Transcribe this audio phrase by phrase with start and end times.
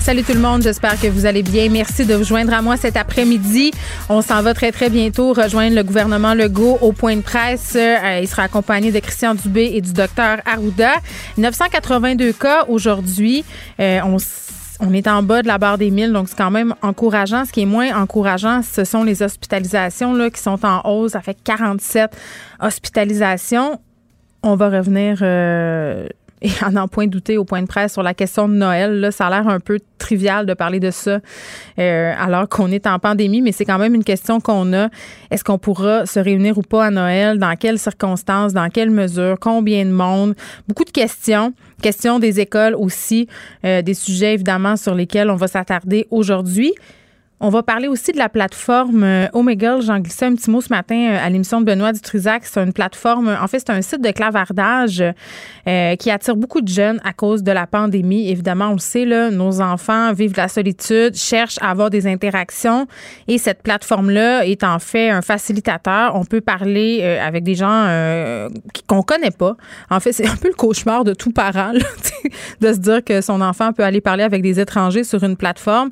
[0.00, 1.68] Salut tout le monde, j'espère que vous allez bien.
[1.68, 3.70] Merci de vous joindre à moi cet après-midi.
[4.08, 7.76] On s'en va très très bientôt rejoindre le gouvernement Legault au point de presse.
[7.76, 10.94] Euh, il sera accompagné de Christian Dubé et du docteur Arruda.
[11.36, 13.44] 982 cas aujourd'hui.
[13.78, 14.16] Euh, on
[14.82, 17.44] on est en bas de la barre des 1000, donc c'est quand même encourageant.
[17.44, 21.12] Ce qui est moins encourageant, ce sont les hospitalisations là, qui sont en hausse.
[21.12, 22.10] Ça fait 47
[22.60, 23.78] hospitalisations.
[24.42, 26.06] On va revenir euh,
[26.42, 29.00] et en en point douter au point de presse sur la question de Noël.
[29.00, 31.20] Là, ça a l'air un peu trivial de parler de ça
[31.78, 34.88] euh, alors qu'on est en pandémie, mais c'est quand même une question qu'on a.
[35.30, 37.38] Est-ce qu'on pourra se réunir ou pas à Noël?
[37.38, 38.52] Dans quelles circonstances?
[38.52, 39.36] Dans quelles mesures?
[39.40, 40.34] Combien de monde?
[40.66, 41.52] Beaucoup de questions.
[41.82, 43.26] Question des écoles aussi,
[43.64, 46.74] euh, des sujets évidemment sur lesquels on va s'attarder aujourd'hui.
[47.42, 49.80] On va parler aussi de la plateforme euh, Omegle.
[49.80, 52.44] J'en glissais un petit mot ce matin euh, à l'émission de Benoît Dutrisac.
[52.44, 55.02] C'est une plateforme, en fait, c'est un site de clavardage
[55.66, 58.28] euh, qui attire beaucoup de jeunes à cause de la pandémie.
[58.28, 62.86] Évidemment, on le sait, là, nos enfants vivent la solitude, cherchent à avoir des interactions
[63.26, 66.16] et cette plateforme-là est en fait un facilitateur.
[66.16, 67.86] On peut parler avec des gens
[68.86, 69.56] qu'on connaît pas.
[69.88, 71.72] En fait, c'est un peu le cauchemar de tout parent
[72.60, 75.90] de se dire que son enfant peut aller parler avec des étrangers sur une plateforme.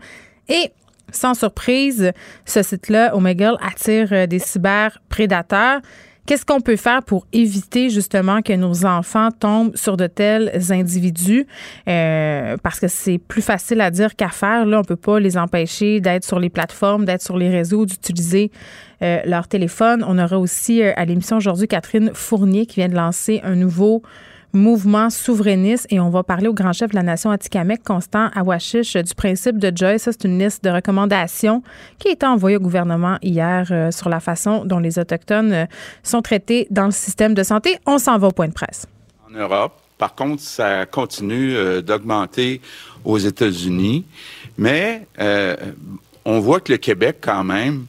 [0.51, 0.71] Et
[1.12, 2.12] sans surprise,
[2.45, 5.81] ce site-là, Omegle, attire euh, des cyberprédateurs.
[6.27, 11.47] Qu'est-ce qu'on peut faire pour éviter justement que nos enfants tombent sur de tels individus?
[11.89, 14.67] Euh, parce que c'est plus facile à dire qu'à faire.
[14.67, 18.51] Là, on peut pas les empêcher d'être sur les plateformes, d'être sur les réseaux, d'utiliser
[19.01, 20.05] euh, leur téléphone.
[20.06, 24.03] On aura aussi à l'émission aujourd'hui Catherine Fournier qui vient de lancer un nouveau
[24.59, 28.97] mouvement souverainiste et on va parler au grand chef de la nation Atikamek, Constant Awashish,
[28.97, 30.03] du principe de Joyce.
[30.03, 31.63] Ça, c'est une liste de recommandations
[31.98, 35.67] qui a été envoyée au gouvernement hier euh, sur la façon dont les Autochtones euh,
[36.02, 37.79] sont traités dans le système de santé.
[37.86, 38.86] On s'en va au point de presse.
[39.27, 42.61] En Europe, par contre, ça continue euh, d'augmenter
[43.05, 44.05] aux États-Unis,
[44.58, 45.07] mais
[46.25, 47.86] on voit que le Québec, quand même,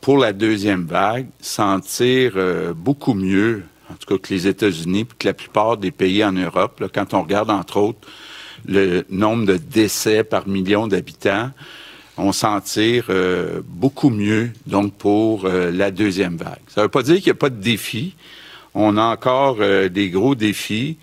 [0.00, 2.32] pour la deuxième vague, s'en tire
[2.74, 6.32] beaucoup mieux en tout cas que les États-Unis, puis que la plupart des pays en
[6.32, 8.08] Europe, quand on regarde entre autres
[8.66, 11.50] le nombre de décès par million d'habitants,
[12.16, 16.60] on s'en tire euh, beaucoup mieux donc pour euh, la deuxième vague.
[16.68, 18.14] Ça ne veut pas dire qu'il n'y a pas de défis.
[18.74, 20.96] On a encore euh, des gros défis,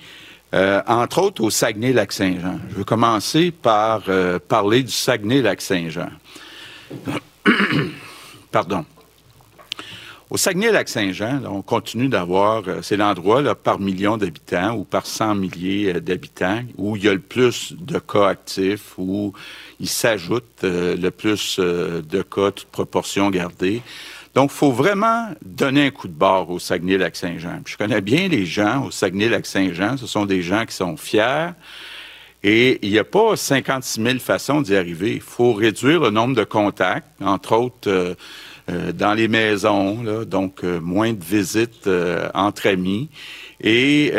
[0.51, 2.59] entre autres au Saguenay-Lac-Saint-Jean.
[2.71, 4.01] Je veux commencer par
[4.47, 6.09] parler du Saguenay-Lac-Saint-Jean.
[8.51, 8.83] Pardon.
[10.29, 15.95] Au Saguenay-Lac-Saint-Jean, on continue d'avoir, euh, c'est l'endroit par million d'habitants ou par 100 milliers
[15.95, 19.33] euh, d'habitants où il y a le plus de cas actifs, où
[19.79, 23.81] il s'ajoute euh, le plus de cas, toute proportion gardée.
[24.35, 27.61] Donc, il faut vraiment donner un coup de barre au Saguenay-Lac-Saint-Jean.
[27.65, 29.97] Je connais bien les gens au Saguenay-Lac-Saint-Jean.
[29.97, 31.49] Ce sont des gens qui sont fiers.
[32.43, 35.15] Et il n'y a pas 56 000 façons d'y arriver.
[35.15, 38.13] Il faut réduire le nombre de contacts, entre autres euh,
[38.93, 43.09] dans les maisons, là, donc euh, moins de visites euh, entre amis.
[43.61, 44.13] Et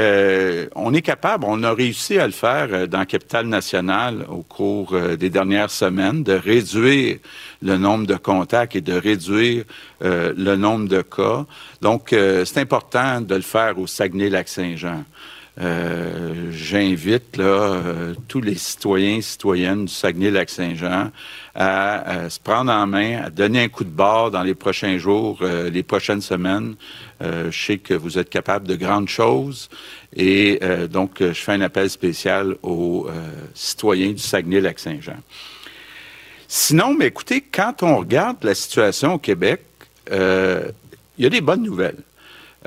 [0.74, 4.94] on est capable, on a réussi à le faire dans la capitale nationale au cours
[5.18, 7.16] des dernières semaines, de réduire
[7.62, 9.64] le nombre de contacts et de réduire
[10.02, 11.46] le nombre de cas.
[11.80, 15.04] Donc, c'est important de le faire au Saguenay-Lac-Saint-Jean.
[15.58, 21.10] Euh, j'invite là, euh, tous les citoyens et citoyennes du Saguenay-Lac-Saint-Jean
[21.54, 25.38] à, se prendre en main, à donner un coup de barre dans les prochains jours,
[25.42, 26.76] euh, les prochaines semaines.
[27.20, 29.68] je sais que vous êtes capable de grandes choses
[30.16, 30.58] et
[30.90, 33.08] donc je fais un appel spécial aux
[33.54, 35.18] citoyens du Saguenay-Lac-Saint-Jean.
[36.48, 39.60] Sinon, mais écoutez, quand on regarde la situation au Québec,
[40.10, 40.72] il
[41.18, 42.02] y a des bonnes nouvelles.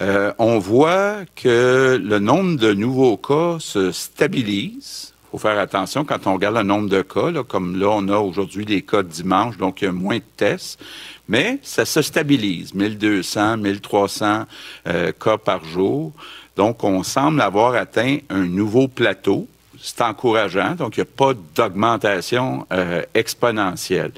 [0.02, 5.14] Euh, on voit que le nombre de nouveaux cas se stabilise.
[5.26, 8.18] Il faut faire attention quand on regarde le nombre de cas, comme là, on a
[8.18, 10.80] aujourd'hui les cas de dimanche, donc il y a moins de tests,
[11.28, 14.44] mais ça se stabilise, 1200, 1300
[14.88, 16.12] euh, cas par jour.
[16.56, 19.48] Donc, on semble avoir atteint un nouveau plateau.
[19.82, 24.12] C'est encourageant, donc il n'y a pas d'augmentation euh, exponentielle.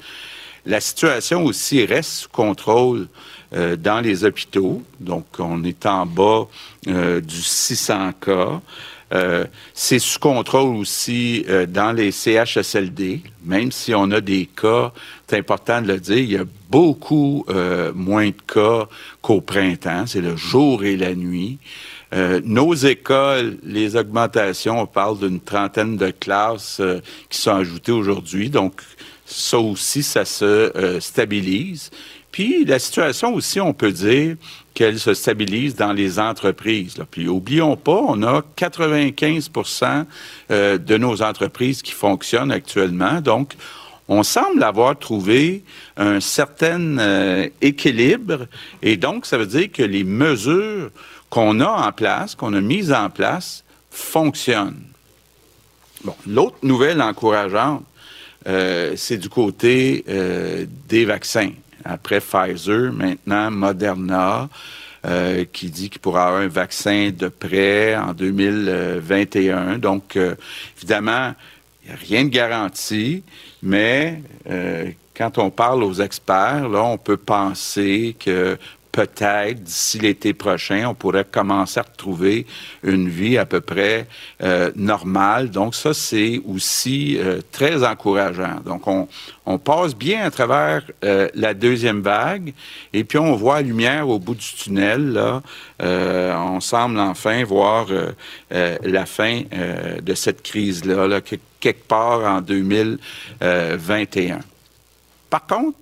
[0.66, 3.08] La situation aussi reste sous contrôle
[3.54, 4.82] euh, dans les hôpitaux.
[5.00, 6.48] Donc, on est en bas
[6.88, 8.60] euh, du 600 cas.
[9.72, 14.92] c'est sous contrôle aussi dans les CHSLD, même si on a des cas,
[15.28, 17.46] c'est important de le dire, il y a beaucoup
[17.94, 18.88] moins de cas
[19.22, 21.60] qu'au printemps, c'est le jour et la nuit.
[22.12, 27.92] Euh, nos écoles, les augmentations, on parle d'une trentaine de classes euh, qui sont ajoutées
[27.92, 28.48] aujourd'hui.
[28.48, 28.80] Donc,
[29.26, 31.90] ça aussi, ça se euh, stabilise.
[32.32, 34.36] Puis, la situation aussi, on peut dire
[34.74, 36.96] qu'elle se stabilise dans les entreprises.
[37.10, 39.50] Puis, oublions pas, on a 95
[40.50, 43.20] de nos entreprises qui fonctionnent actuellement.
[43.20, 43.54] Donc,
[44.08, 45.64] on semble avoir trouvé
[45.96, 48.46] un certain équilibre.
[48.82, 50.90] Et donc, ça veut dire que les mesures
[51.30, 54.76] qu'on a en place, qu'on a mise en place, fonctionne.
[56.04, 57.84] Bon, l'autre nouvelle encourageante,
[58.46, 61.50] euh, c'est du côté euh, des vaccins.
[61.84, 64.48] Après Pfizer, maintenant Moderna,
[65.04, 69.78] euh, qui dit qu'il pourra avoir un vaccin de prêt en 2021.
[69.78, 70.18] Donc,
[70.76, 71.34] évidemment,
[71.84, 73.22] il a rien de garanti,
[73.62, 74.20] mais
[75.16, 78.58] quand on parle aux experts, on peut penser que
[78.96, 82.46] peut-être d'ici l'été prochain, on pourrait commencer à retrouver
[82.82, 84.06] une vie à peu près
[84.42, 85.50] euh, normale.
[85.50, 88.60] Donc ça, c'est aussi euh, très encourageant.
[88.64, 89.06] Donc on,
[89.44, 92.54] on, passe bien à travers euh, la deuxième vague
[92.94, 95.12] et puis on voit la lumière au bout du tunnel.
[95.12, 95.42] Là.
[95.78, 97.88] on semble enfin voir
[98.50, 99.42] la fin
[100.02, 104.40] de cette crise-là, là, quelque part en 2021.
[105.28, 105.76] Par contre,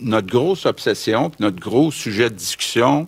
[0.00, 3.06] notre grosse obsession, notre gros sujet de discussion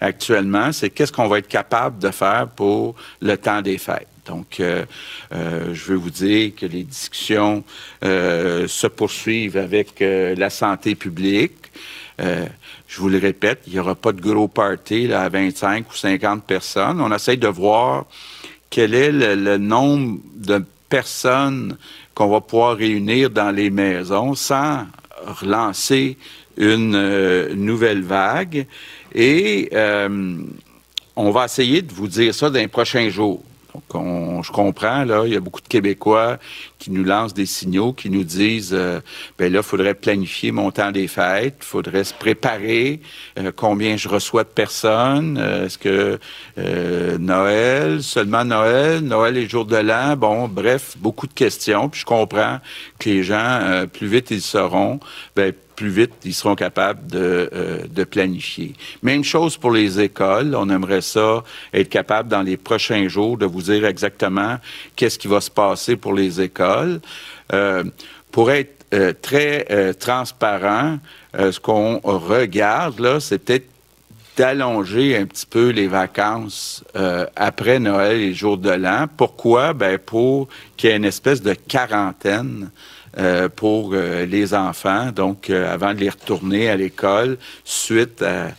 [0.00, 4.08] actuellement, c'est qu'est-ce qu'on va être capable de faire pour le temps des fêtes.
[4.28, 4.84] Donc, euh,
[5.32, 7.64] euh, je veux vous dire que les discussions
[8.04, 11.54] euh, se poursuivent avec la santé publique.
[12.18, 15.94] je vous le répète, il n'y aura pas de gros party là, à 25 ou
[15.94, 17.00] 50 personnes.
[17.00, 18.06] On essaye de voir
[18.70, 21.76] quel est le nombre de personnes
[22.14, 24.86] qu'on va pouvoir réunir dans les maisons sans
[25.26, 26.16] relancer
[26.56, 28.66] une euh, nouvelle vague.
[29.14, 30.36] Et euh,
[31.16, 33.42] on va essayer de vous dire ça dans les prochains jours.
[33.92, 36.38] Donc, je comprends, là, il y a beaucoup de Québécois
[36.78, 39.00] qui nous lancent des signaux, qui nous disent, euh,
[39.38, 43.00] ben là, il faudrait planifier mon temps des fêtes, il faudrait se préparer,
[43.56, 46.18] combien je reçois de personnes, est-ce que
[47.18, 51.88] Noël, seulement Noël, Noël et jour de l'an, bon, bref, beaucoup de questions.
[51.88, 52.58] Puis je comprends
[52.98, 55.00] que les gens, plus vite ils seront,
[55.34, 58.74] ben, plus vite ils seront capables de, euh, de, planifier.
[59.04, 60.56] Même chose pour les écoles.
[60.56, 64.56] On aimerait ça être capable dans les prochains jours de vous dire exactement
[64.96, 67.00] qu'est-ce qui va se passer pour les écoles.
[67.52, 67.84] Euh,
[68.32, 70.98] pour être euh, très transparent,
[71.34, 73.68] ce qu'on regarde là, c'est peut-être
[74.36, 76.82] d'allonger un petit peu les vacances
[77.36, 79.06] après Noël et jour de l'an.
[79.16, 79.74] Pourquoi?
[79.74, 82.70] Ben pour qu'il y ait une espèce de quarantaine
[83.16, 88.50] euh, pour euh, les enfants, donc euh, avant de les retourner à l'école, suite à,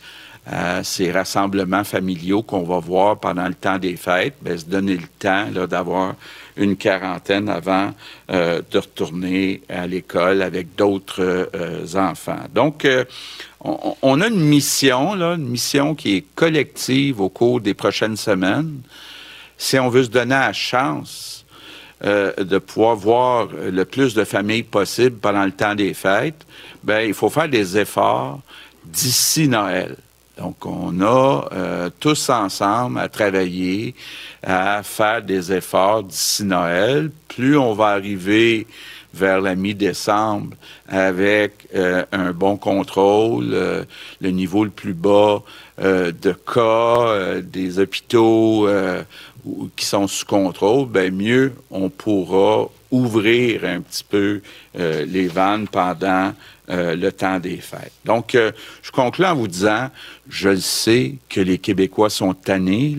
[0.82, 5.06] ces rassemblements familiaux qu'on va voir pendant le temps des fêtes, ben, se donner le
[5.18, 6.16] temps d'avoir
[6.56, 7.92] une quarantaine avant
[8.28, 11.48] de retourner à l'école avec d'autres
[11.94, 12.40] enfants.
[12.52, 12.88] Donc,
[13.60, 18.16] on, on, a une mission, là, une mission qui est collective au cours des prochaines
[18.16, 18.80] semaines.
[19.56, 21.39] Si on veut se donner la chance
[22.02, 26.46] euh, de pouvoir voir le plus de familles possible pendant le temps des fêtes,
[26.82, 28.40] ben il faut faire des efforts
[28.84, 29.96] d'ici Noël.
[30.38, 33.94] Donc, on a euh, tous ensemble à travailler,
[34.42, 37.10] à faire des efforts d'ici Noël.
[37.28, 38.66] Plus on va arriver
[39.12, 40.56] vers la mi-décembre
[40.88, 43.54] avec euh, un bon contrôle,
[44.22, 45.42] le niveau le plus bas
[45.78, 48.66] de cas, des hôpitaux
[49.76, 54.40] qui sont sous contrôle, ben mieux on pourra ouvrir un petit peu
[54.78, 56.32] euh, les vannes pendant
[56.68, 57.92] euh, le temps des fêtes.
[58.04, 59.90] Donc, euh, je conclue en vous disant,
[60.28, 62.96] je sais que les Québécois sont tannés.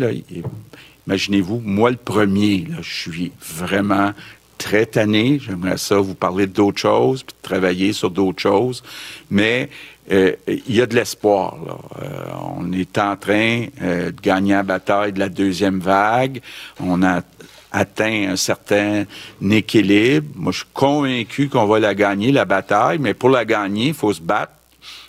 [1.07, 4.11] Imaginez-vous, moi le premier, je suis vraiment
[4.61, 5.39] très tanné.
[5.43, 8.83] J'aimerais ça vous parler d'autres choses, puis travailler sur d'autres choses.
[9.29, 9.69] Mais
[10.11, 11.57] euh, il y a de l'espoir.
[12.01, 12.07] Euh,
[12.57, 16.41] on est en train euh, de gagner la bataille de la deuxième vague.
[16.79, 17.21] On a
[17.71, 19.05] atteint un certain
[19.49, 20.27] équilibre.
[20.35, 23.93] Moi, je suis convaincu qu'on va la gagner, la bataille, mais pour la gagner, il
[23.93, 24.51] faut se battre.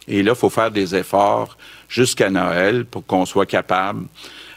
[0.08, 1.56] Et là, il faut faire des efforts
[1.88, 4.06] jusqu'à Noël pour qu'on soit capable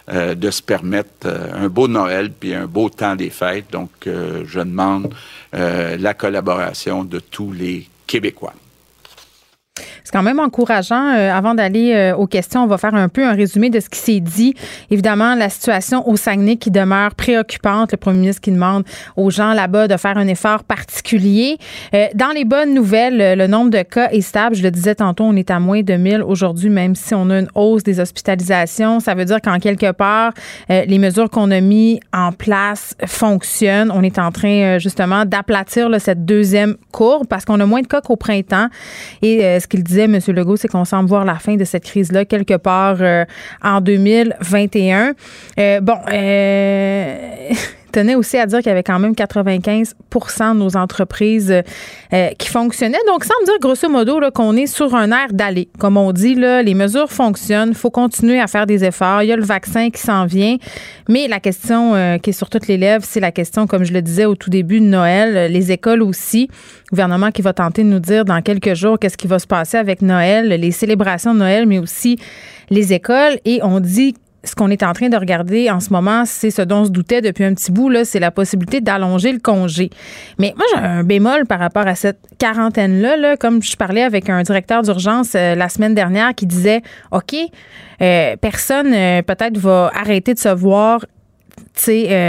[0.07, 3.71] de se permettre un beau Noël puis un beau temps des fêtes.
[3.71, 5.13] Donc, je demande
[5.51, 8.53] la collaboration de tous les Québécois.
[10.05, 11.15] C'est quand même encourageant.
[11.15, 13.89] Euh, avant d'aller euh, aux questions, on va faire un peu un résumé de ce
[13.89, 14.53] qui s'est dit.
[14.91, 17.91] Évidemment, la situation au Saguenay qui demeure préoccupante.
[17.91, 18.83] Le premier ministre qui demande
[19.17, 21.57] aux gens là-bas de faire un effort particulier.
[21.95, 24.55] Euh, dans les bonnes nouvelles, le nombre de cas est stable.
[24.55, 27.39] Je le disais tantôt, on est à moins de 1000 aujourd'hui, même si on a
[27.39, 28.99] une hausse des hospitalisations.
[28.99, 30.33] Ça veut dire qu'en quelque part,
[30.69, 33.91] les mesures qu'on a mises en place fonctionnent.
[33.91, 38.01] On est en train justement d'aplatir cette deuxième courbe parce qu'on a moins de cas
[38.01, 38.67] qu'au printemps.
[39.23, 40.19] Et ce qu'il dit disait, M.
[40.35, 43.25] Legault, c'est qu'on semble voir la fin de cette crise-là quelque part euh,
[43.63, 45.13] en 2021.
[45.57, 47.49] Euh, bon, euh,
[47.95, 51.51] tenait aussi à dire qu'il y avait quand même 95 de nos entreprises
[52.13, 52.97] euh, qui fonctionnaient.
[53.07, 55.69] Donc, ça me dire grosso modo qu'on est sur un air d'aller.
[55.79, 57.69] Comme on dit, là, les mesures fonctionnent.
[57.69, 59.23] Il faut continuer à faire des efforts.
[59.23, 60.57] Il y a le vaccin qui s'en vient.
[61.07, 63.93] Mais la question euh, qui est sur toutes les lèvres, c'est la question, comme je
[63.93, 66.49] le disais au tout début de Noël, les écoles aussi.
[66.51, 69.47] Le gouvernement qui va tenter de nous dire dans quelques jours qu'est-ce qui va se
[69.47, 72.17] passer avec Noël, les célébrations de Noël, mais aussi
[72.69, 73.39] les écoles.
[73.45, 76.61] Et on dit ce qu'on est en train de regarder en ce moment, c'est ce
[76.61, 79.89] dont on se doutait depuis un petit bout, là, c'est la possibilité d'allonger le congé.
[80.39, 83.17] Mais moi, j'ai un bémol par rapport à cette quarantaine-là.
[83.17, 87.35] Là, comme je parlais avec un directeur d'urgence euh, la semaine dernière qui disait, OK,
[88.01, 91.05] euh, personne euh, peut-être va arrêter de se voir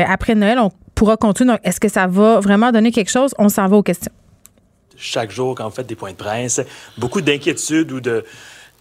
[0.09, 1.55] après Noël, on pourra continuer.
[1.63, 3.33] Est-ce que ça va vraiment donner quelque chose?
[3.39, 4.13] On s'en va aux questions.
[4.97, 6.61] Chaque jour, quand vous faites des points de presse,
[6.97, 8.25] beaucoup d'inquiétudes ou de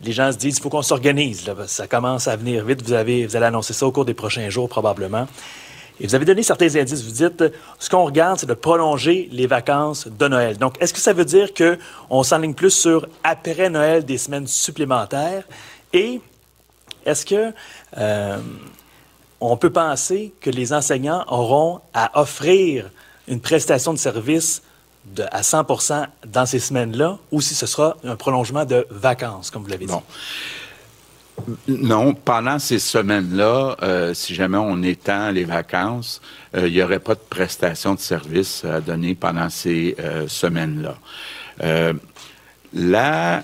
[0.01, 1.45] les gens se disent, il faut qu'on s'organise.
[1.67, 2.81] Ça commence à venir vite.
[2.83, 5.27] Vous, avez, vous allez annoncer ça au cours des prochains jours, probablement.
[5.99, 7.03] Et vous avez donné certains indices.
[7.03, 7.43] Vous dites,
[7.79, 10.57] ce qu'on regarde, c'est de prolonger les vacances de Noël.
[10.57, 15.43] Donc, est-ce que ça veut dire qu'on s'enligne plus sur après Noël des semaines supplémentaires?
[15.93, 16.19] Et
[17.05, 17.53] est-ce que
[17.97, 18.37] euh,
[19.39, 22.89] on peut penser que les enseignants auront à offrir
[23.27, 24.61] une prestation de service
[25.31, 29.69] à 100% dans ces semaines-là ou si ce sera un prolongement de vacances, comme vous
[29.69, 29.93] l'avez dit?
[31.67, 36.21] Non, pendant ces semaines-là, euh, si jamais on étend les vacances,
[36.55, 40.95] euh, il n'y aurait pas de prestation de service à donner pendant ces euh, semaines-là.
[42.74, 43.43] la,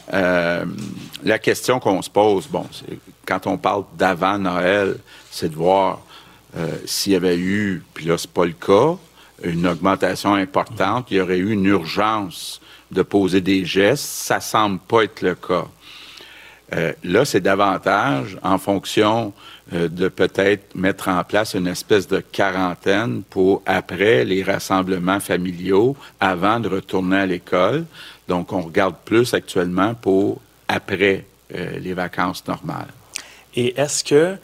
[1.24, 2.66] la question qu'on se pose, bon,
[3.26, 4.98] quand on parle d'avant Noël,
[5.30, 6.02] c'est de voir
[6.86, 8.98] s'il y avait eu, puis là, c'est pas le cas,
[9.44, 14.06] une augmentation importante, il y aurait eu une urgence de poser des gestes.
[14.06, 15.68] Ça semble pas être le cas.
[16.74, 19.34] Euh, là, c'est davantage en fonction
[19.74, 25.98] euh, de peut-être mettre en place une espèce de quarantaine pour après les rassemblements familiaux,
[26.20, 27.86] avant de retourner à l'école.
[28.28, 32.94] Donc, on regarde plus actuellement pour après euh, les vacances normales.
[33.56, 34.38] Et est-ce que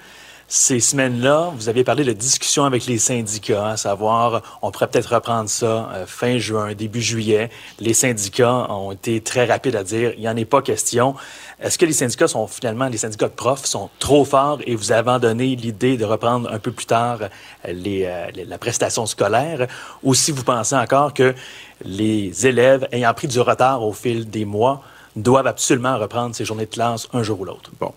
[0.49, 5.13] ces semaines-là, vous aviez parlé de discussion avec les syndicats, à savoir, on pourrait peut-être
[5.13, 7.49] reprendre ça euh, fin juin, début juillet.
[7.79, 11.15] Les syndicats ont été très rapides à dire, il n'y en est pas question.
[11.61, 14.93] Est-ce que les syndicats sont finalement, les syndicats de profs sont trop forts et vous
[14.93, 17.27] avez abandonné l'idée de reprendre un peu plus tard euh,
[17.73, 19.67] les, euh, la prestation scolaire?
[20.01, 21.35] Ou si vous pensez encore que
[21.83, 24.81] les élèves ayant pris du retard au fil des mois
[25.17, 27.71] doivent absolument reprendre ces journées de classe un jour ou l'autre?
[27.79, 27.93] Bon.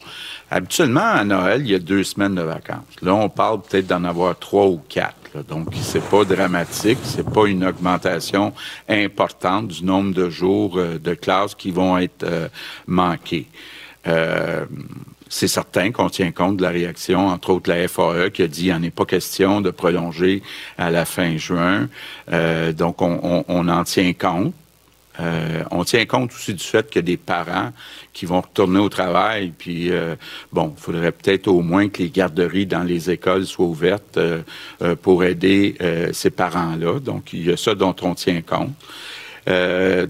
[0.51, 2.85] Habituellement, à Noël, il y a deux semaines de vacances.
[3.03, 5.45] Là, on parle peut-être d'en avoir trois ou quatre.
[5.49, 8.53] Donc, c'est pas dramatique, c'est pas une augmentation
[8.89, 12.49] importante du nombre de jours euh, de classe qui vont être euh,
[12.89, 13.47] manqués.
[14.09, 14.65] Euh,
[15.29, 18.63] c'est certain qu'on tient compte de la réaction, entre autres la FAE, qui a dit
[18.63, 20.43] qu'il en est pas question de prolonger
[20.77, 21.89] à la fin juin.
[22.77, 24.53] donc, on, on en tient compte.
[25.19, 27.73] Euh, on tient compte aussi du fait qu'il y a des parents
[28.13, 30.15] qui vont retourner au travail, puis euh,
[30.53, 34.43] bon, il faudrait peut-être au moins que les garderies dans les écoles soient ouvertes euh,
[35.03, 35.77] pour aider
[36.13, 37.01] ces parents-là.
[37.01, 38.71] Donc, il y a ça dont on tient compte.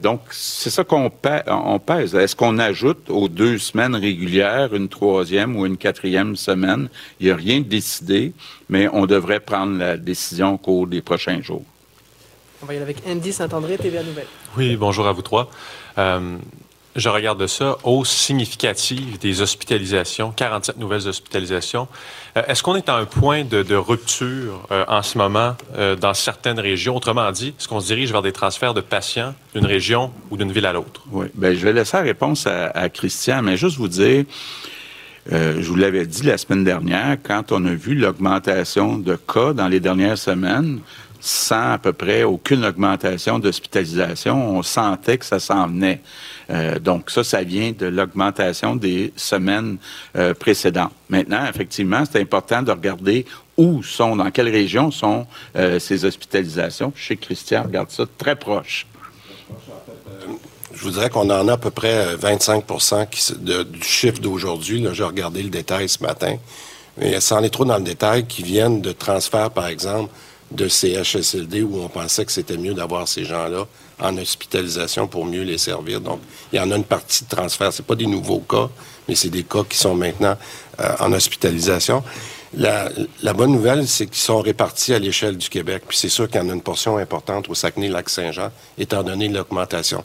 [0.03, 2.15] donc, c'est ça qu'on pèse.
[2.15, 6.89] Est-ce qu'on ajoute aux deux semaines régulières une troisième ou une quatrième semaine?
[7.19, 8.33] Il n'y a rien de décidé,
[8.69, 11.65] mais on devrait prendre la décision au cours des prochains jours.
[12.63, 14.27] On va y aller avec Andy Saint-André, TVA Nouvelle.
[14.57, 15.51] Oui, bonjour à vous trois.
[15.97, 16.37] Euh,
[16.95, 21.89] je regarde ça, hausse significative des hospitalisations, 47 nouvelles hospitalisations.
[22.37, 25.57] Euh, est-ce qu'on est à un point de, rupture euh, en ce moment
[26.01, 26.97] dans certaines régions?
[26.97, 30.53] Autrement dit, est-ce qu'on se dirige vers des transferts de patients d'une région ou d'une
[30.53, 31.03] ville à l'autre?
[31.11, 34.27] Oui, bien, je vais laisser la réponse à, à Christian, mais juste vous dire,
[35.31, 39.69] je vous l'avais dit la semaine dernière, quand on a vu l'augmentation de cas dans
[39.69, 40.81] les dernières semaines,
[41.21, 44.57] sans à peu près aucune augmentation d'hospitalisation.
[44.57, 46.01] On sentait que ça s'en venait.
[46.51, 49.77] Euh, donc ça, ça vient de l'augmentation des semaines
[50.17, 50.93] euh, précédentes.
[51.09, 56.93] Maintenant, effectivement, c'est important de regarder où sont, dans quelle région sont euh, ces hospitalisations.
[56.93, 58.87] Que Christian regarde ça très proche.
[60.73, 62.65] je vous dirais qu'on en a à peu près 25
[63.11, 64.85] qui, de, du chiffre d'aujourd'hui.
[64.93, 66.37] J'ai regardé le détail ce matin.
[66.97, 70.11] Mais sans aller trop dans le détail, qui viennent de transferts, par exemple,
[70.51, 73.67] de CHSLD où on pensait que c'était mieux d'avoir ces gens-là
[74.01, 76.01] en hospitalisation pour mieux les servir.
[76.01, 76.21] Donc,
[76.53, 77.73] il y en a une partie de transfert.
[77.73, 78.69] C'est pas des nouveaux cas,
[79.09, 80.37] mais c'est des cas qui sont maintenant
[80.81, 82.03] euh, en hospitalisation.
[82.55, 82.89] La,
[83.23, 85.85] la bonne nouvelle, c'est qu'ils sont répartis à l'échelle du Québec.
[85.87, 90.03] Puis c'est sûr qu'il y en a une portion importante au Saguenay-Lac-Saint-Jean, étant donné l'augmentation.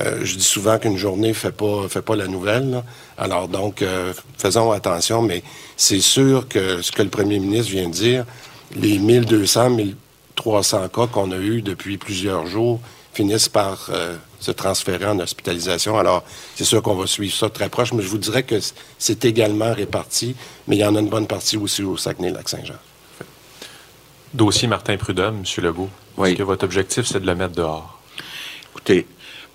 [0.00, 2.82] Euh, je dis souvent qu'une journée fait pas fait pas la nouvelle.
[3.18, 5.42] Alors donc, euh, faisons attention, mais
[5.76, 8.24] c'est sûr que ce que le premier ministre vient de dire,
[8.74, 12.80] les 1200, 1300 cas qu'on a eus depuis plusieurs jours
[13.12, 15.96] finissent par euh, se transférer en hospitalisation.
[15.98, 16.24] Alors,
[16.56, 18.58] c'est sûr qu'on va suivre ça très proche, mais je vous dirais que
[18.98, 20.34] c'est également réparti,
[20.66, 22.74] mais il y en a une bonne partie aussi au Saguenay-Lac-Saint-Jean.
[24.32, 25.64] Dossier Martin Prudhomme, M.
[25.64, 25.90] Legault.
[26.16, 26.30] Oui.
[26.30, 28.00] Est-ce que votre objectif, c'est de le mettre dehors?
[28.72, 29.06] Écoutez,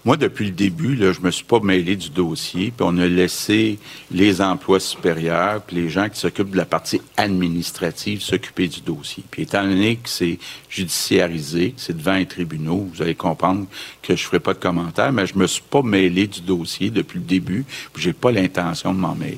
[0.05, 3.05] moi, depuis le début, là, je me suis pas mêlé du dossier, puis on a
[3.05, 3.79] laissé
[4.11, 9.23] les emplois supérieurs, puis les gens qui s'occupent de la partie administrative s'occuper du dossier.
[9.29, 10.39] Puis étant donné que c'est
[10.69, 13.65] judiciarisé, que c'est devant les tribunaux, vous allez comprendre
[14.01, 17.19] que je ferai pas de commentaires, mais je me suis pas mêlé du dossier depuis
[17.19, 19.37] le début, puis j'ai pas l'intention de m'en mêler.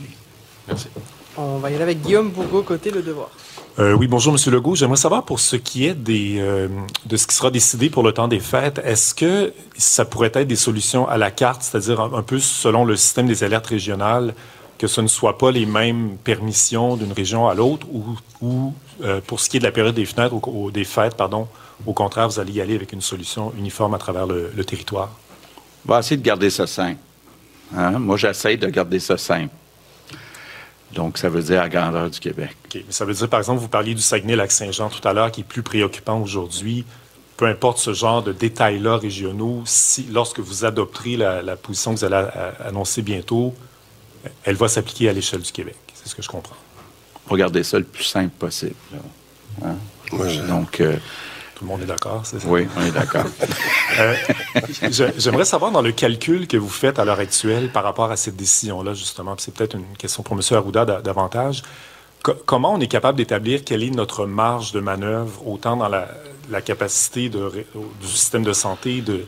[0.67, 0.87] Merci.
[1.37, 3.31] On va y aller avec Guillaume Bourgo, côté Le Devoir.
[3.79, 4.75] Euh, oui, bonjour, Monsieur Legault.
[4.75, 6.67] J'aimerais savoir pour ce qui est euh,
[7.05, 10.47] de ce qui sera décidé pour le temps des fêtes, est-ce que ça pourrait être
[10.47, 14.35] des solutions à la carte, c'est-à-dire un, peu selon le système des alertes régionales,
[14.77, 17.87] que ce ne soit pas les mêmes permissions d'une région à l'autre,
[18.41, 18.73] ou,
[19.03, 20.35] euh, pour ce qui est de la période des fenêtres
[20.71, 21.47] des fêtes, pardon,
[21.85, 25.11] au contraire, vous allez y aller avec une solution uniforme à travers le, territoire?
[25.87, 26.99] On va essayer de garder ça simple.
[27.75, 27.91] Hein?
[27.99, 29.53] Moi, j'essaie de garder ça simple.
[30.93, 32.55] Donc, ça veut dire à grandeur du Québec.
[32.65, 32.83] OK.
[32.85, 35.45] Mais ça veut dire, par exemple, vous parliez du Saguenay-Lac-Saint-Jean tout à l'heure, qui est
[35.45, 36.85] plus préoccupant aujourd'hui.
[37.37, 42.05] Peu importe ce genre de détails-là régionaux, si, lorsque vous adopterez la, position que vous
[42.05, 42.27] allez
[42.63, 43.55] annoncer bientôt,
[44.43, 45.77] elle va s'appliquer à l'échelle du Québec.
[45.93, 46.55] C'est ce que je comprends.
[47.27, 48.75] Regardez ça le plus simple possible.
[49.63, 49.75] Hein?
[50.47, 50.97] Donc, euh,
[51.61, 52.47] tout le monde est d'accord, c'est ça?
[52.47, 53.25] Oui, on est d'accord.
[53.99, 54.15] Euh,
[55.17, 58.37] j'aimerais savoir dans le calcul que vous faites à l'heure actuelle par rapport à cette
[58.37, 60.41] décision-là, justement, c'est peut-être une question pour M.
[60.51, 61.61] Arruda davantage.
[62.45, 66.07] comment on est capable d'établir quelle est notre marge de manœuvre, autant dans la,
[66.61, 69.25] capacité du système de santé de,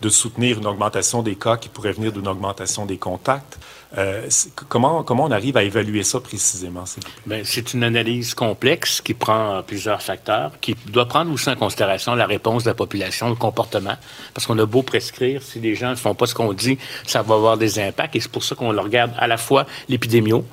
[0.00, 3.58] de soutenir une augmentation des cas qui pourrait venir d'une augmentation des contacts,
[3.96, 4.28] euh,
[4.68, 6.84] comment, comment on arrive à évaluer ça précisément?
[7.26, 12.14] Ben, c'est une analyse complexe qui prend plusieurs facteurs, qui doit prendre aussi en considération
[12.14, 13.96] la réponse de la population, le comportement.
[14.32, 17.22] Parce qu'on a beau prescrire, si les gens ne font pas ce qu'on dit, ça
[17.22, 18.16] va avoir des impacts.
[18.16, 20.44] Et c'est pour ça qu'on regarde à la fois l'épidémio,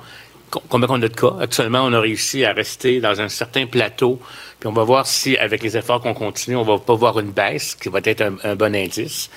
[0.68, 1.34] combien on a de cas.
[1.40, 4.20] Actuellement, on a réussi à rester dans un certain plateau.
[4.60, 7.32] Puis on va voir si, avec les efforts qu'on continue, on va pas voir une
[7.32, 9.30] baisse, qui va être un bon indice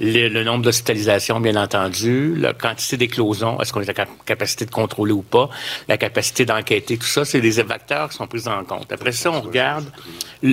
[0.00, 5.12] le, nombre d'hospitalisations, bien entendu, la quantité d'éclosions, est-ce qu'on a la capacité de contrôler
[5.12, 5.48] ou pas,
[5.88, 8.90] la capacité d'enquêter, tout ça, c'est des facteurs qui sont pris en compte.
[8.92, 9.90] Après ça, on regarde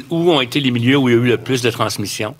[0.09, 2.35] où ont été les milieux où il y a eu le plus de transmission,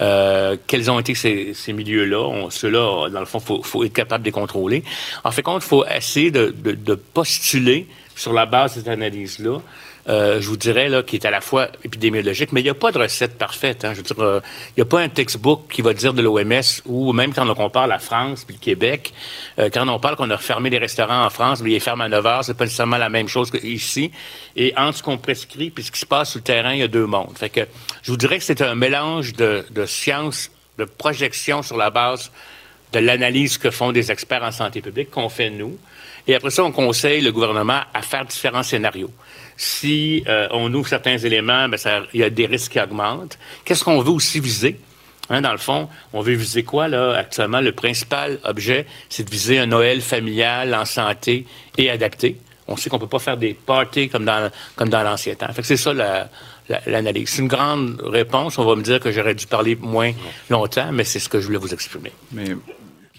[0.00, 2.48] euh, quels ont été ces, milieux-là.
[2.50, 4.84] Ceux-là, dans le fond, il faut, être capable de les contrôler.
[5.24, 7.86] En fait, compte, il faut essayer de, de postuler
[8.16, 9.60] sur la base de cette analyse-là
[10.08, 12.74] euh, je vous dirais, là, qui est à la fois épidémiologique, mais il n'y a
[12.74, 13.84] pas de recette parfaite.
[13.84, 13.92] Hein.
[13.92, 14.40] Je veux dire, euh,
[14.70, 17.54] il n'y a pas un textbook qui va dire de l'OMS, ou même quand on
[17.54, 19.14] compare la France puis le Québec,
[19.58, 22.08] euh, quand on parle qu'on a refermé les restaurants en France, mais ils ferment à
[22.08, 24.10] 9 heures, c'est pas nécessairement la même chose qu'ici.
[24.56, 26.82] Et entre ce qu'on prescrit puis ce qui se passe sur le terrain, il y
[26.82, 27.36] a deux mondes.
[27.36, 27.66] Fait que
[28.02, 32.30] je vous dirais que c'est un mélange de, de science, de projection sur la base
[32.92, 35.78] de l'analyse que font des experts en santé publique qu'on fait nous.
[36.26, 39.10] Et après ça, on conseille le gouvernement à faire différents scénarios.
[39.56, 41.78] Si euh, on ouvre certains éléments, ben
[42.12, 43.38] il y a des risques qui augmentent.
[43.64, 44.78] Qu'est-ce qu'on veut aussi viser?
[45.30, 47.60] Hein, dans le fond, on veut viser quoi, là, actuellement?
[47.60, 51.46] Le principal objet, c'est de viser un Noël familial en santé
[51.78, 52.36] et adapté.
[52.66, 55.52] On sait qu'on peut pas faire des parties comme dans, comme dans l'ancien temps.
[55.52, 55.92] Fait que c'est ça
[56.86, 57.28] l'analyse.
[57.28, 58.58] c'est une grande réponse.
[58.58, 60.12] On va me dire que j'aurais dû parler moins
[60.50, 62.12] longtemps, mais c'est ce que je voulais vous exprimer.
[62.32, 62.56] Mais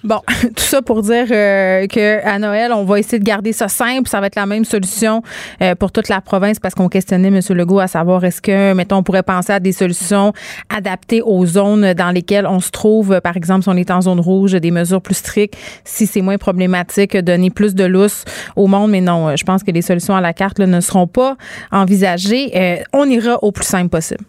[0.06, 0.20] Bon,
[0.56, 4.08] tout ça pour dire euh, que à Noël, on va essayer de garder ça simple.
[4.08, 5.24] Ça va être la même solution
[5.64, 7.40] euh, pour toute la province parce qu'on questionnait M.
[7.50, 10.32] Legault à savoir est-ce que, mettons, on pourrait penser à des solutions
[10.70, 13.20] adaptées aux zones dans lesquelles on se trouve.
[13.22, 16.38] Par exemple, si on est en zone rouge, des mesures plus strictes, si c'est moins
[16.38, 18.92] problématique, donner plus de lousse au monde.
[18.92, 21.36] Mais non, je pense que les solutions à la carte ne seront pas
[21.72, 22.52] envisagées.
[22.56, 24.24] Euh, on ira au plus simple possible.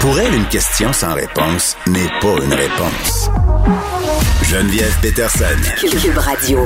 [0.00, 3.30] Pour elle, une question sans réponse n'est pas une réponse.
[4.44, 5.44] Geneviève Peterson.
[5.78, 6.60] Cube Radio.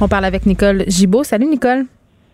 [0.00, 1.24] On parle avec Nicole Gibaud.
[1.24, 1.86] Salut, Nicole.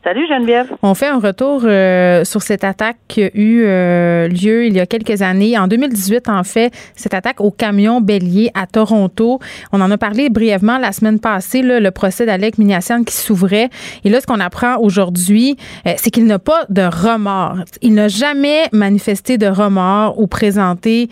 [0.06, 0.72] Salut Geneviève.
[0.84, 4.78] On fait un retour euh, sur cette attaque qui a eu euh, lieu il y
[4.78, 5.58] a quelques années.
[5.58, 9.40] En 2018, en fait, cette attaque au camion bélier à Toronto.
[9.72, 13.68] On en a parlé brièvement la semaine passée, là, le procès d'Alec Minissian qui s'ouvrait.
[14.04, 15.56] Et là, ce qu'on apprend aujourd'hui,
[15.88, 17.64] euh, c'est qu'il n'a pas de remords.
[17.82, 21.08] Il n'a jamais manifesté de remords ou présenté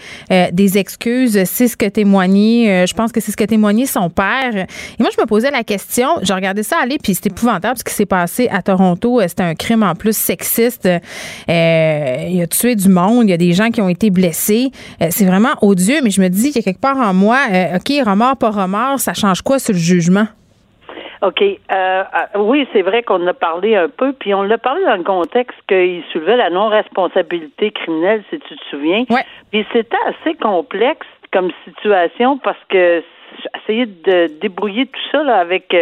[0.53, 1.43] des excuses.
[1.47, 4.55] C'est ce que témoignait, je pense que c'est ce que témoignait son père.
[4.55, 7.83] Et moi, je me posais la question, je regardais ça aller, puis c'est épouvantable ce
[7.83, 10.87] qui s'est passé à Toronto Toronto, euh, c'était un crime en plus sexiste.
[10.87, 14.71] Euh, il a tué du monde, il y a des gens qui ont été blessés.
[15.01, 17.39] Euh, c'est vraiment odieux, mais je me dis qu'il y a quelque part en moi,
[17.75, 20.27] OK, remords, pas remords, ça change quoi sur le jugement?
[21.23, 21.43] OK.
[22.37, 25.05] oui, c'est vrai qu'on en a parlé un peu, puis on l'a parlé dans le
[25.05, 29.05] contexte qu'il soulevait la non-responsabilité criminelle, si tu te souviens.
[29.09, 29.25] Ouais.
[29.51, 33.03] Puis c'était assez complexe comme situation parce que
[33.63, 35.75] essayer de débrouiller tout ça là, avec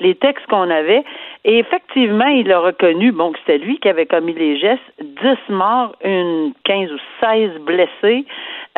[0.00, 1.04] les textes qu'on avait.
[1.44, 5.52] Et effectivement, il a reconnu, bon, que c'était lui qui avait commis les gestes, 10
[5.52, 8.24] morts, une 15 ou 16 blessés.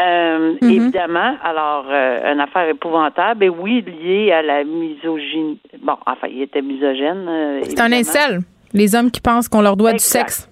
[0.01, 0.75] Euh, mm-hmm.
[0.75, 5.61] Évidemment, alors, euh, une affaire épouvantable, et oui, liée à la misogynie.
[5.81, 7.27] Bon, enfin, il était misogène.
[7.29, 8.41] Euh, C'est un incel,
[8.73, 10.51] les hommes qui pensent qu'on leur doit du sexe.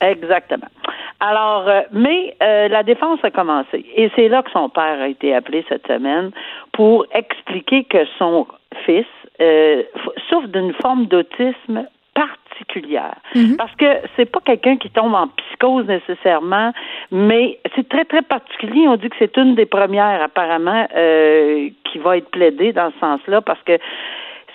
[0.00, 0.68] Exactement.
[1.18, 3.86] Alors, mais la défense a commencé.
[3.96, 6.30] Et c'est là que son père a été appelé cette semaine
[6.76, 8.46] pour expliquer que son
[8.84, 9.06] fils
[9.40, 9.82] euh,
[10.28, 13.16] souffre d'une forme d'autisme particulière.
[13.34, 13.56] Mhm.
[13.56, 16.72] Parce que c'est pas quelqu'un qui tombe en psychose nécessairement,
[17.10, 18.86] mais c'est très, très particulier.
[18.88, 22.98] On dit que c'est une des premières, apparemment, euh, qui va être plaidée dans ce
[22.98, 23.78] sens-là, parce que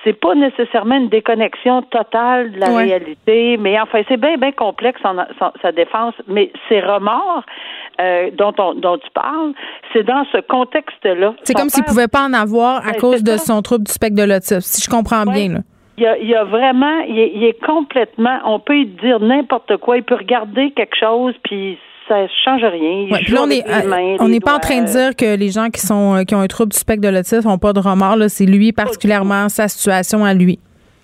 [0.03, 5.01] c'est pas nécessairement une déconnexion totale de la réalité, mais enfin, c'est bien, bien complexe
[5.61, 6.15] sa défense.
[6.27, 7.43] Mais ces remords
[7.99, 9.53] euh, dont, on, dont tu parles,
[9.93, 11.33] c'est dans ce contexte-là.
[11.43, 14.27] C'est comme s'il pouvait pas en avoir à cause de son trouble du spectre de
[14.27, 15.49] l'autisme, si je comprends bien.
[15.49, 15.59] Là.
[15.97, 19.19] Il y, a, il y a, vraiment, il est, il est complètement, on peut dire
[19.19, 21.77] n'importe quoi, il peut regarder quelque chose, puis
[22.11, 23.07] ça change rien.
[24.19, 26.41] on n'est pas en train de dire que les gens qui sont euh, qui ont
[26.41, 28.29] un trouble du spectre de l'autisme n'ont pas de remords.
[28.29, 30.59] C'est lui particulièrement sa situation à lui.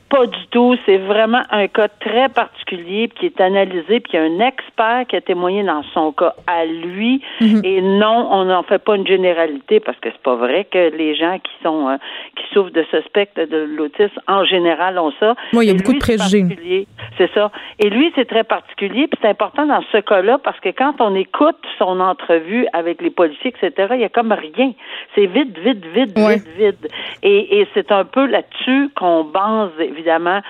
[0.10, 0.76] Pas du tout.
[0.86, 5.06] C'est vraiment un cas très particulier qui est analysé, puis il y a un expert
[5.08, 7.22] qui a témoigné dans son cas à lui.
[7.42, 7.62] Mhm.
[7.64, 11.16] Et non, on n'en fait pas une généralité parce que c'est pas vrai que les
[11.16, 11.98] gens qui sont euh,
[12.36, 15.36] qui souffrent de ce spectre de l'autisme en général ont ça.
[15.54, 16.88] Oui, il y a beaucoup de préjugés.
[17.18, 17.52] C'est ça.
[17.80, 21.16] Et lui, c'est très particulier, puis c'est important dans ce cas-là parce que quand on
[21.16, 24.72] écoute son entrevue avec les policiers, etc., il y a comme rien.
[25.16, 26.92] C'est vide, vide, vide, vide, vide.
[27.24, 30.42] Et, et c'est un peu là-dessus qu'on base évidemment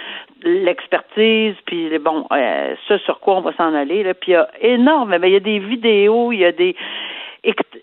[0.43, 4.03] l'expertise, puis bon, euh, ce sur quoi on va s'en aller.
[4.03, 4.13] Là.
[4.13, 6.75] Puis il y a énorme, mais il y a des vidéos, il y a des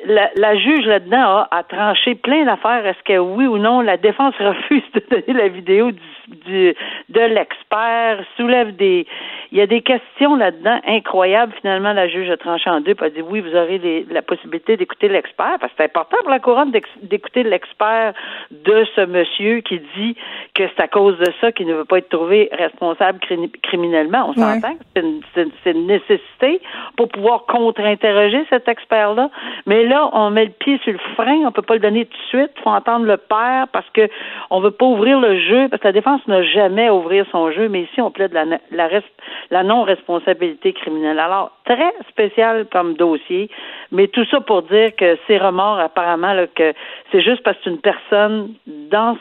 [0.05, 2.87] la, la juge là-dedans a, tranché plein d'affaires.
[2.87, 6.75] Est-ce que oui ou non, la défense refuse de donner la vidéo du, du
[7.09, 9.07] de l'expert, soulève des.
[9.53, 11.53] Il y a des questions là-dedans incroyables.
[11.61, 14.23] Finalement, la juge a tranché en deux, et a dit oui, vous aurez les, la
[14.23, 18.15] possibilité d'écouter l'expert, parce que c'est important pour la couronne d'écouter l'expert
[18.51, 20.17] de ce monsieur qui dit
[20.55, 23.21] que c'est à cause de ça qu'il ne veut pas être trouvé responsable
[23.63, 24.31] criminellement.
[24.31, 25.01] On s'entend que
[25.35, 26.61] c'est une, une nécessité
[26.97, 29.31] pour pouvoir contre-interroger cet expert-là.
[29.67, 32.17] Mais là, on met le pied sur le frein, on peut pas le donner tout
[32.17, 32.51] de suite.
[32.57, 34.09] Il faut entendre le père parce que
[34.51, 37.51] on veut pas ouvrir le jeu, parce que la défense n'a jamais à ouvrir son
[37.53, 38.89] jeu, mais ici, on plaide la, la,
[39.51, 41.19] la non-responsabilité criminelle.
[41.19, 43.51] Alors, très spécial comme dossier,
[43.93, 46.73] mais tout ça pour dire que ces remords, apparemment, que
[47.11, 49.17] c'est juste parce que c'est une personne dans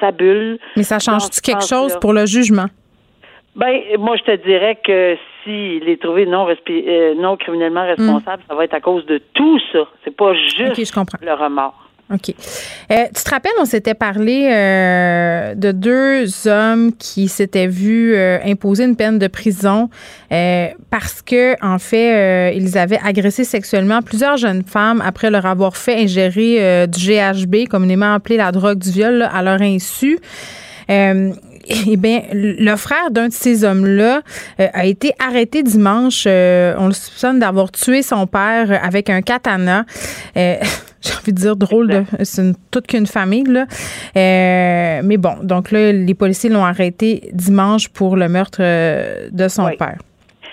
[0.00, 0.58] sa bulle.
[0.76, 2.66] Mais ça change-tu quelque chose pour le jugement?
[3.56, 8.54] Ben, moi, je te dirais que s'il est trouvé non, euh, non criminellement responsable, ça
[8.54, 9.80] va être à cause de tout ça.
[10.04, 11.89] C'est pas juste le remords.
[12.12, 12.34] OK.
[12.90, 18.84] Euh, tu te rappelles, on s'était parlé euh, de deux hommes qui s'étaient vus imposer
[18.84, 19.88] une peine de prison
[20.28, 25.96] parce que, en fait, ils avaient agressé sexuellement plusieurs jeunes femmes après leur avoir fait
[25.96, 30.18] ingérer du GHB, communément appelé la drogue du viol, à leur insu
[31.66, 34.22] eh bien, le frère d'un de ces hommes-là
[34.60, 36.24] euh, a été arrêté dimanche.
[36.26, 39.84] Euh, on le soupçonne d'avoir tué son père avec un katana.
[40.36, 40.56] Euh,
[41.00, 43.44] j'ai envie de dire drôle, c'est toute qu'une famille.
[43.44, 43.66] Là.
[44.14, 48.60] mais bon, donc là, les policiers l'ont arrêté dimanche pour le meurtre
[49.30, 49.98] de son père.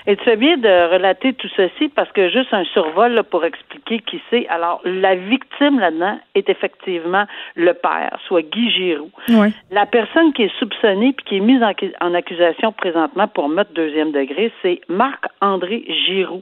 [0.09, 3.99] Et tu fais bien de relater tout ceci parce que juste un survol pour expliquer
[3.99, 4.47] qui c'est.
[4.47, 9.11] Alors, la victime là-dedans est effectivement le père, soit Guy Giroux.
[9.69, 11.61] La personne qui est soupçonnée puis qui est mise
[11.99, 16.41] en, accusation présentement pour meurtre deuxième degré, c'est Marc-André Giroux.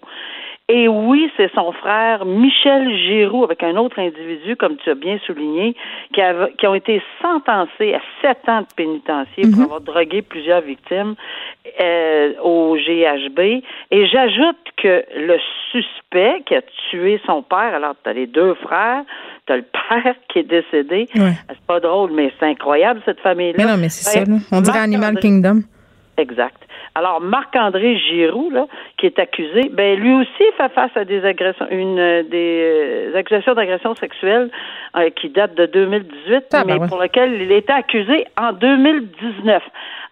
[0.68, 5.20] Et oui, c'est son frère Michel Giroux avec un autre individu, comme tu as bien
[5.24, 5.76] souligné,
[6.12, 9.64] qui, a, qui ont été sentencés à sept ans de pénitencier pour Mhm.
[9.64, 11.14] avoir drogué plusieurs victimes
[11.82, 13.40] euh, au GHB.
[13.92, 15.38] Et j'ajoute que le
[15.72, 19.04] suspect qui a tué son père, alors tu as les deux frères,
[19.48, 21.08] tu as le père qui est décédé.
[21.16, 21.32] Ouais.
[21.50, 23.56] C'est pas drôle, mais c'est incroyable cette famille-là.
[23.58, 24.32] Mais non, mais c'est Ben, ça.
[24.32, 24.38] là.
[24.52, 25.62] On dirait Animal Kingdom.
[26.18, 26.56] Exact.
[26.98, 31.66] Alors, Marc-André Giroux, là, qui est accusé, ben lui aussi fait face à des agressions,
[31.70, 34.50] une euh, des euh, accusations d'agression sexuelle
[34.96, 36.88] euh, qui datent de 2018, Ah, ben mais ouais.
[36.88, 39.62] pour lequel il était accusé en 2019.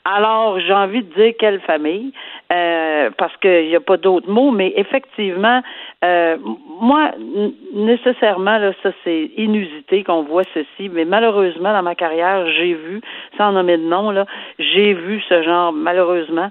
[0.05, 2.11] Alors, j'ai envie de dire quelle famille,
[2.51, 5.61] euh, parce qu'il n'y a pas d'autres mots, mais effectivement,
[6.03, 6.35] euh,
[6.81, 7.11] moi,
[7.73, 12.99] nécessairement, là, ça c'est inusité qu'on voit ceci, mais malheureusement, dans ma carrière, j'ai vu,
[13.37, 14.25] sans nommer de nom, là,
[14.59, 16.49] j'ai vu ce genre, malheureusement,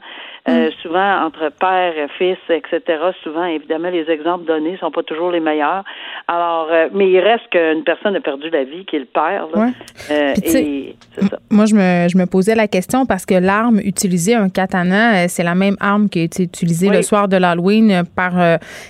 [0.48, 2.81] euh, souvent entre père, fils, etc.
[3.22, 5.85] Souvent, évidemment, les exemples donnés sont pas toujours les meilleurs.
[6.26, 9.46] Alors, euh, mais il reste qu'une personne a perdu la vie, qui est le père.
[9.55, 9.61] Là.
[9.61, 9.72] Ouais.
[10.11, 11.38] Euh, et ça.
[11.50, 15.44] Moi, je me, je me posais la question parce que l'arme utilisée, un katana, c'est
[15.44, 16.96] la même arme qui a été utilisée Oui.
[16.96, 18.33] le soir de l'Halloween par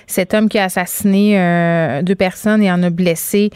[0.07, 3.51] cet homme qui a assassiné deux personnes et en a blessé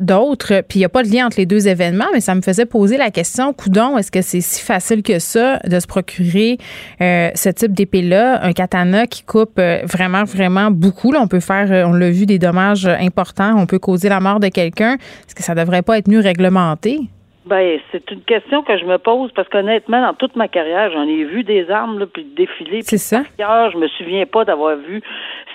[0.00, 0.62] d'autres.
[0.68, 2.66] Puis il n'y a pas de lien entre les deux événements, mais ça me faisait
[2.66, 6.58] poser la question, coudon, est-ce que c'est si facile que ça de se procurer
[7.00, 11.12] euh, ce type d'épée-là, un katana qui coupe euh, vraiment, vraiment beaucoup.
[11.12, 13.54] Là, on peut faire, euh, on l'a vu, des dommages euh, importants.
[13.56, 14.94] On peut causer la mort de quelqu'un.
[14.94, 16.98] Est-ce que ça devrait pas être mieux réglementé?
[17.44, 21.04] Ben, c'est une question que je me pose parce qu'honnêtement, dans toute ma carrière, j'en
[21.04, 22.80] ai vu des armes, là, puis défiler.
[22.82, 23.22] C'est ça.
[23.38, 25.00] Ailleurs, je me souviens pas d'avoir vu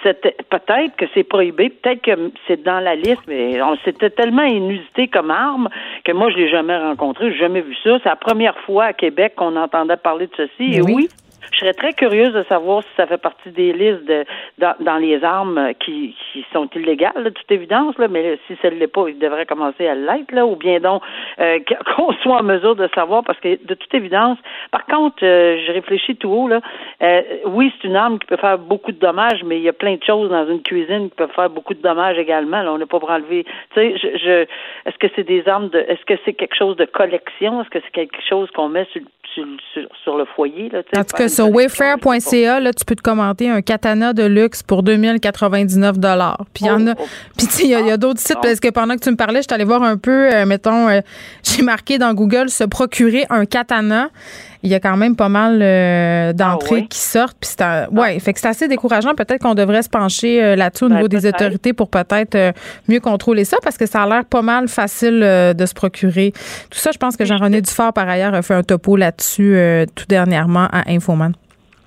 [0.01, 0.21] cette.
[0.49, 5.09] Peut-être que c'est prohibé, peut-être que c'est dans la liste, mais on- c'était tellement inusité
[5.09, 5.67] comme arme
[6.05, 7.97] que moi, je l'ai jamais rencontré, j'ai jamais vu ça.
[8.01, 10.69] C'est la première fois à Québec qu'on entendait parler de ceci.
[10.69, 10.93] Mais Et oui.
[10.95, 11.09] oui.
[11.61, 14.25] Je serais très curieuse de savoir si ça fait partie des listes de,
[14.57, 18.71] dans, dans les armes qui, qui sont illégales, de toute évidence, là, mais si ça
[18.71, 21.03] ne l'est pas, il devrait commencer à l'être, là, ou bien donc
[21.39, 21.59] euh,
[21.95, 24.39] qu'on soit en mesure de savoir, parce que de toute évidence,
[24.71, 26.61] par contre, euh, je réfléchis tout haut, là,
[27.03, 29.73] euh, oui, c'est une arme qui peut faire beaucoup de dommages, mais il y a
[29.73, 32.63] plein de choses dans une cuisine qui peuvent faire beaucoup de dommages également.
[32.63, 33.43] Là, on n'est pas pour enlever.
[33.43, 34.31] Tu sais, je, je,
[34.89, 37.79] est-ce que c'est des armes de, est-ce que c'est quelque chose de collection, est-ce que
[37.85, 39.01] c'est quelque chose qu'on met sur,
[39.33, 43.49] sur, sur, sur le foyer, là, En tout cas, sur wayfair.ca, tu peux te commenter
[43.49, 45.95] un katana de luxe pour 2099
[46.53, 46.91] Puis il y en a.
[46.91, 47.05] Oh, oh.
[47.37, 49.39] Puis tu sais, il y a, d'autres sites parce que pendant que tu me parlais,
[49.39, 51.01] je suis allée voir un peu, euh, mettons, euh,
[51.43, 54.09] j'ai marqué dans Google se procurer un katana.
[54.63, 57.37] Il y a quand même pas mal euh, d'entrées Ah qui sortent.
[57.39, 59.15] Puis c'est un- ouais, fait que c'est assez décourageant.
[59.15, 62.51] Peut-être qu'on devrait se pencher euh, là-dessus au Ben, niveau des autorités pour peut-être euh,
[62.87, 66.31] mieux contrôler ça parce que ça a l'air pas mal facile euh, de se procurer.
[66.69, 69.85] Tout ça, je pense que Jean-René Dufort, par ailleurs, a fait un topo là-dessus euh,
[69.95, 71.33] tout dernièrement à Infoman.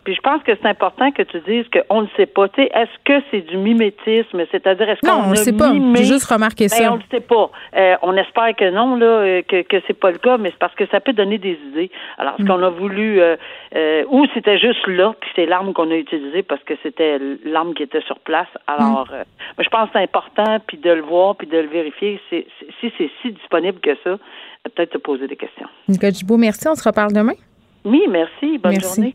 [0.04, 2.48] Puis je pense que c'est important que tu dises qu'on ne sait pas.
[2.50, 5.52] Tu sais, est-ce que c'est du mimétisme, c'est-à-dire est-ce Non, qu'on on le a sait
[5.56, 5.72] pas.
[5.96, 6.92] J'ai juste remarqué Ben, ça.
[6.92, 7.50] on le sait pas.
[7.76, 10.58] Euh, on espère que non, là, euh, que que c'est pas le cas, mais c'est
[10.58, 11.90] parce que ça peut donner des idées.
[12.18, 12.42] Alors, Mm.
[12.42, 13.36] ce qu'on a voulu, euh,
[13.74, 17.72] euh, ou c'était juste là, puis c'est l'arme qu'on a utilisée parce que c'était l'arme
[17.74, 18.48] qui était sur place.
[18.66, 19.62] Alors, Mm.
[19.62, 22.20] je pense que c'est important, puis de le voir, puis de le vérifier.
[22.30, 22.46] C'est-
[22.80, 24.18] si c'est si disponible que ça,
[24.64, 25.66] peut-être te poser des questions.
[25.88, 26.68] Nicole Gibault, merci.
[26.68, 27.34] On se reparle demain.
[27.84, 28.58] Oui, merci.
[28.58, 28.94] Bonne Merci.
[28.96, 29.14] journée.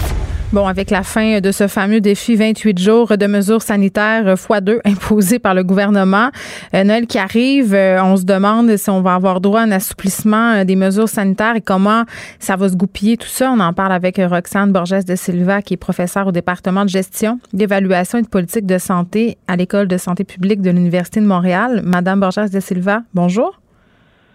[0.53, 5.39] Bon, avec la fin de ce fameux défi 28 jours de mesures sanitaires x2 imposées
[5.39, 6.29] par le gouvernement,
[6.73, 9.71] euh, Noël qui arrive, euh, on se demande si on va avoir droit à un
[9.71, 12.03] assouplissement euh, des mesures sanitaires et comment
[12.37, 13.49] ça va se goupiller tout ça.
[13.49, 17.39] On en parle avec Roxane Borges de Silva, qui est professeure au département de gestion,
[17.53, 21.81] d'évaluation et de politique de santé à l'École de santé publique de l'Université de Montréal.
[21.85, 23.60] Madame Borges de Silva, bonjour.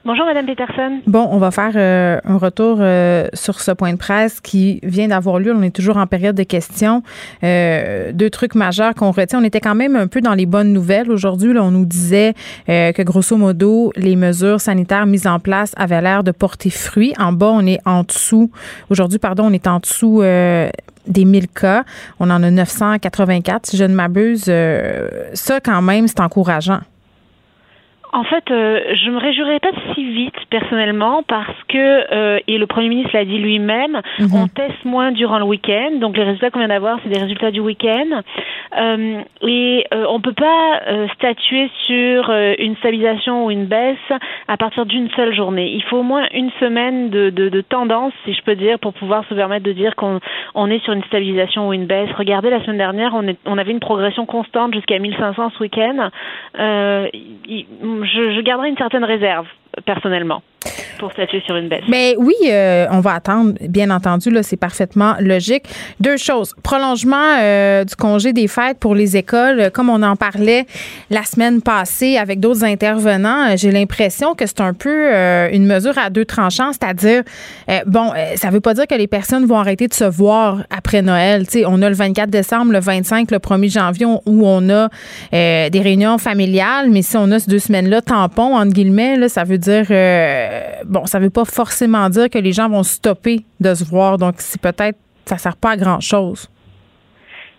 [0.07, 1.01] Bonjour, Madame Peterson.
[1.09, 5.09] Bon, on va faire euh, un retour euh, sur ce point de presse qui vient
[5.09, 5.53] d'avoir lieu.
[5.53, 7.03] On est toujours en période de questions.
[7.43, 9.41] Euh, deux trucs majeurs qu'on retient.
[9.41, 11.11] On était quand même un peu dans les bonnes nouvelles.
[11.11, 12.35] Aujourd'hui, on nous disait
[12.69, 17.13] euh, que grosso modo, les mesures sanitaires mises en place avaient l'air de porter fruit.
[17.19, 18.53] En bas, on est en dessous.
[18.91, 20.23] Aujourd'hui, pardon, on est en dessous.
[20.23, 20.71] Euh,
[21.09, 21.85] des 1000 cas.
[22.21, 24.45] On en a 984, si je ne m'abuse.
[24.49, 26.81] Euh, ça, quand même, c'est encourageant.
[28.13, 31.77] En fait, euh, je me réjouirais pas si vite personnellement parce que
[32.15, 34.29] euh, et le Premier ministre l'a dit lui-même, Mhm.
[34.35, 35.91] on teste moins durant le week-end.
[36.01, 38.23] Donc les résultats qu'on vient d'avoir, c'est des résultats du week-end.
[38.79, 43.97] Euh, et euh, on peut pas euh, statuer sur euh, une stabilisation ou une baisse
[44.49, 45.73] à partir d'une seule journée.
[45.75, 48.93] Il faut au moins une semaine de, de, de tendance, si je peux dire, pour
[48.95, 50.21] pouvoir se permettre de dire qu'on
[50.55, 52.11] on est sur une stabilisation ou une baisse.
[52.17, 56.11] Regardez, la semaine dernière, on, est, on avait une progression constante jusqu'à 1500 ce week-end.
[56.59, 57.09] Euh,
[57.49, 57.67] il-
[58.05, 59.47] je, garderai une certaine réserve
[59.85, 60.43] personnellement
[60.99, 61.85] pour statuer sur une baisse.
[61.89, 65.65] Mais oui, euh, on va attendre, bien entendu, là, c'est parfaitement logique.
[66.01, 66.55] Deux choses.
[66.63, 70.67] Prolongement euh, du congé des fêtes pour les écoles, comme on en parlait
[71.11, 75.13] la semaine passée avec d'autres intervenants, j'ai l'impression que c'est un peu
[75.53, 77.23] une mesure à deux tranchants, c'est-à-dire,
[77.87, 81.47] bon, ça veut pas dire que les personnes vont arrêter de se voir après Noël.
[81.49, 84.89] sais, on a le 24 décembre, le 25, le 1er janvier où on a
[85.33, 89.45] des réunions familiales, mais si on a ces deux semaines-là, tampon, entre guillemets, là, ça
[89.45, 93.75] veut dire euh, bon, ça veut pas forcément dire que les gens vont stopper de
[93.75, 94.19] se voir.
[94.19, 96.49] Donc, c'est peut-être, ça sert pas à grand chose.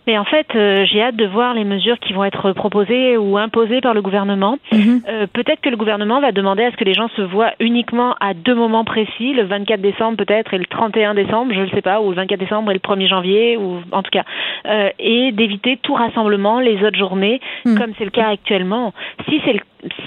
[0.08, 3.38] Mais en fait, euh, j'ai hâte de voir les mesures qui vont être proposées ou
[3.38, 4.58] imposées par le gouvernement.
[4.72, 5.02] Mhm.
[5.08, 8.16] Euh, peut-être que le gouvernement va demander à ce que les gens se voient uniquement
[8.22, 11.82] à deux moments précis, le 24 décembre peut-être et le 31 décembre, je ne sais
[11.82, 14.24] pas, ou le 24 décembre et le 1er janvier, ou en tout cas,
[14.66, 17.78] euh, et d'éviter tout rassemblement les autres journées, mhm.
[17.78, 18.94] comme c'est le cas actuellement.
[19.28, 19.60] Si c'est le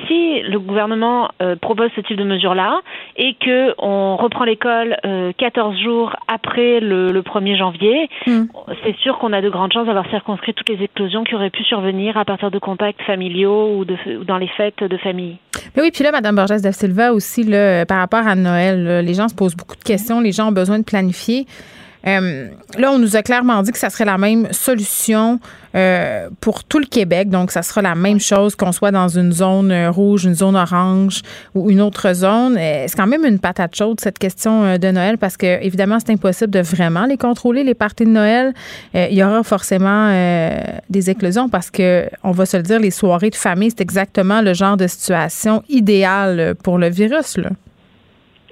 [0.06, 2.80] si le gouvernement euh, propose ce type de mesure-là
[3.16, 8.44] et que on reprend l'école euh, 14 jours après le, le 1er janvier, hmm.
[8.84, 11.62] c'est sûr qu'on a de grandes chances d'avoir circonscrit toutes les explosions qui auraient pu
[11.64, 13.84] survenir à partir de contacts familiaux ou,
[14.24, 15.36] dans les fêtes de famille.
[15.76, 19.14] Mais oui, puis là, Mme Borges de Silva aussi, là, par rapport à Noël, les
[19.14, 21.46] gens se posent beaucoup de questions, les gens ont besoin de planifier.
[22.06, 25.38] Euh, là, on nous a clairement dit que ça serait la même solution
[25.74, 27.28] euh, pour tout le Québec.
[27.28, 30.56] Donc, ça sera la même chose qu'on soit dans une zone euh, rouge, une zone
[30.56, 31.20] orange
[31.54, 32.56] ou une autre zone.
[32.56, 36.50] C'est quand même une patate chaude, cette question de Noël, parce que, évidemment, c'est impossible
[36.50, 38.54] de vraiment les contrôler, les parties de Noël.
[38.94, 40.10] il y aura forcément
[40.88, 44.40] des éclosions parce que, on va se le dire, les soirées de famille, c'est exactement
[44.40, 47.36] le genre de situation idéale pour le virus.
[47.36, 47.50] Là.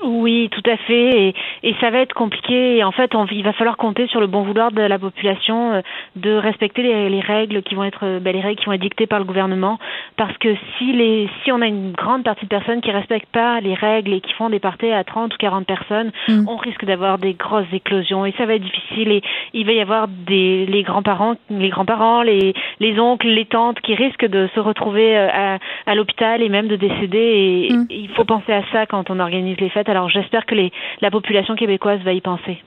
[0.02, 1.28] Oui, tout à fait.
[1.28, 2.76] Et, et, ça va être compliqué.
[2.76, 5.72] Et en fait, on, il va falloir compter sur le bon vouloir de la population
[5.72, 5.80] euh,
[6.16, 8.80] de respecter les, les, règles qui vont être, euh, ben, les règles qui vont être
[8.80, 9.78] dictées par le gouvernement.
[10.16, 13.61] Parce que si les, si on a une grande partie de personnes qui respectent pas
[13.61, 16.48] les règles et qui font des parties à 30 ou 40 personnes, mm.
[16.48, 18.24] on risque d'avoir des grosses éclosions.
[18.24, 19.11] Et ça va être difficile.
[19.11, 23.80] Et il va y avoir des, les grands-parents, les grands-parents, les, les oncles, les tantes
[23.80, 27.68] qui risquent de se retrouver euh, à, à l'hôpital et même de décéder.
[27.70, 27.87] Et, mm.
[27.90, 30.55] et il faut penser à ça quand on organise les fêtes alors j'espère que
[31.01, 32.62] la population québécoise va y penser.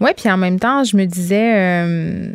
[0.00, 2.30] Oui, puis en même temps, je me disais, euh,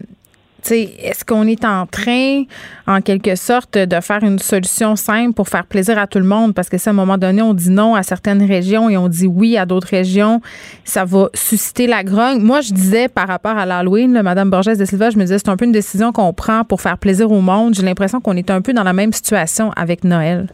[0.71, 2.43] est-ce qu'on est en train,
[2.87, 6.53] en quelque sorte, de faire une solution simple pour faire plaisir à tout le monde?
[6.53, 9.07] Parce que si à un moment donné, on dit non à certaines régions et on
[9.07, 10.41] dit oui à d'autres régions,
[10.83, 12.39] ça va susciter la grogne.
[12.39, 15.49] Moi, je disais par rapport à l'Halloween, Mme Borges de Silva, je me disais, c'est
[15.49, 17.73] un peu une décision qu'on prend pour faire plaisir au monde.
[17.75, 20.47] J'ai l'impression qu'on est un peu dans la même situation avec Noël.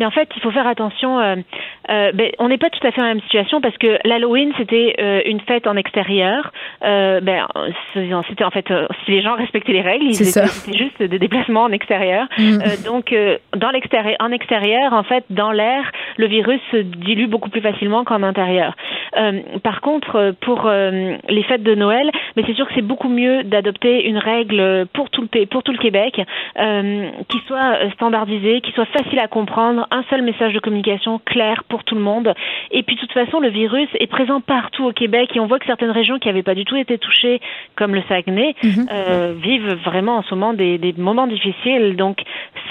[0.00, 1.20] Mais en fait, il faut faire attention.
[1.20, 1.36] Euh,
[1.90, 4.50] euh, ben, on n'est pas tout à fait dans la même situation parce que l'Halloween
[4.56, 6.50] c'était euh, une fête en extérieur.
[6.80, 7.46] Ben,
[7.94, 8.66] c'était en fait
[9.04, 12.26] si les gens respectaient les règles, c'était juste des déplacements en extérieur.
[12.38, 12.58] Mm.
[12.86, 13.14] donc
[13.54, 15.82] dans l'extérieur, en extérieur, en fait, dans l'air,
[16.16, 18.74] le virus se dilue beaucoup plus facilement qu'en intérieur.
[19.62, 24.06] par contre, pour les fêtes de Noël, mais c'est sûr que c'est beaucoup mieux d'adopter
[24.06, 26.22] une règle pour tout le pour tout le Québec
[27.28, 31.84] qui soit standardisée, qui soit facile à comprendre un seul message de communication clair pour
[31.84, 32.34] tout le monde.
[32.70, 35.58] Et puis, de toute façon, le virus est présent partout au Québec et on voit
[35.58, 37.40] que certaines régions qui n'avaient pas du tout été touchées,
[37.76, 38.88] comme le Saguenay, mhm.
[38.90, 41.96] euh, vivent vraiment en ce moment des, des moments difficiles.
[41.96, 42.22] Donc,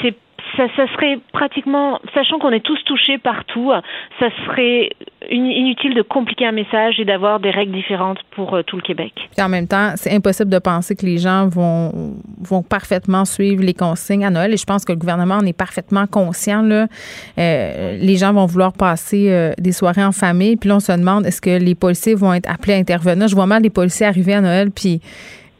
[0.01, 0.15] c'est
[0.57, 3.71] ça, serait pratiquement, sachant qu'on est tous touchés partout,
[4.19, 4.89] ça serait
[5.31, 9.13] inutile de compliquer un message et d'avoir des règles différentes pour euh, tout le Québec.
[9.39, 13.73] En même temps, c'est impossible de penser que les gens vont, vont parfaitement suivre les
[13.73, 16.67] consignes à Noël et je pense que le gouvernement en est parfaitement conscient.
[16.69, 20.91] Euh, les gens vont vouloir passer euh, des soirées en famille, puis là, on se
[20.91, 23.27] demande est-ce que les policiers vont être appelés à intervenir?
[23.27, 25.01] Je vois mal les policiers arriver à Noël puis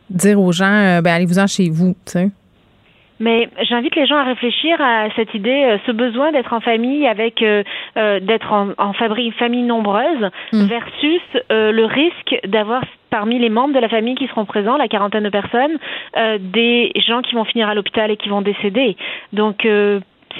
[0.09, 2.29] dire aux gens, ben allez-vous-en chez vous, tu sais.
[3.19, 7.07] Mais j'invite les gens à réfléchir à cette idée, euh, ce besoin d'être en famille
[7.07, 7.63] avec, euh,
[7.97, 10.65] euh d'être en, en famille nombreuse mm.
[10.65, 14.87] versus euh, le risque d'avoir parmi les membres de la famille qui seront présents, la
[14.87, 15.79] quarantaine de personnes,
[16.39, 18.97] des gens qui vont finir à l'hôpital et qui vont décéder.
[19.33, 19.65] Donc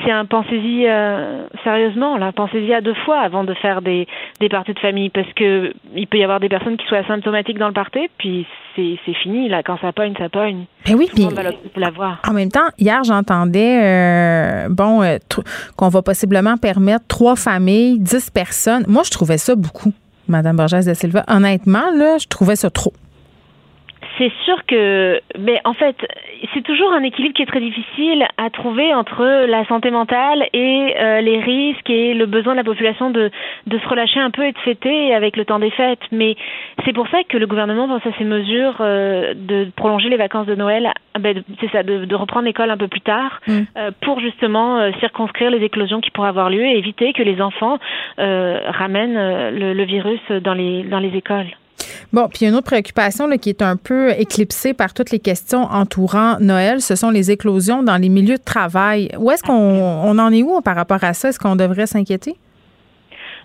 [0.04, 4.08] c'est un pensez-y euh, sérieusement là, pensez-y à deux fois avant de faire des,
[4.40, 7.58] des parties de famille parce que il peut y avoir des personnes qui soient asymptomatiques
[7.58, 10.66] dans le party puis c'est, c'est fini là quand ça pogne ça pogne.
[10.88, 11.26] Mais oui, puis.
[11.26, 15.18] En même temps, hier j'entendais euh, bon euh,
[15.76, 18.86] qu'on va possiblement permettre trois familles, dix personnes.
[18.88, 19.94] Moi je trouvais ça beaucoup,
[20.28, 21.24] Madame Borges de Silva.
[21.28, 22.94] Honnêtement là, je trouvais ça trop
[24.20, 25.96] c'est sûr que, mais en fait,
[26.54, 30.94] c'est toujours un équilibre qui est très difficile à trouver entre la santé mentale et
[31.00, 33.32] euh, les risques et le besoin de la population de,
[33.66, 36.02] de se relâcher un peu et de fêter avec le temps des fêtes.
[36.12, 36.36] Mais
[36.86, 40.48] c'est pour ça que le gouvernement pense à ces mesures euh, de prolonger les vacances
[40.48, 43.60] de Noël, ah ben, c'est ça, de, de reprendre l'école un peu plus tard, Mm.
[43.78, 47.80] euh, pour justement circonscrire les éclosions qui pourraient avoir lieu et éviter que les enfants
[48.18, 49.16] ramènent
[49.58, 51.48] le, le virus dans les dans les écoles.
[52.14, 56.38] Bon, puis une autre préoccupation qui est un peu éclipsée par toutes les questions entourant
[56.40, 59.10] Noël, ce sont les éclosions dans les milieux de travail.
[59.18, 61.30] Où est-ce qu'on on en est où par rapport à ça?
[61.30, 62.36] Est-ce qu'on devrait s'inquiéter?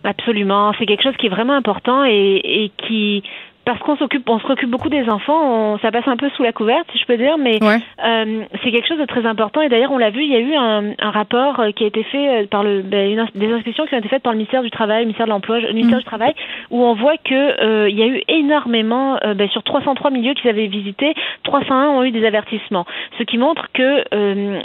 [0.05, 0.73] Absolument.
[0.79, 3.23] C'est quelque chose qui est vraiment important et qui
[3.65, 6.43] parce qu'on s'occupe, on se préoccupe beaucoup des enfants, on, ça passe un peu sous
[6.43, 7.79] la couverte, si je peux dire, mais ouais.
[8.05, 9.63] euh, c'est quelque chose de très important.
[9.63, 11.87] Et d'ailleurs, on l'a vu, il y a eu un, un rapport euh, qui a
[11.87, 14.39] été fait euh, par le, ben, une, des inspection qui ont été faites par le
[14.39, 16.03] ministère du Travail, le ministère de l'Emploi, le ministère Mm.
[16.03, 16.35] du Travail,
[16.71, 20.35] où on voit que euh, il y a eu énormément, euh, ben, sur 303 milieux
[20.35, 22.85] qu'ils avaient visités, 301 ont eu des avertissements,
[23.19, 24.05] ce qui montre que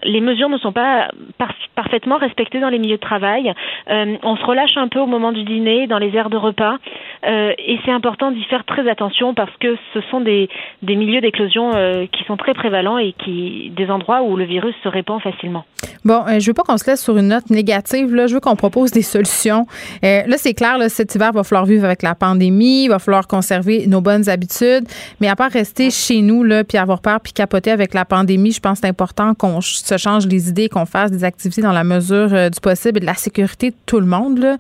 [0.04, 3.54] les mesures ne sont pas par, parfaitement respectées dans les milieux de travail.
[3.88, 6.78] On se relâche un peu au moment du dîner, dans les aires de repas,
[7.26, 10.49] et c'est important d'y faire très attention parce que ce sont des,
[10.81, 14.75] des milieux d'éclosion euh, qui sont très prévalents et qui des endroits où le virus
[14.83, 15.65] se répand facilement.
[16.05, 18.15] Bon, euh, je veux pas qu'on se laisse sur une note négative.
[18.15, 18.27] Là.
[18.27, 19.67] Je veux qu'on propose des solutions.
[20.03, 22.87] Euh, là, c'est clair, là, cet hiver, il va falloir vivre avec la pandémie, il
[22.87, 24.87] va falloir conserver nos bonnes habitudes.
[25.19, 28.51] Mais à part rester chez nous, là, puis avoir peur, puis capoter avec la pandémie,
[28.51, 31.73] je pense que c'est important qu'on se change les idées, qu'on fasse des activités dans
[31.73, 34.57] la mesure euh, du possible et de la sécurité de tout le monde.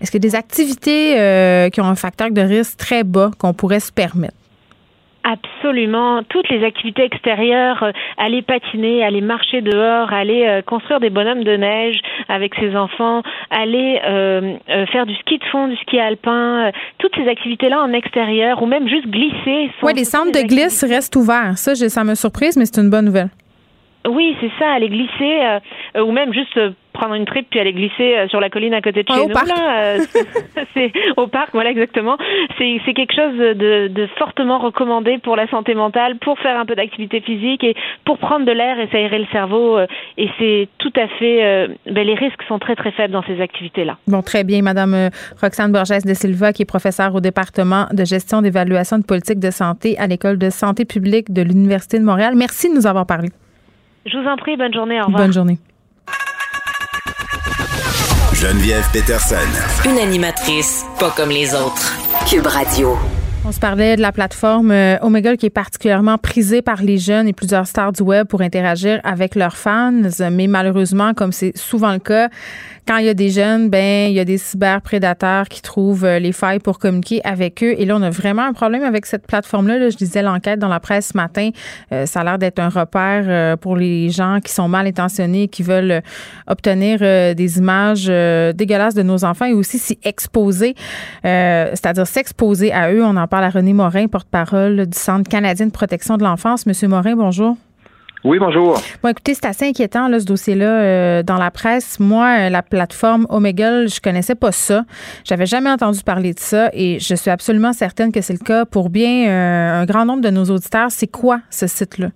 [0.00, 3.92] Est-ce a des activités qui ont un facteur de risque très bas qu'on pourrait se
[3.92, 4.34] permettre?
[5.24, 6.22] Absolument.
[6.24, 11.44] Toutes les activités extérieures, euh, aller patiner, aller marcher dehors, aller euh, construire des bonhommes
[11.44, 11.96] de neige
[12.28, 14.56] avec ses enfants, aller euh,
[14.90, 18.88] faire du ski de fond, du ski alpin, toutes ces activités-là en extérieur ou même
[18.88, 19.70] juste glisser.
[19.82, 21.56] Oui, les centres de glisse restent ouverts.
[21.56, 23.30] Ça, ça me surprise, mais c'est une bonne nouvelle.
[24.08, 25.60] Oui, c'est ça, aller glisser euh,
[25.96, 28.74] euh, ou même juste euh, prendre une trip puis aller glisser euh, sur la colline
[28.74, 29.32] à côté de chez au nous.
[29.32, 29.46] parc.
[29.48, 29.96] Là,
[30.74, 32.16] c'est au parc, voilà exactement.
[32.58, 36.66] C'est c'est quelque chose de, de fortement recommandé pour la santé mentale, pour faire un
[36.66, 37.74] peu d'activité physique et
[38.04, 39.78] pour prendre de l'air et s'aérer le cerveau.
[39.78, 39.86] euh,
[40.18, 41.44] et c'est tout à fait.
[41.44, 43.96] euh, ben, les risques sont très très faibles dans ces activités-là.
[44.08, 48.42] Bon, très bien, Madame Roxane Borges de Silva, qui est professeure au département de gestion
[48.42, 52.34] d'évaluation de politique de santé à l'École de santé publique de l'Université de Montréal.
[52.36, 53.28] Merci de nous avoir parlé.
[54.04, 55.22] Je vous en prie, bonne journée, au revoir.
[55.22, 55.58] Bonne journée.
[58.34, 59.36] Geneviève Peterson.
[59.88, 61.96] Une animatrice pas comme les autres.
[62.28, 62.96] Cube Radio.
[63.44, 67.26] On se parlait de la plateforme euh, Omegle qui est particulièrement prisée par les jeunes
[67.26, 69.92] et plusieurs stars du web pour interagir avec leurs fans.
[70.30, 72.28] Mais malheureusement, comme c'est souvent le cas,
[72.86, 76.20] quand il y a des jeunes, ben il y a des cyberprédateurs qui trouvent euh,
[76.20, 77.74] les failles pour communiquer avec eux.
[77.78, 79.78] Et là, on a vraiment un problème avec cette plateforme-là.
[79.78, 81.50] Là, je disais l'enquête dans la presse ce matin.
[81.90, 85.64] Euh, ça a l'air d'être un repère pour les gens qui sont mal intentionnés, qui
[85.64, 86.02] veulent
[86.46, 88.06] obtenir des images
[88.54, 90.74] dégueulasses de nos enfants et aussi s'y exposer,
[91.22, 93.02] c'est-à-dire s'exposer à eux.
[93.32, 96.66] Parle à René Morin, porte-parole du Centre canadien de protection de l'enfance.
[96.66, 97.56] Monsieur Morin, bonjour.
[98.24, 98.78] Oui, bonjour.
[99.02, 101.98] Bon, écoutez, c'est assez inquiétant, là, ce dossier-là, euh, dans la presse.
[101.98, 104.82] Moi, euh, la plateforme Omegle, je connaissais pas ça.
[105.24, 108.66] J'avais jamais entendu parler de ça et je suis absolument certaine que c'est le cas
[108.66, 110.90] pour bien euh, un grand nombre de nos auditeurs.
[110.90, 112.08] C'est quoi ce site-là?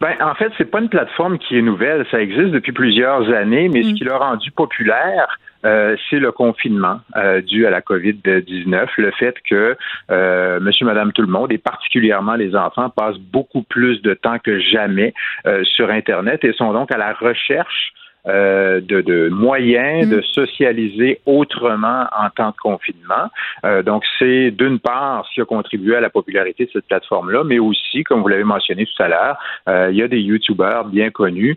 [0.00, 2.06] Ben, en fait, c'est pas une plateforme qui est nouvelle.
[2.12, 7.00] Ça existe depuis plusieurs années, mais ce qui l'a rendu populaire, euh, c'est le confinement
[7.16, 9.76] euh, dû à la COVID-19, le fait que
[10.10, 14.38] euh, monsieur, madame, tout le monde, et particulièrement les enfants, passent beaucoup plus de temps
[14.38, 15.14] que jamais
[15.46, 17.92] euh, sur Internet et sont donc à la recherche
[18.28, 23.30] euh, de, de moyens de socialiser autrement en temps de confinement.
[23.64, 27.44] Euh, donc, c'est d'une part ce qui a contribué à la popularité de cette plateforme-là,
[27.44, 29.38] mais aussi, comme vous l'avez mentionné tout à l'heure,
[29.68, 31.56] euh, il y a des YouTubeurs bien connus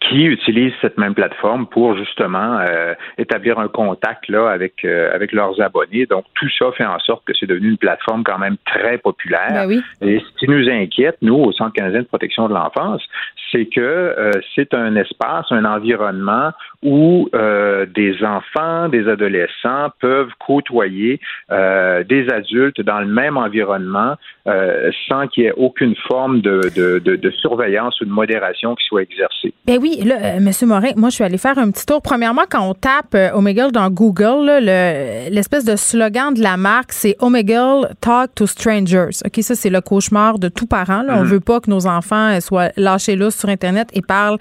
[0.00, 5.32] qui utilisent cette même plateforme pour justement euh, établir un contact là avec euh, avec
[5.32, 6.06] leurs abonnés.
[6.06, 9.50] Donc tout ça fait en sorte que c'est devenu une plateforme quand même très populaire.
[9.50, 9.82] Ben oui.
[10.02, 13.02] Et ce qui nous inquiète, nous, au Centre canadien de protection de l'enfance,
[13.50, 20.30] c'est que euh, c'est un espace, un environnement où euh, des enfants, des adolescents peuvent
[20.38, 21.20] côtoyer
[21.50, 24.14] euh, des adultes dans le même environnement
[24.46, 28.74] euh, sans qu'il y ait aucune forme de, de, de, de surveillance ou de modération
[28.74, 29.52] qui soit exercée.
[29.66, 32.00] Ben oui, là, euh, Monsieur Morin, moi, je suis allée faire un petit tour.
[32.02, 36.56] Premièrement, quand on tape euh, Omegle dans Google, là, le- l'espèce de slogan de la
[36.56, 39.10] marque, c'est Omegle Talk to Strangers.
[39.24, 41.02] OK, ça, c'est le cauchemar de tout parent.
[41.02, 41.14] Là.
[41.18, 41.28] On Mhm.
[41.28, 44.38] veut pas que nos enfants euh, soient lâchés là sur Internet et parlent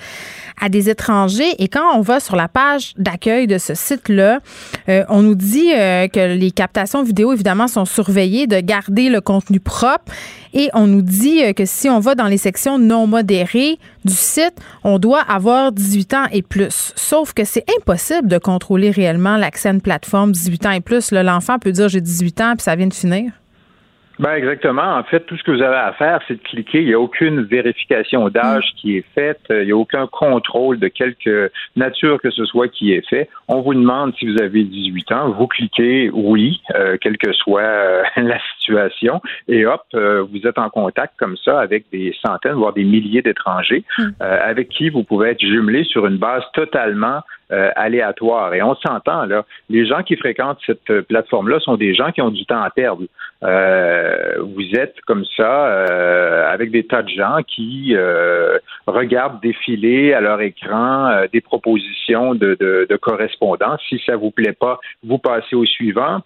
[0.62, 1.54] à des étrangers.
[1.60, 4.40] Et quand on va sur la page d'accueil de ce site-là,
[4.90, 9.22] euh, on nous dit euh, que les captations vidéo, évidemment, sont surveillées, de garder le
[9.22, 10.12] contenu propre.
[10.54, 14.14] Et on nous dit euh, que si on va dans les sections non modérées du
[14.14, 16.93] site, on doit avoir 18 ans et plus.
[16.95, 21.12] Sauf que c'est impossible de contrôler réellement l'accès à une plateforme 18 ans et plus.
[21.12, 23.32] L'enfant peut dire j'ai 18 ans puis ça vient de finir.
[24.20, 24.98] Ben exactement.
[24.98, 26.82] En fait, tout ce que vous avez à faire, c'est de cliquer.
[26.82, 29.41] Il n'y a aucune vérification d'âge qui est faite.
[29.50, 33.30] Il n'y a aucun contrôle de quelque nature que ce soit qui est fait.
[33.48, 35.30] On vous demande si vous avez 18 ans.
[35.32, 39.22] Vous cliquez oui, euh, quelle que soit euh, la situation.
[39.47, 43.22] Et hop, euh, vous êtes en contact comme ça avec des centaines, voire des milliers
[43.22, 44.09] d'étrangers mm.
[44.20, 48.53] avec qui vous pouvez être jumelé sur une base totalement aléatoire.
[48.53, 52.30] Et on s'entend, là, les gens qui fréquentent cette plateforme-là sont des gens qui ont
[52.30, 53.03] du temps à perdre.
[53.43, 58.57] Euh, vous êtes comme ça euh, avec des tas de gens qui euh,
[58.88, 63.80] regardent défiler à leur écran des propositions de, de, de correspondance.
[63.89, 66.22] Si ça vous plaît pas, vous passez au suivant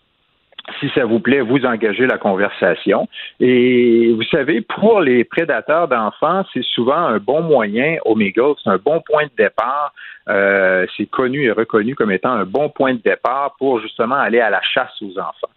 [0.80, 3.08] si ça vous plaît, vous engagez la conversation.
[3.40, 8.78] Et vous savez, pour les prédateurs d'enfants, c'est souvent un bon moyen, Omega, c'est un
[8.78, 9.94] bon point de départ.
[10.30, 14.40] Euh, c'est connu et reconnu comme étant un bon point de départ pour justement aller
[14.40, 15.50] à la chasse aux enfants.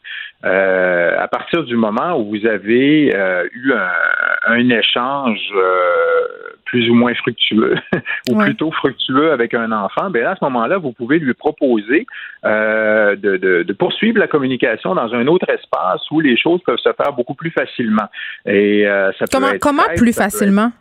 [0.45, 5.41] Euh, à partir du moment où vous avez euh, eu un, un échange
[6.65, 7.77] plus ou moins fructueux,
[8.31, 12.07] ou plutôt fructueux avec un enfant, bien à ce moment-là, vous pouvez lui proposer
[12.43, 16.93] de, de, de, poursuivre la communication dans un autre espace où les choses peuvent se
[16.93, 18.09] faire beaucoup plus facilement.
[18.47, 18.87] Et
[19.19, 20.73] ça comment, peut être comment plus facilement?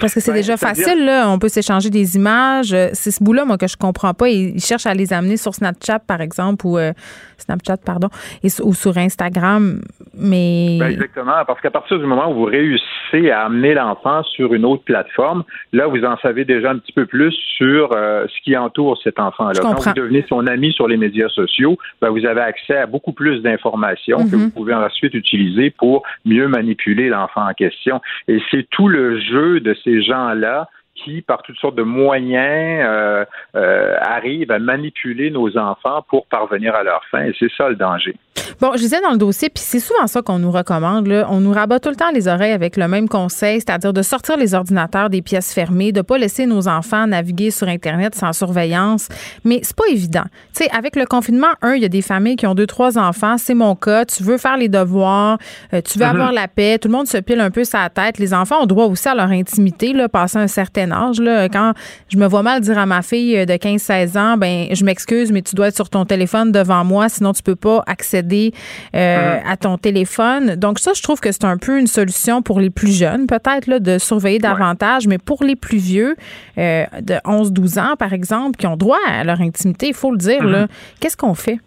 [0.00, 1.28] Parce que c'est ben, déjà facile, là.
[1.28, 2.74] On peut s'échanger des images.
[2.92, 4.28] C'est ce bout-là, moi, que je comprends pas.
[4.28, 6.92] Ils cherchent à les amener sur Snapchat, par exemple, ou euh,
[7.38, 8.08] Snapchat, pardon,
[8.42, 9.80] et, ou sur Instagram.
[10.14, 10.76] Mais.
[10.78, 11.44] Ben, exactement.
[11.46, 15.44] Parce qu'à partir du moment où vous réussissez à amener l'enfant sur une autre plateforme,
[15.72, 19.18] là, vous en savez déjà un petit peu plus sur euh, ce qui entoure cet
[19.18, 19.60] enfant-là.
[19.60, 23.12] Quand vous devenez son ami sur les médias sociaux, ben, vous avez accès à beaucoup
[23.12, 24.36] plus d'informations que mm-hmm.
[24.36, 28.00] vous pouvez ensuite utiliser pour mieux manipuler l'enfant en question.
[28.28, 30.68] Et c'est tout le jeu de ces gens-là
[31.04, 33.24] qui, par toutes sortes de moyens, euh,
[33.54, 37.24] euh, arrivent à manipuler nos enfants pour parvenir à leur fin.
[37.24, 38.14] Et c'est ça le danger.
[38.60, 41.06] Bon, je disais dans le dossier, puis c'est souvent ça qu'on nous recommande.
[41.06, 41.26] Là.
[41.30, 44.36] On nous rabat tout le temps les oreilles avec le même conseil, c'est-à-dire de sortir
[44.36, 49.08] les ordinateurs des pièces fermées, de pas laisser nos enfants naviguer sur Internet sans surveillance.
[49.44, 50.24] Mais c'est pas évident.
[50.54, 52.98] Tu sais, avec le confinement, un, il y a des familles qui ont deux, trois
[52.98, 53.38] enfants.
[53.38, 54.04] C'est mon cas.
[54.04, 55.38] Tu veux faire les devoirs,
[55.72, 56.10] euh, tu veux mm-hmm.
[56.10, 56.78] avoir la paix.
[56.78, 58.18] Tout le monde se pile un peu sa tête.
[58.18, 61.20] Les enfants ont droit aussi à leur intimité, là, passer un certain âge.
[61.20, 61.48] Là?
[61.48, 61.72] Quand
[62.08, 65.42] je me vois mal dire à ma fille de 15-16 ans, ben je m'excuse, mais
[65.42, 68.52] tu dois être sur ton téléphone devant moi, sinon tu peux pas accéder
[68.94, 70.56] euh, à ton téléphone.
[70.56, 73.66] Donc ça, je trouve que c'est un peu une solution pour les plus jeunes, peut-être,
[73.66, 76.16] là, de surveiller davantage, mais pour les plus vieux,
[76.58, 80.18] euh, de 11-12 ans, par exemple, qui ont droit à leur intimité, il faut le
[80.18, 80.66] dire, mm-hmm.
[81.00, 81.58] qu'est-ce qu'on fait?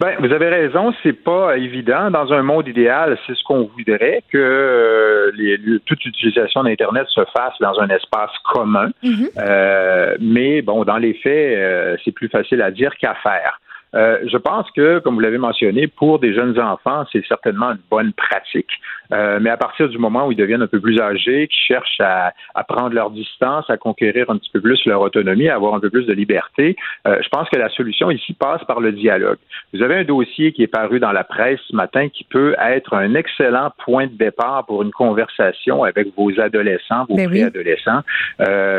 [0.00, 2.10] Ben, vous avez raison, c'est pas évident.
[2.10, 7.22] Dans un monde idéal, c'est ce qu'on voudrait que euh, les, toute utilisation d'Internet se
[7.36, 8.90] fasse dans un espace commun.
[9.02, 10.16] Mm-hmm.
[10.20, 13.60] mais bon, dans les faits, c'est plus facile à dire qu'à faire.
[13.94, 17.80] Euh, je pense que, comme vous l'avez mentionné, pour des jeunes enfants, c'est certainement une
[17.90, 18.70] bonne pratique.
[19.12, 22.00] Euh, mais à partir du moment où ils deviennent un peu plus âgés, qui cherchent
[22.00, 22.32] à,
[22.66, 25.90] prendre leur distance, à conquérir un petit peu plus leur autonomie, à avoir un peu
[25.90, 26.76] plus de liberté,
[27.06, 29.38] euh, je pense que la solution ici passe par le dialogue.
[29.72, 32.94] Vous avez un dossier qui est paru dans la presse ce matin qui peut être
[32.94, 38.02] un excellent point de départ pour une conversation avec vos adolescents, vos ben préadolescents,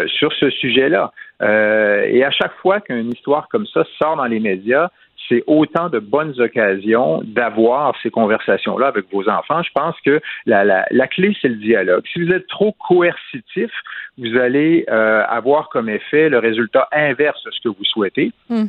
[0.07, 1.11] sur ce sujet-là.
[1.41, 4.89] et à chaque fois qu'une histoire comme ça sort dans les médias,
[5.27, 9.61] c'est autant de bonnes occasions d'avoir ces conversations-là avec vos enfants.
[9.63, 12.03] Je pense que la, la, la clé, c'est le dialogue.
[12.11, 13.71] Si vous êtes trop coercitif,
[14.17, 18.31] vous allez euh, avoir comme effet le résultat inverse de ce que vous souhaitez.
[18.49, 18.65] Hmm.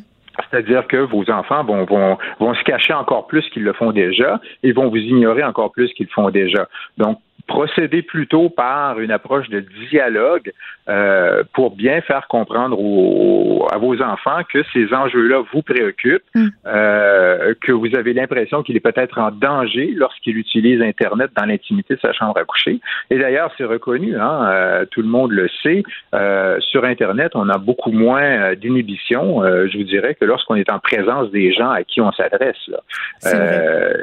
[0.50, 4.40] C'est-à-dire que vos enfants vont, vont, vont se cacher encore plus qu'ils le font déjà
[4.62, 6.68] et vont vous ignorer encore plus qu'ils le font déjà.
[6.98, 10.52] Donc, procéder plutôt par une approche de dialogue
[10.88, 12.76] euh, pour bien faire comprendre
[13.72, 16.46] à vos enfants que ces enjeux-là vous préoccupent, mm.
[16.66, 21.94] euh, que vous avez l'impression qu'il est peut-être en danger lorsqu'il utilise Internet dans l'intimité
[21.94, 22.80] de sa chambre à coucher.
[23.10, 25.82] Et d'ailleurs, c'est reconnu, hein, euh, tout le monde le sait.
[26.60, 31.30] sur Internet, on a beaucoup moins d'inhibition, je vous dirais, que lorsqu'on est en présence
[31.30, 32.70] des gens à qui on s'adresse.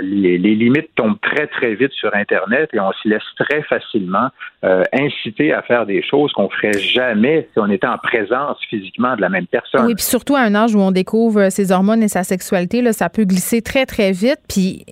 [0.01, 4.29] Les, les limites tombent très, très vite sur Internet et on s'y laisse très facilement
[4.63, 9.15] euh, inciter à faire des choses qu'on ferait jamais si on était en présence physiquement
[9.15, 9.85] de la même personne.
[9.85, 12.93] Oui, puis surtout à un âge où on découvre ses hormones et sa sexualité, là,
[12.93, 14.39] ça peut glisser très, très vite.
[14.47, 14.85] Puis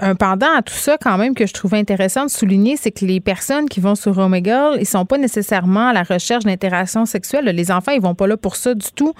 [0.00, 3.04] un pendant à tout ça, quand même, que je trouvais intéressant de souligner, c'est que
[3.04, 7.44] les personnes qui vont sur Omegle, ils sont pas nécessairement à la recherche d'interaction sexuelle.
[7.46, 9.14] Les enfants, ils vont pas là pour ça du tout.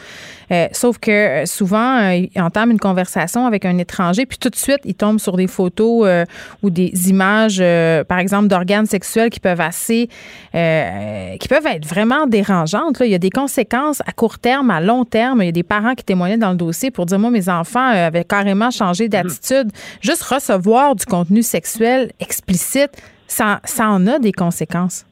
[0.53, 4.51] Euh, sauf que euh, souvent, euh, ils entament une conversation avec un étranger, puis tout
[4.51, 6.27] de suite, ils tombent sur des photos
[6.62, 7.62] ou des images,
[8.07, 10.09] par exemple, d'organes sexuels qui peuvent assez,
[10.53, 12.99] qui peuvent être vraiment dérangeantes.
[13.01, 13.07] Là.
[13.07, 15.43] Il y a des conséquences à court terme, à long terme.
[15.43, 17.87] Il y a des parents qui témoignaient dans le dossier pour dire, moi, mes enfants
[17.89, 19.70] avaient carrément changé d'attitude.
[20.01, 22.91] Juste recevoir du contenu sexuel explicite,
[23.29, 25.07] ça, ça en a des conséquences?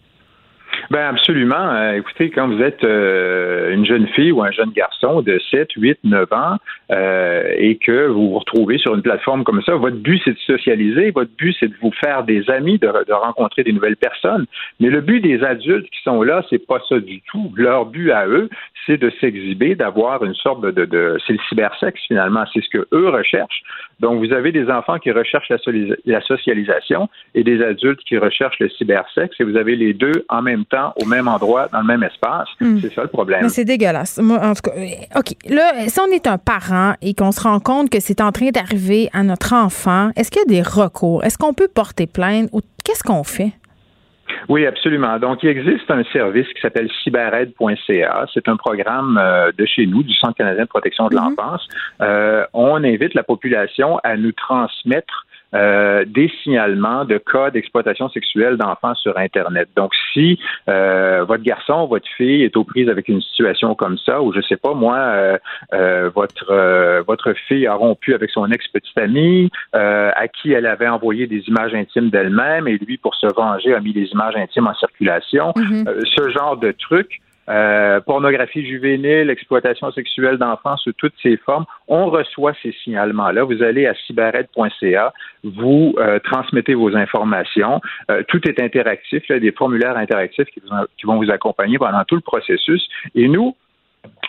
[0.90, 1.70] Ben absolument.
[1.72, 5.72] Euh, écoutez, quand vous êtes euh, une jeune fille ou un jeune garçon de 7,
[5.76, 6.56] 8, 9 ans
[6.90, 10.38] euh, et que vous vous retrouvez sur une plateforme comme ça, votre but c'est de
[10.38, 14.46] socialiser, votre but c'est de vous faire des amis, de, rencontrer des nouvelles personnes.
[14.80, 17.52] Mais le but des adultes qui sont là, c'est pas ça du tout.
[17.56, 18.48] Leur but à eux,
[18.86, 23.08] c'est de s'exhiber, d'avoir une sorte de, c'est le cybersexe finalement, c'est ce que eux
[23.08, 23.62] recherchent.
[24.00, 25.58] Donc vous avez des enfants qui recherchent la,
[26.06, 30.42] la socialisation et des adultes qui recherchent le cybersexe et vous avez les deux en
[30.42, 32.48] même temps, au même endroit, dans le même espace.
[32.60, 32.78] Hmm.
[32.80, 33.48] C'est ça le problème.
[33.48, 34.18] c'est dégueulasse.
[34.18, 35.34] en tout cas, euh, OK.
[35.48, 38.50] Là, si on est un parent et qu'on se rend compte que c'est en train
[38.50, 41.24] d'arriver à notre enfant, est-ce qu'il y a des recours?
[41.24, 43.52] Est-ce qu'on peut porter plainte ou qu'est-ce qu'on fait?
[44.48, 45.18] Oui, absolument.
[45.18, 48.26] Donc, il existe un service qui s'appelle cyberaide.ca.
[48.32, 51.36] C'est un programme euh, de chez nous, du Centre canadien de protection de mm-hmm.
[51.36, 51.68] l'enfance.
[52.00, 55.23] Euh, on invite la population à nous transmettre
[55.54, 59.68] euh, des signalements de cas d'exploitation sexuelle d'enfants sur Internet.
[59.76, 60.38] Donc, si
[60.68, 64.40] euh, votre garçon, votre fille est aux prises avec une situation comme ça, ou je
[64.40, 64.96] sais pas moi,
[65.72, 71.26] euh, votre votre fille a rompu avec son ex-petite amie, à qui elle avait envoyé
[71.26, 74.74] des images intimes d'elle-même, et lui, pour se venger, a mis des images intimes en
[74.74, 75.52] circulation.
[75.56, 76.04] Mm-hmm.
[76.04, 81.66] ce genre de trucs euh, pornographie juvénile, exploitation sexuelle d'enfants sous toutes ces formes.
[81.88, 83.44] On reçoit ces signalements-là.
[83.44, 87.80] Vous allez à cyberred.ca, vous euh, transmettez vos informations.
[88.10, 89.22] Euh, tout est interactif.
[89.28, 90.60] Il y a des formulaires interactifs qui,
[90.98, 92.88] qui vont vous accompagner pendant tout le processus.
[93.14, 93.54] Et nous,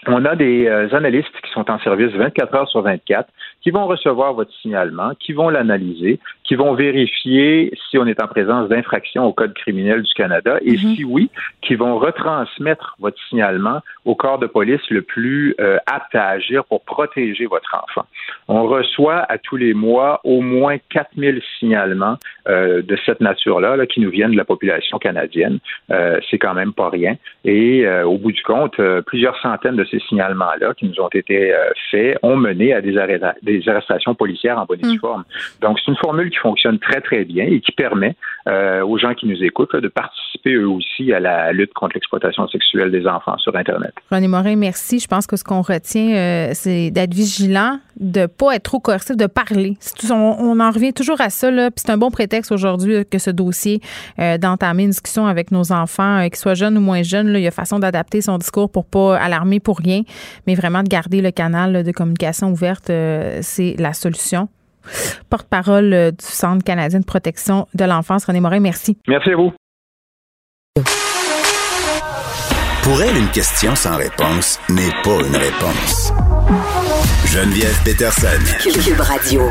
[0.07, 3.29] on a des analystes qui sont en service 24 heures sur 24
[3.65, 8.27] qui vont recevoir votre signalement, qui vont l'analyser, qui vont vérifier si on est en
[8.27, 10.95] présence d'infractions au Code criminel du Canada et mhm.
[10.95, 11.31] si oui,
[11.63, 16.63] qui vont retransmettre votre signalement au corps de police le plus euh, apte à agir
[16.65, 18.05] pour protéger votre enfant.
[18.47, 23.87] On reçoit à tous les mois au moins 4000 signalements euh, de cette nature-là là,
[23.87, 25.57] qui nous viennent de la population canadienne.
[25.89, 27.15] Euh, c'est quand même pas rien.
[27.45, 31.53] Et au bout du compte, plusieurs centaines de ces signalements-là qui nous ont été
[31.91, 32.95] faits ont mené à des,
[33.41, 34.99] des arrestations policières en bonne et due mm.
[34.99, 35.23] forme.
[35.61, 38.15] Donc, c'est une formule qui fonctionne très, très bien et qui permet
[38.47, 42.47] euh, aux gens qui nous écoutent de participer eux aussi à la lutte contre l'exploitation
[42.47, 43.93] sexuelle des enfants sur Internet.
[44.11, 44.99] René Morin, merci.
[44.99, 48.79] Je pense que ce qu'on retient, euh, c'est d'être vigilant, de ne pas être trop
[48.79, 49.77] coercif, de parler.
[50.11, 51.49] On, en revient toujours à ça.
[51.49, 53.81] Puis c'est un bon prétexte aujourd'hui que ce dossier
[54.19, 57.29] euh, d'entamer une discussion avec nos enfants, qu'ils soient jeunes ou moins jeunes.
[57.29, 60.01] Là, il y a façon d'adapter son discours pour pas alarmer pour rien,
[60.47, 62.91] mais vraiment de garder le canal de communication ouverte
[63.41, 64.49] c'est la solution.
[65.29, 68.97] Porte-parole euh, du Centre canadien de protection de l'enfance, René Morin, merci.
[69.07, 69.51] Merci à vous.
[72.83, 76.13] Pour elle, une question sans réponse n'est pas une réponse.
[77.25, 78.27] Geneviève Peterson.
[78.61, 79.41] Cube Radio.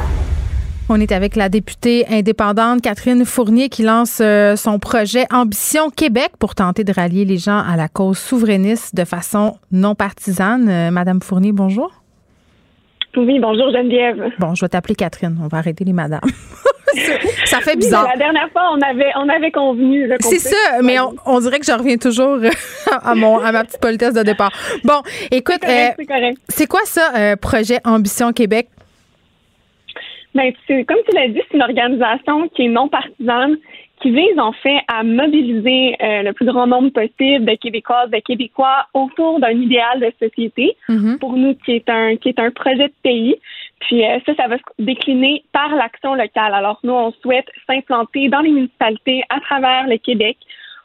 [0.91, 6.33] On est avec la députée indépendante Catherine Fournier qui lance euh, son projet Ambition Québec
[6.39, 10.69] pour tenter de rallier les gens à la cause souverainiste de façon non partisane.
[10.69, 11.91] Euh, Madame Fournier, bonjour.
[13.17, 14.31] Oui, bonjour Geneviève.
[14.39, 15.39] Bon, je vais t'appeler Catherine.
[15.43, 16.21] On va arrêter les madames.
[17.47, 18.07] ça fait bizarre.
[18.07, 20.11] la dernière fois, on avait, on avait convenu.
[20.21, 22.39] C'est ça, mais on, dirait que je reviens toujours
[22.91, 24.53] à, mon, à ma petite politesse de départ.
[24.85, 28.69] Bon, écoute, c'est euh, quoi ça, euh, projet Ambition Québec?
[30.35, 33.57] Ben, comme tu l'as dit, c'est une organisation qui est non partisane,
[34.01, 38.19] qui vise en fait à mobiliser euh, le plus grand nombre possible de Québécoises, de
[38.19, 41.19] Québécois autour d'un idéal de société mm-hmm.
[41.19, 43.37] pour nous qui est un qui est un projet de pays.
[43.81, 46.53] Puis euh, ça, ça va se décliner par l'action locale.
[46.53, 50.37] Alors nous, on souhaite s'implanter dans les municipalités à travers le Québec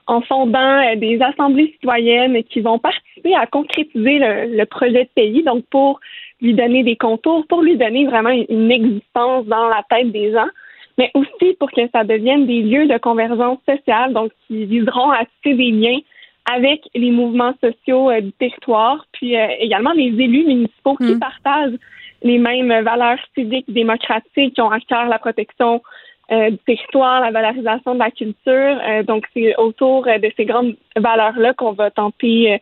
[0.06, 5.10] en fondant euh, des assemblées citoyennes qui vont participer à concrétiser le, le, projet de
[5.14, 6.00] pays, donc pour
[6.42, 10.50] lui donner des contours, pour lui donner vraiment une existence dans la tête des gens
[11.00, 15.24] mais aussi pour que ça devienne des lieux de convergence sociale, donc qui viseront à
[15.24, 16.00] tisser des liens
[16.52, 21.20] avec les mouvements sociaux euh, du territoire, puis euh, également les élus municipaux qui mm.
[21.20, 21.80] partagent
[22.22, 25.82] les mêmes valeurs civiques démocratiques, qui ont à cœur la protection
[26.34, 29.04] euh, du territoire, la valorisation de la culture.
[29.06, 32.60] donc, c'est autour de ces grandes valeurs-là qu'on va tenter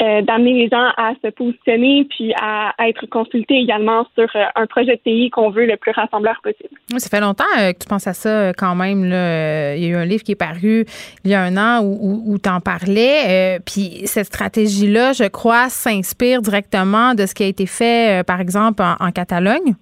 [0.00, 4.66] euh, d'amener les gens à se positionner puis à, être consultés également sur euh, un
[4.66, 6.74] projet de pays qu'on veut le plus rassembleur possible.
[6.96, 9.04] ça fait longtemps que tu penses à ça quand même.
[9.04, 10.84] Il y a eu un livre qui est paru
[11.24, 13.58] il y a un an où, tu en parlais.
[13.64, 18.82] puis cette stratégie-là, je crois, s'inspire directement de ce qui a été fait, par exemple,
[18.82, 19.74] en Catalogne?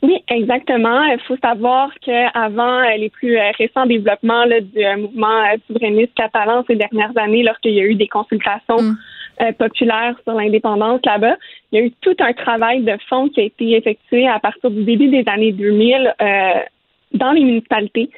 [0.00, 1.02] Oui, exactement.
[1.04, 6.64] Il faut savoir qu'avant euh, les plus euh, récents développements du euh, mouvement souverainiste catalan
[6.68, 9.52] ces dernières années, lorsqu'il y a eu des consultations mm.
[9.58, 11.36] populaires sur l'indépendance là-bas,
[11.72, 14.70] il y a eu tout un travail de fond qui a été effectué à partir
[14.70, 16.14] du début des années 2000
[17.12, 18.10] dans les municipalités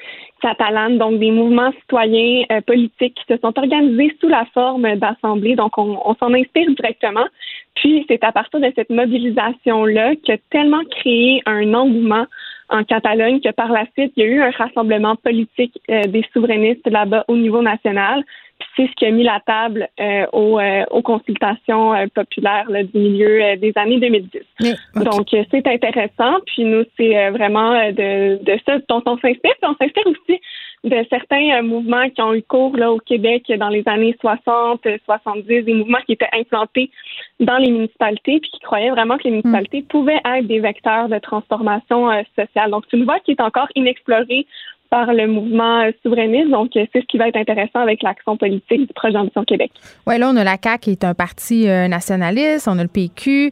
[0.42, 5.54] catalanes, donc des mouvements citoyens politiques qui se sont organisés sous la forme d'assemblées.
[5.54, 7.26] Donc, on s'en inspire directement.
[7.74, 12.26] Puis c'est à partir de cette mobilisation-là qui a tellement créé un engouement
[12.70, 16.24] en Catalogne que par la suite, il y a eu un rassemblement politique euh, des
[16.32, 18.24] souverainistes là-bas au niveau national.
[18.58, 23.56] Puis c'est ce qui a mis la table euh, euh, aux, consultations populaires du milieu
[23.56, 24.76] des années 2010.
[24.96, 26.40] Donc c'est intéressant.
[26.46, 29.54] Puis nous, c'est vraiment de, de ça dont on s'inspire.
[29.60, 30.40] Puis on s'inspire aussi
[30.82, 34.86] de certains euh, mouvements qui ont eu cours là, au Québec dans les années 60,
[35.04, 36.90] 70, des mouvements qui étaient implantés
[37.38, 41.18] dans les municipalités puis qui croyaient vraiment que les municipalités pouvaient être des vecteurs de
[41.18, 42.70] transformation euh, sociale.
[42.70, 44.46] Donc, c'est une voie qui est encore inexplorée
[44.90, 46.50] par le mouvement souverainiste.
[46.50, 49.70] Donc, c'est ce qui va être intéressant avec l'action politique du projet d'ambition Québec.
[50.06, 52.88] Oui, là, on a la CAQ qui est un parti euh, nationaliste, on a le
[52.88, 53.50] PQ,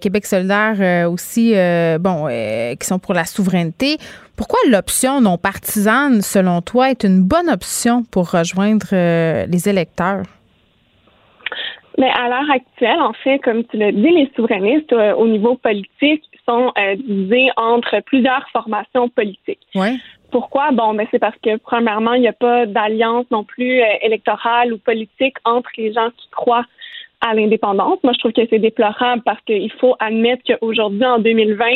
[0.00, 1.54] Québec solidaire aussi,
[2.00, 2.26] bon,
[2.78, 3.98] qui sont pour la souveraineté.
[4.38, 10.22] Pourquoi l'option non partisane, selon toi, est une bonne option pour rejoindre euh, les électeurs?
[11.98, 15.56] Mais à l'heure actuelle, en fait, comme tu l'as dit, les souverainistes euh, au niveau
[15.56, 19.66] politique sont euh, divisés entre plusieurs formations politiques.
[19.74, 19.96] Ouais.
[20.30, 20.70] Pourquoi?
[20.72, 24.78] Bon, mais c'est parce que premièrement, il n'y a pas d'alliance non plus électorale ou
[24.78, 26.66] politique entre les gens qui croient
[27.20, 27.98] à l'indépendance.
[28.04, 31.66] Moi, je trouve que c'est déplorable parce qu'il faut admettre qu'aujourd'hui, en 2020,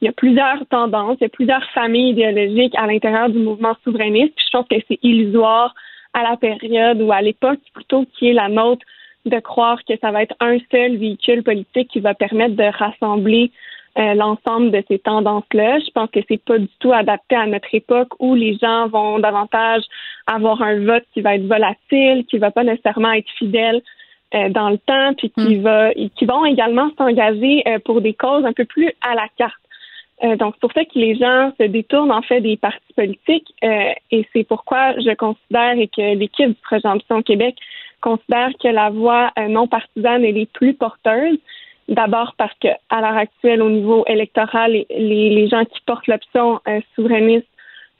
[0.00, 3.76] il y a plusieurs tendances, il y a plusieurs familles idéologiques à l'intérieur du mouvement
[3.84, 4.34] souverainiste.
[4.36, 5.74] Puis je pense que c'est illusoire
[6.14, 8.84] à la période ou à l'époque plutôt qui est la nôtre
[9.26, 13.50] de croire que ça va être un seul véhicule politique qui va permettre de rassembler
[13.98, 15.78] euh, l'ensemble de ces tendances-là.
[15.80, 19.18] Je pense que c'est pas du tout adapté à notre époque où les gens vont
[19.18, 19.82] davantage
[20.26, 23.82] avoir un vote qui va être volatile, qui va pas nécessairement être fidèle
[24.34, 25.62] euh, dans le temps, puis qui hmm.
[25.62, 29.54] va, qui vont également s'engager euh, pour des causes un peu plus à la carte.
[30.24, 33.54] Euh, donc, c'est pour ça que les gens se détournent en fait des partis politiques
[33.62, 37.56] euh, et c'est pourquoi je considère et que l'équipe du projet Ambition Québec
[38.00, 41.38] considère que la voie euh, non partisane est les plus porteuse.
[41.88, 46.60] D'abord parce que à l'heure actuelle, au niveau électoral, les, les gens qui portent l'option
[46.94, 47.46] souverainiste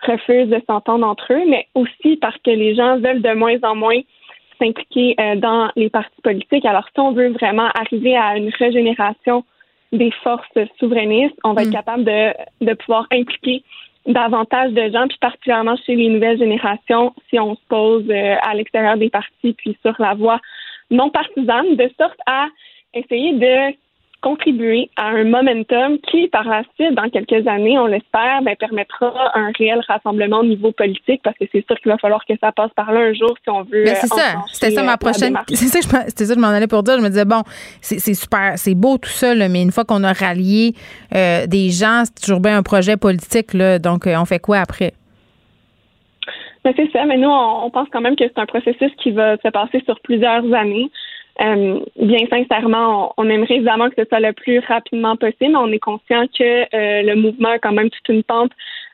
[0.07, 3.75] refusent de s'entendre entre eux, mais aussi parce que les gens veulent de moins en
[3.75, 4.01] moins
[4.59, 6.65] s'impliquer dans les partis politiques.
[6.65, 9.45] Alors, si on veut vraiment arriver à une régénération
[9.93, 10.47] des forces
[10.79, 11.73] souverainistes, on va être mm.
[11.73, 13.63] capable de, de pouvoir impliquer
[14.09, 18.55] davantage de gens, puis particulièrement chez les nouvelles générations, si on se pose euh, à
[18.55, 20.41] l'extérieur des partis, puis sur la voie
[20.91, 22.47] non partisane, de sorte à
[22.99, 23.75] essayer de
[24.21, 29.13] contribuer à un momentum qui, par la suite, dans quelques années, on l'espère, ben, permettra
[29.35, 32.51] un réel rassemblement au niveau politique parce que c'est sûr qu'il va fallour que ça
[32.51, 33.87] passe par là un jour si on veut.
[33.87, 34.43] c'est euh, ça.
[34.53, 35.39] C'était ça ma euh, prochaine.
[35.49, 36.97] C'est ça, c'était ça que je m'en allais pour dire.
[36.99, 37.43] Je me disais, bon,
[37.81, 40.73] c'est super, c'est beau tout ça, mais une fois qu'on a rallié
[41.15, 44.93] euh, des gens, c'est toujours bien un projet politique, là, donc on fait quoi après?
[46.65, 49.37] Ben, c'est ça, mais nous, on pense quand même que c'est un processus qui va
[49.37, 50.91] se passer sur plusieurs années.
[51.41, 55.57] Euh, bien sincèrement, on, aimerait évidemment que ce soit le plus rapidement possible.
[55.57, 58.51] On est conscient que euh, le mouvement a quand même toute une pente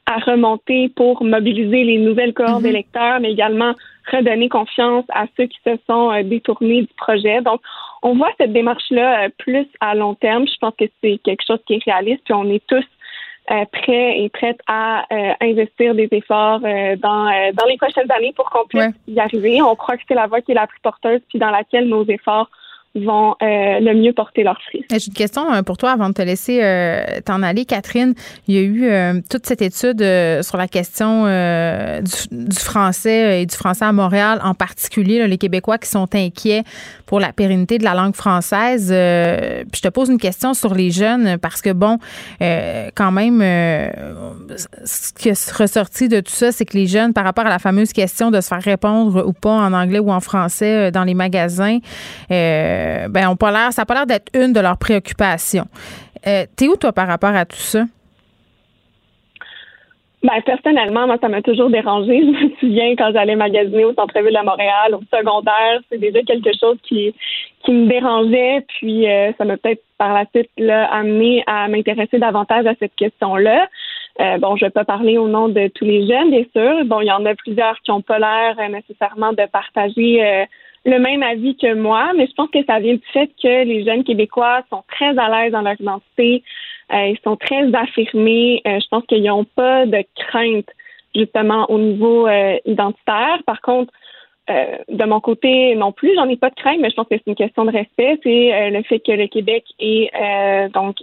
[0.06, 2.62] à remonter pour mobiliser les nouvelles cohortes mhm.
[2.62, 3.72] d'électeurs, mais également
[4.12, 7.40] redonner confiance à ceux qui se sont euh, détournés du projet.
[7.40, 7.62] Donc,
[8.02, 10.46] on voit cette démarche-là plus à long terme.
[10.46, 12.84] Je pense que c'est quelque chose qui est réaliste, puis on est tous
[13.46, 18.48] prêt et prête à euh, investir des efforts euh, dans, dans les prochaines années pour
[18.50, 19.60] qu'on puisse y arriver.
[19.62, 22.04] On croit que c'est la voie qui est la plus porteuse, puis dans laquelle nos
[22.06, 22.48] efforts
[22.94, 24.84] vont euh, le mieux porter leurs fruits.
[24.90, 28.14] J'ai une question euh, pour toi avant de te laisser euh, t'en aller, Catherine.
[28.46, 30.00] Il y a eu toute cette étude
[30.42, 35.88] sur la question du, français et du français à Montréal, en particulier les Québécois qui
[35.88, 36.62] sont inquiets
[37.06, 38.88] pour la pérennité de la langue française.
[38.88, 41.98] puis je te pose une question sur les jeunes parce que bon,
[42.40, 43.40] quand même,
[44.84, 47.58] ce qui est ressorti de tout ça, c'est que les jeunes, par rapport à la
[47.58, 51.14] fameuse question de se faire répondre ou pas en anglais ou en français dans les
[51.14, 51.78] magasins.
[53.08, 55.66] Ben, on pas l'air, ça n'a pas l'air d'être une de leurs préoccupations.
[56.26, 57.84] Euh, T'es où, toi, par rapport à tout ça?
[60.22, 62.20] Ben, personnellement, moi, ça m'a toujours dérangé.
[62.20, 66.50] Je me souviens quand j'allais magasiner au centre-ville de Montréal, au secondaire, c'est déjà quelque
[66.58, 67.14] chose qui,
[67.64, 68.64] qui me dérangeait.
[68.78, 72.94] Puis, euh, ça m'a peut-être par la suite là, amené à m'intéresser davantage à cette
[72.94, 73.68] question-là.
[74.20, 76.84] Euh, bon, je vais pas parler au nom de tous les jeunes, bien sûr.
[76.84, 80.44] Bon, il y en a plusieurs qui ont pas l'air euh, nécessairement de partager euh,
[80.84, 83.84] le même avis que moi, mais je pense que ça vient du fait que les
[83.84, 86.42] jeunes québécois sont très à l'aise dans leur identité,
[86.92, 88.60] euh, ils sont très affirmés.
[88.66, 90.68] Euh, je pense qu'ils n'ont pas de crainte
[91.14, 93.38] justement au niveau euh, identitaire.
[93.46, 93.92] Par contre,
[94.50, 97.14] euh, de mon côté, non plus, j'en ai pas de crainte, mais je pense que
[97.14, 98.18] c'est une question de respect.
[98.22, 100.96] C'est euh, le fait que le Québec est euh, donc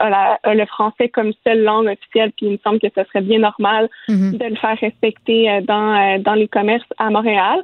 [0.00, 3.02] a, la, a, le français comme seule langue officielle, puis il me semble que ce
[3.04, 4.36] serait bien normal Mhm.
[4.36, 7.62] de le faire respecter euh, dans euh, dans les commerces à Montréal.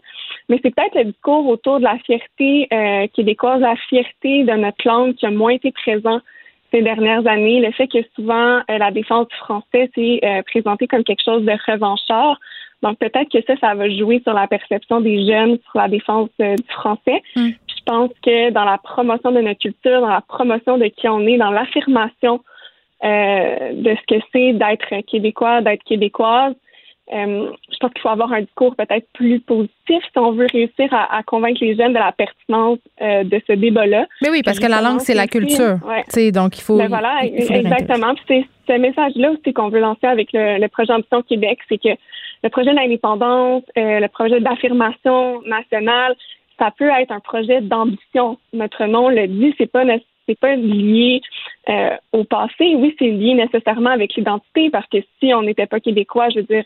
[0.51, 4.87] Mais c'est peut-être le discours autour de la fierté euh, québécoise, la fierté de notre
[4.87, 6.21] langue qui a moins été présent
[6.73, 7.61] ces dernières années.
[7.61, 11.45] Le fait que souvent euh, la défense du français c'est euh, présenté comme quelque chose
[11.45, 12.39] de revanchard.
[12.83, 16.31] Donc peut-être que ça, ça va jouer sur la perception des jeunes sur la défense
[16.41, 17.23] euh, du français.
[17.35, 21.09] Puis je pense que dans la promotion de notre culture, dans la promotion de qui
[21.09, 22.41] on est, dans l'affirmation
[23.05, 26.55] euh, de ce que c'est d'être québécois, d'être québécoise,
[27.13, 30.93] euh, je pense qu'il faut avoir un discours peut-être plus positif si on veut réussir
[30.93, 34.07] à, à convaincre les jeunes de la pertinence euh, de ce débat-là.
[34.23, 35.79] Mais oui, parce que la langue, c'est la culture.
[35.87, 36.05] Ouais.
[36.05, 36.79] Tu sais, Donc, il faut.
[36.79, 38.15] Ben voilà, il faut exactement.
[38.29, 41.99] C'est ce message-là aussi qu'on veut lancer avec le, le projet Ambition Québec, c'est que
[42.43, 46.15] le projet d'indépendance, euh, le projet d'affirmation nationale,
[46.59, 48.39] ça peut être un projet d'ambition.
[48.53, 49.85] Notre nom le dit, c'est pas
[50.31, 51.21] c'est pas lié
[51.69, 52.75] euh, au passé.
[52.77, 56.47] Oui, c'est lié nécessairement avec l'identité parce que si on n'était pas québécois, je veux
[56.47, 56.65] dire,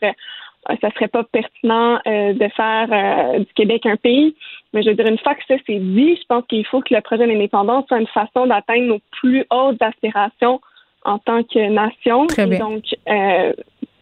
[0.71, 4.35] euh, ça serait pas pertinent euh, de faire euh, du Québec un pays.
[4.73, 6.95] Mais je veux dire, une fois que ça c'est dit, je pense qu'il faut que
[6.95, 10.61] le projet d'indépendance soit une façon d'atteindre nos plus hautes aspirations
[11.05, 12.27] en tant que nation.
[12.27, 12.57] Très bien.
[12.57, 12.85] Et donc,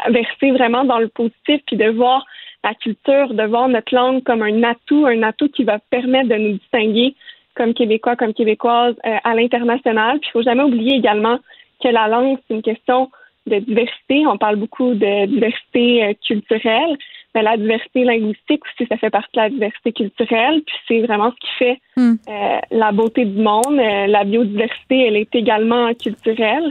[0.09, 2.25] verser vraiment dans le positif puis de voir
[2.65, 6.37] la culture, de voir notre langue comme un atout, un atout qui va permettre de
[6.37, 7.15] nous distinguer
[7.55, 10.19] comme Québécois, comme Québécoises euh, à l'international.
[10.21, 11.39] Puis il faut jamais oublier également
[11.83, 13.11] que la langue, c'est une question
[13.47, 14.27] de diversité.
[14.27, 16.97] On parle beaucoup de diversité euh, culturelle,
[17.35, 20.63] mais la diversité linguistique aussi, ça fait partie de la diversité culturelle.
[20.67, 22.15] Puis c'est vraiment ce qui fait Mm.
[22.29, 23.79] euh, la beauté du monde.
[23.79, 26.71] Euh, la biodiversité, elle est également culturelle.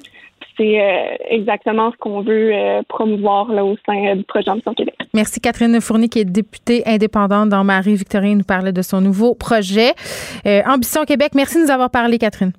[0.62, 4.76] C'est euh, exactement ce qu'on veut euh, promouvoir là, au sein euh, du projet Ambition
[4.76, 4.96] Québec.
[5.12, 9.94] Merci Catherine Fournier, qui est députée indépendante dans Marie-Victorine, nous parlait de son nouveau projet.
[10.46, 12.52] Euh, Ambition Québec, merci de nous avoir parlé, Catherine.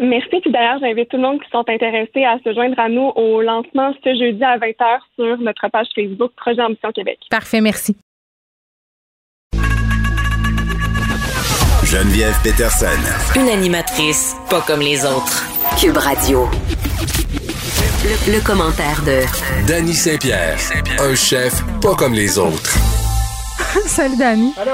[0.00, 0.40] Merci.
[0.40, 3.40] Puis d'ailleurs, j'invite tout le monde qui sont intéressés à se joindre à nous au
[3.40, 7.20] lancement ce jeudi à 20h sur notre page Facebook Projet Ambition Québec.
[7.30, 7.96] Parfait, merci.
[11.84, 12.86] Geneviève Peterson.
[13.38, 15.51] Une animatrice pas comme les autres.
[15.78, 16.48] Cube Radio.
[18.04, 19.20] Le, le commentaire de
[19.66, 20.58] Danny Saint-Pierre,
[21.00, 22.76] un chef pas comme les autres.
[23.86, 24.52] Salut, Dani.
[24.60, 24.72] Allô?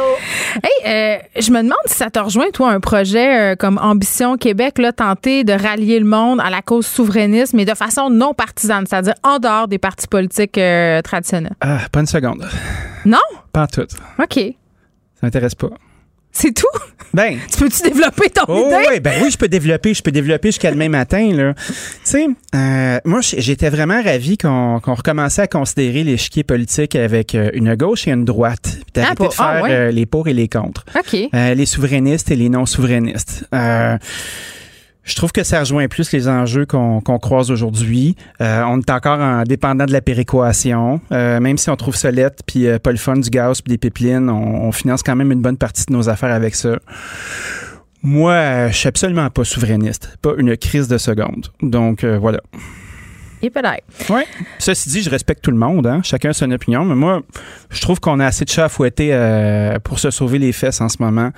[0.62, 4.36] Hey, euh, je me demande si ça te rejoint, toi, un projet euh, comme Ambition
[4.36, 8.34] Québec, là, tenter de rallier le monde à la cause souverainiste, mais de façon non
[8.34, 11.55] partisane, c'est-à-dire en dehors des partis politiques euh, traditionnels.
[11.61, 12.46] Ah, pas une seconde.
[13.05, 13.18] Non?
[13.53, 13.86] Pas en tout.
[14.18, 14.34] OK.
[14.34, 15.68] Ça m'intéresse pas.
[16.33, 16.66] C'est tout?
[17.14, 17.39] Ben.
[17.51, 18.76] Tu peux-tu développer ton Oh, idée?
[18.91, 21.55] oui, ben oui, je peux développer, je peux développer jusqu'à demain matin, là.
[21.55, 21.72] Tu
[22.05, 27.74] sais, euh, moi, j'étais vraiment ravi qu'on recommençait à considérer l'échiquier politique avec euh, une
[27.74, 28.61] gauche et une droite.
[28.72, 29.70] Puis d'arrêter pour- de faire ah, ouais.
[29.72, 30.85] euh, les pour et les contre.
[30.97, 31.16] OK.
[31.35, 33.47] Euh, les souverainistes et les non-souverainistes.
[33.55, 33.97] Euh,
[35.09, 38.15] je trouve que ça rejoint plus les enjeux qu'on croise aujourd'hui.
[38.43, 41.01] Euh, on est encore en dépendant de la péréquation.
[41.13, 43.71] Euh, même si on trouve ça lettre, puis euh, pas le fun du gaz, puis
[43.71, 46.79] des pipelines, on, on finance quand même une bonne partie de nos affaires avec ça.
[48.03, 50.19] Moi, euh, je suis absolument pas souverainiste.
[50.21, 51.47] Pas une crise de seconde.
[51.63, 52.41] Donc, euh, voilà.
[53.41, 54.11] Et peut-être.
[54.11, 54.27] Ouais.
[54.59, 55.87] Ceci dit, je respecte tout le monde.
[55.87, 56.01] Hein?
[56.03, 56.85] Chacun a son opinion.
[56.85, 57.23] Mais moi,
[57.71, 60.81] je trouve qu'on a assez de chats à fouetter euh, pour se sauver les fesses
[60.81, 61.31] en ce moment.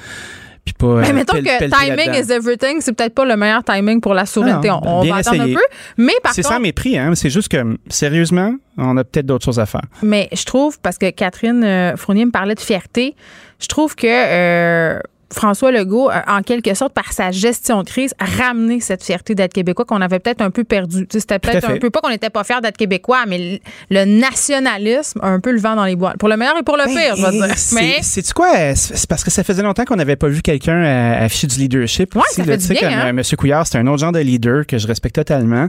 [0.65, 0.97] Puis pas.
[1.01, 4.15] Mais euh, mettons pel- que timing is everything, c'est peut-être pas le meilleur timing pour
[4.15, 4.69] la souveraineté.
[4.69, 5.61] Non, on va attendre un peu.
[5.97, 7.15] Mais par C'est sans mépris, hein?
[7.15, 9.83] C'est juste que, sérieusement, on a peut-être d'autres choses à faire.
[10.03, 13.15] Mais je trouve, parce que Catherine euh, Fournier me parlait de fierté,
[13.59, 15.01] je trouve que euh,
[15.33, 19.53] François Legault, en quelque sorte, par sa gestion de crise, a ramené cette fierté d'être
[19.53, 21.07] québécois qu'on avait peut-être un peu perdu.
[21.07, 23.61] Tu sais, C'était peut-être un peu pas qu'on n'était pas fiers d'être québécois, mais
[23.91, 26.15] le, nationalisme a un peu le vent dans les bois.
[26.19, 27.57] Pour le meilleur et pour le pire, je vais dire.
[27.73, 28.75] Mais Ben, C'est tu quoi?
[28.75, 32.15] C'est parce que ça faisait longtemps qu'on n'avait pas vu quelqu'un euh, afficher du leadership.
[32.15, 33.13] Ouais, aussi, ça fait Tu du sais, bien, comme hein?
[33.13, 35.69] Monsieur Couillard, c'est un autre genre de leader que je respecte totalement.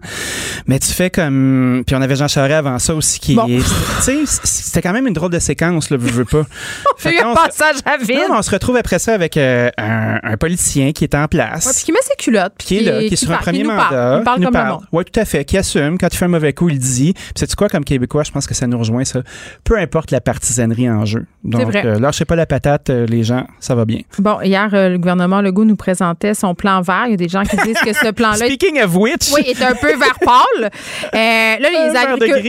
[0.65, 1.83] Mais tu fais comme.
[1.85, 3.35] Puis on avait Jean Charest avant ça aussi qui.
[3.35, 3.47] Bon.
[3.47, 3.61] Tu
[4.01, 6.45] sais, c'était quand même une drôle de séquence, là, veux, veux pas.
[6.95, 8.29] on fait un passage à vide.
[8.29, 11.27] Non, on se retrouve après ça avec euh, euh, un, un politicien qui est en
[11.27, 11.65] place.
[11.65, 12.53] Ouais, puis qui met ses culottes.
[12.57, 13.89] puis qui est là, qui est sur un parle, premier mandat.
[13.89, 14.79] Parle, il parle qui nous comme parle.
[14.91, 15.45] Oui, tout à fait.
[15.45, 15.97] Qui assume.
[15.97, 17.13] Quand il fait un mauvais coup, il le dit.
[17.13, 19.21] Puis c'est quoi, comme Québécois, je pense que ça nous rejoint, ça.
[19.63, 21.25] Peu importe la partisanerie en jeu.
[21.43, 21.85] Donc, vrai.
[21.85, 23.99] euh, lâchez pas la patate, euh, les gens, ça va bien.
[24.19, 27.03] Bon, hier, euh, le gouvernement Legault nous présentait son plan vert.
[27.07, 28.45] Il y a des gens qui disent que ce plan-là.
[28.45, 29.31] Speaking of which.
[29.33, 30.69] Oui, est un peu vert pâle.
[31.13, 32.41] Là, les agriculteurs.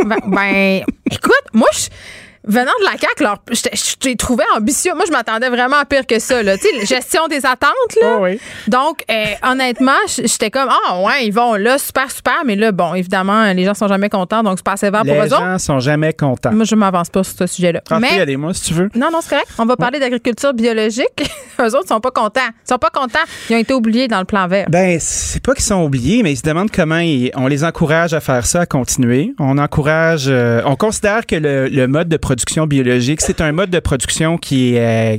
[0.06, 1.88] ben, ben, écoute, moi, je.
[2.46, 4.92] Venant de la CAQ, alors, je t'ai- je t'ai trouvé ambitieux.
[4.94, 6.42] Moi, je m'attendais vraiment à pire que ça.
[6.42, 6.58] Là.
[6.58, 7.70] Tu sais, gestion des attentes.
[8.00, 8.18] Là.
[8.68, 12.42] Donc, euh, honnêtement, j'étais comme, ah, ouais, ils vont là, super, super.
[12.44, 15.14] Mais là, bon, évidemment, les gens sont jamais contents, donc c'est pas assez vert pour
[15.14, 15.38] Les eux autres.
[15.38, 16.52] gens sont jamais contents.
[16.52, 17.80] Moi, je m'avance pas sur ce sujet-là.
[17.90, 18.90] Ah, Mais- allez, moi, si tu veux.
[18.94, 19.48] non, non, c'est correct.
[19.58, 21.06] On va parler d'agriculture biologique.
[21.60, 22.40] Eux autres sont pas contents.
[22.64, 23.18] Ils sont pas contents.
[23.48, 24.66] Ils ont été oubliés dans le plan vert.
[24.68, 28.12] Ben, c'est pas qu'ils sont oubliés, mais ils se demandent comment ils- on les encourage
[28.12, 29.32] à faire ça, à continuer.
[29.38, 32.33] On encourage, euh, on considère que le, le mode de production
[32.66, 35.18] biologique, c'est un mode de production qui est euh,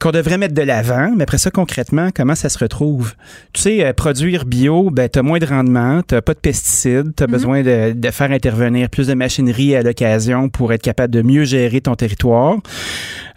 [0.00, 3.14] qu'on devrait mettre de l'avant, mais après ça, concrètement, comment ça se retrouve?
[3.52, 7.26] Tu sais, euh, produire bio, ben, t'as moins de rendement, t'as pas de pesticides, t'as
[7.26, 11.44] besoin de, de faire intervenir plus de machinerie à l'occasion pour être capable de mieux
[11.44, 12.58] gérer ton territoire.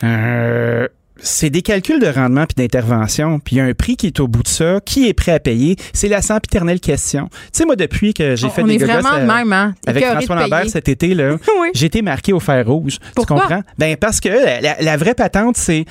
[0.03, 0.87] Euh,
[1.21, 4.19] c'est des calculs de rendement puis d'intervention, puis il y a un prix qui est
[4.19, 4.79] au bout de ça.
[4.85, 5.75] Qui est prêt à payer?
[5.93, 7.29] C'est la sempiternelle question.
[7.31, 9.73] Tu sais, moi, depuis que j'ai fait on des vraiment euh, même, hein?
[9.85, 11.69] avec François Lambert cet été, là, Oui.
[11.73, 12.97] j'ai été marqué au fer rouge.
[13.15, 13.37] Pourquoi?
[13.37, 13.63] Tu comprends?
[13.77, 15.85] Ben, parce que la, la- la vraie patente, c'est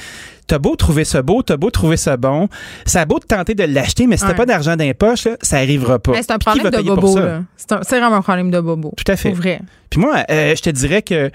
[0.48, 2.48] T'as beau trouver ça beau, t'as beau trouver ça bon,
[2.84, 4.34] ça a beau te tenter de l'acheter, mais si t'as Ouais.
[4.36, 6.12] pas d'argent dans les poches, là, ça arrivera pas.
[6.22, 7.18] C'est un problème de bobo.
[7.56, 8.92] c'est vraiment un problème de bobo.
[8.96, 9.30] Tout à fait.
[9.30, 9.60] Pour vrai.
[9.90, 11.32] Puis moi, euh, je te dirais que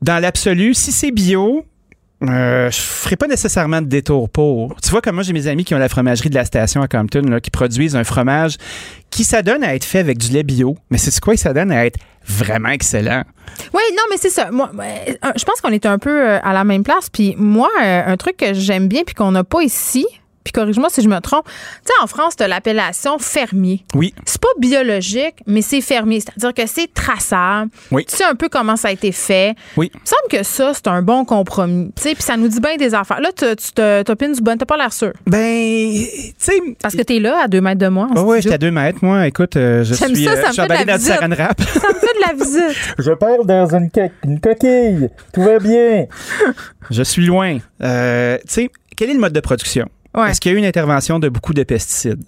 [0.00, 1.66] dans l'absolu, si c'est bio,
[2.28, 4.76] euh, je ferai pas nécessairement de détour pour.
[4.80, 6.88] Tu vois, comme moi, j'ai mes amis qui ont la fromagerie de la station à
[6.88, 8.56] Compton, qui produisent un fromage
[9.10, 10.76] qui s'adonne à être fait avec du lait bio.
[10.90, 11.34] Mais c'est quoi?
[11.34, 13.24] Il s'adonne à être vraiment excellent?
[13.74, 14.50] Oui, non, mais c'est ça.
[14.50, 14.70] Moi,
[15.36, 17.10] je pense qu'on est un peu euh, à la même place.
[17.10, 20.06] Puis moi, euh, un truc que j'aime bien puis qu'on n'a pas ici,
[20.44, 21.44] puis corrige-moi si je me trompe.
[21.46, 21.52] Tu
[21.86, 23.84] sais, en France, tu as l'appellation fermier.
[23.94, 24.14] Oui.
[24.24, 26.20] C'est pas biologique, mais c'est fermier.
[26.20, 27.70] C'est-à-dire que c'est traçable.
[27.90, 28.04] Oui.
[28.08, 29.54] Tu sais un peu comment ça a été fait.
[29.76, 29.90] Oui.
[29.94, 31.92] Il me semble que ça, c'est un bon compromis.
[31.96, 33.20] Tu sais, puis ça nous dit bien des affaires.
[33.20, 34.56] Là, tu tu te- t'opines du bon.
[34.56, 35.12] T'as pas l'air sûr.
[35.26, 36.60] Ben, tu sais.
[36.80, 38.04] Parce que t'es là, à deux mètres de moi.
[38.10, 38.40] en Oh ouais, studio.
[38.42, 39.26] j'étais à deux mètres, moi.
[39.26, 40.92] Écoute, euh, je J'aime suis, ça, euh, ça je me suis fait de la dans
[40.92, 41.14] du visite.
[41.14, 41.60] saran wrap.
[41.62, 42.78] Ça me fait de la visite.
[42.98, 43.90] Je parle dans une,
[44.40, 45.08] coquille.
[45.32, 46.06] Tout va bien.
[46.90, 47.58] Je suis loin.
[47.82, 49.88] Euh, tu sais, quel est le mode de production?
[50.14, 50.30] Ouais.
[50.30, 52.22] Est-ce qu'il y a eu une intervention de beaucoup de pesticides?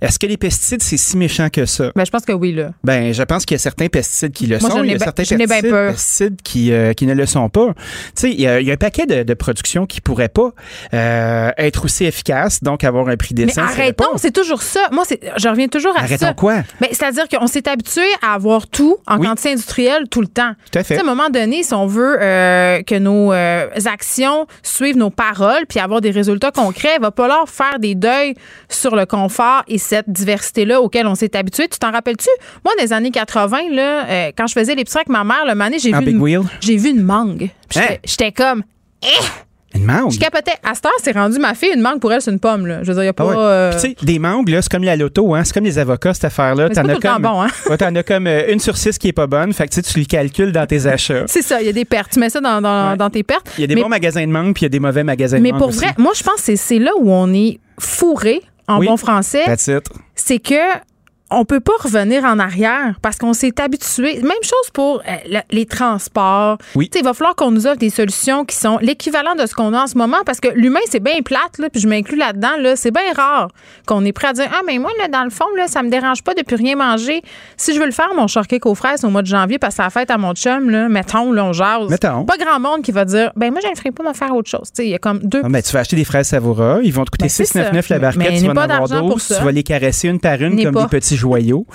[0.00, 1.90] Est-ce que les pesticides, c'est si méchant que ça?
[1.96, 2.70] Ben, je pense que oui, là.
[2.84, 4.82] Ben, je pense qu'il y a certains pesticides qui le Moi, sont.
[4.84, 5.92] Il y a ben- certains ben pesticides, peur.
[5.92, 7.68] pesticides qui, euh, qui ne le sont pas.
[7.68, 7.74] Tu
[8.14, 10.50] sais, il y, a il y a un paquet de, de productions qui pourraient pas
[10.94, 13.62] euh, être aussi efficaces, donc avoir un prix Mais décent.
[13.68, 14.80] c'est arrêtons, c'est toujours ça.
[14.92, 15.04] Moi,
[15.36, 16.34] je reviens toujours à Arrêtons ça.
[16.34, 16.56] quoi?
[16.80, 20.52] Ben, c'est-à-dire qu'on s'est habitué à avoir tout en quantité industrielle tout le temps.
[20.70, 20.98] Tout à fait.
[20.98, 23.32] À un moment donné, si on veut euh, que nos
[23.86, 28.34] actions suivent nos paroles puis avoir des résultats concrets, il va pas faire des deuils
[28.68, 31.68] sur le confort et cette diversité-là auquel on s'est habitué.
[31.68, 32.28] Tu t'en rappelles-tu?
[32.64, 35.54] Moi, dans les années 80, là, euh, quand je faisais l'épicerie avec ma mère, le
[35.54, 37.44] mané, j'ai vu, une, vu mangue.
[37.44, 37.48] Hein?
[37.70, 38.62] J'étais, j'étais comme...
[39.02, 39.49] Eh!
[39.74, 40.10] Une mangue?
[40.10, 40.52] Je capotais.
[40.64, 42.66] À cette heure, c'est rendu ma fille, une mangue pour elle, c'est une pomme.
[42.66, 42.82] Là.
[42.82, 43.24] Je veux dire, il n'y a pas.
[43.24, 43.34] Ah ouais.
[43.38, 45.44] euh, tu sais, des mangues, là, c'est comme la loto, hein?
[45.44, 46.68] C'est comme les avocats, cette affaire-là.
[46.68, 47.48] Mais c'est T'en pas as comme, bon, hein?
[47.68, 49.52] Ouais, t'en as comme euh, une sur six qui est pas bonne.
[49.52, 51.24] Fait que tu le calcules dans tes achats.
[51.28, 52.10] C'est ça, il y a des pertes.
[52.12, 53.48] Tu mets ça dans, dans, dans tes pertes.
[53.58, 55.04] Il y a des mais, bons magasins de mangue, puis il y a des mauvais
[55.04, 55.78] magasins de mais mangue pour aussi.
[55.78, 58.86] vrai, moi, je pense que c'est- là où on est fourré, en Oui.
[58.86, 59.44] bon français.
[60.16, 60.54] C'est que
[61.30, 64.14] on peut pas revenir en arrière parce qu'on s'est habitué.
[64.22, 66.58] Même chose pour euh, le- les transports.
[66.74, 66.90] Oui.
[66.94, 69.82] Il va falloir qu'on nous offre des solutions qui sont l'équivalent de ce qu'on a
[69.82, 72.56] en ce moment parce que l'humain, c'est bien plate, là, puis je m'inclus là-dedans.
[72.58, 73.48] Là, c'est bien rare
[73.86, 75.90] qu'on est prêt à dire Ah, mais moi, là, dans le fond, là, ça me
[75.90, 77.22] dérange pas de plus rien manger.
[77.56, 79.82] Si je veux le faire, mon shortcake aux fraises au mois de janvier parce que
[79.82, 81.88] la fête à mon chum, là, mettons, là, on jase.
[81.88, 82.24] Mettons.
[82.24, 84.50] Pas grand monde qui va dire Ben, moi, je ne ferai pas me faire autre
[84.50, 84.68] chose.
[84.78, 85.42] Il y a comme deux.
[85.44, 87.82] Ah, ben, tu vas acheter des fraises Savoura, ils vont te coûter Ben, c'est 6,99
[87.86, 87.94] ça.
[87.94, 89.38] la barquette, Mais tu vas pas avoir d'argent pour 12, ça.
[89.38, 90.82] tu vas les caresser une par une comme pas.
[90.82, 91.66] des petits joyaux,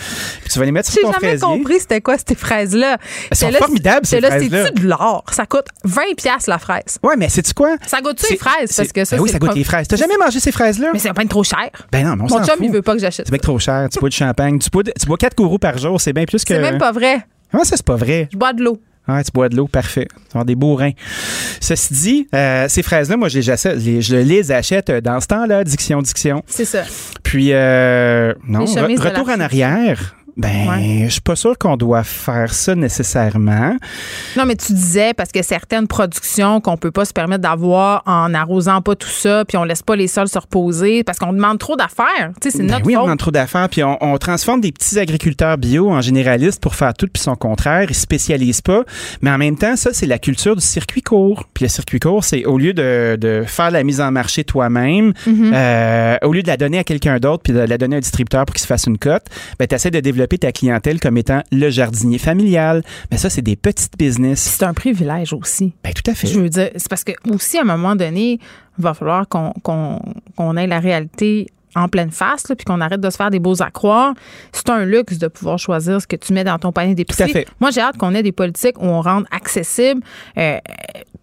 [0.41, 1.47] puis tu vas les mettre J'ai sur ton jamais fraisier.
[1.47, 2.97] compris c'était quoi ces fraises-là.
[3.31, 4.65] Elles sont là, formidables, ces fraises-là.
[4.65, 5.23] C'est-tu de l'or?
[5.31, 6.97] Ça coûte 20 pièces la fraise.
[7.03, 7.75] Ouais, mais c'est quoi?
[7.87, 8.75] Ça goûte-tu les fraises?
[8.75, 9.87] Parce que ça, Ben oui, ça goûte les fraises.
[9.87, 10.89] T'as jamais mangé ces fraises-là?
[10.93, 11.69] Mais c'est pas trop cher.
[11.91, 13.27] Ben non, mais on Mon chum, il veut pas que j'achète.
[13.27, 13.87] C'est bien trop cher.
[13.91, 14.59] Tu bois du champagne.
[14.59, 15.99] Tu bois, de- tu bois 4 gourous par jour.
[16.01, 16.53] C'est bien plus que.
[16.53, 17.25] C'est même pas vrai.
[17.51, 18.27] Comment ça, c'est pas vrai?
[18.31, 18.79] Je bois de l'eau.
[19.07, 20.07] Ouais, tu bois de l'eau, parfait.
[20.09, 20.91] Tu vas avoir des beaux reins.
[21.61, 26.01] Ceci dit, euh, ces fraises-là, moi, je les, je les achète dans ce temps-là, diction,
[26.01, 26.43] diction.
[26.47, 26.83] C'est ça.
[27.23, 30.15] Puis, euh, non, re- retour en arrière.
[30.37, 33.77] Ben, je suis pas sûr qu'on doit faire ça nécessairement.
[34.37, 38.33] Non, mais tu disais parce que certaines productions qu'on peut pas se permettre d'avoir en
[38.33, 41.57] arrosant pas tout ça, puis on laisse pas les sols se reposer parce qu'on demande
[41.59, 42.31] trop d'affaires.
[42.41, 43.01] Tu sais, c'est Ben notre oui, faute.
[43.01, 46.75] on demande trop d'affaires, puis on, on transforme des petits agriculteurs bio en généralistes pour
[46.75, 47.85] faire tout, puis son contraire.
[47.89, 48.83] Ils se spécialisent pas.
[49.21, 51.45] Mais en même temps, ça, c'est la culture du circuit court.
[51.53, 55.13] Puis le circuit court, c'est au lieu de, de faire la mise en marché toi-même,
[55.25, 55.51] Mhm.
[55.53, 58.01] euh, au lieu de la donner à quelqu'un d'autre, puis de la donner à un
[58.01, 59.23] distributeur pour qu'il se fasse une cote,
[59.59, 62.83] ben, tu essaies de développer ta clientèle comme étant le jardinier familial.
[63.11, 64.39] Mais ça, c'est des petites business.
[64.39, 65.73] C'est un privilège aussi.
[65.83, 66.27] Ben, tout à fait.
[66.27, 68.39] Je veux dire, c'est parce que aussi, à un moment donné,
[68.77, 69.99] il va falloir qu'on qu'on
[70.35, 73.39] qu'on ait la réalité en pleine face, là, puis qu'on arrête de se faire des
[73.39, 74.13] beaux accroires.
[74.53, 77.31] C'est un luxe de pouvoir choisir ce que tu mets dans ton panier d'épicerie.
[77.31, 77.47] Tout à fait.
[77.59, 80.01] Moi, j'ai hâte qu'on ait des politiques où on rende accessible
[80.37, 80.57] euh,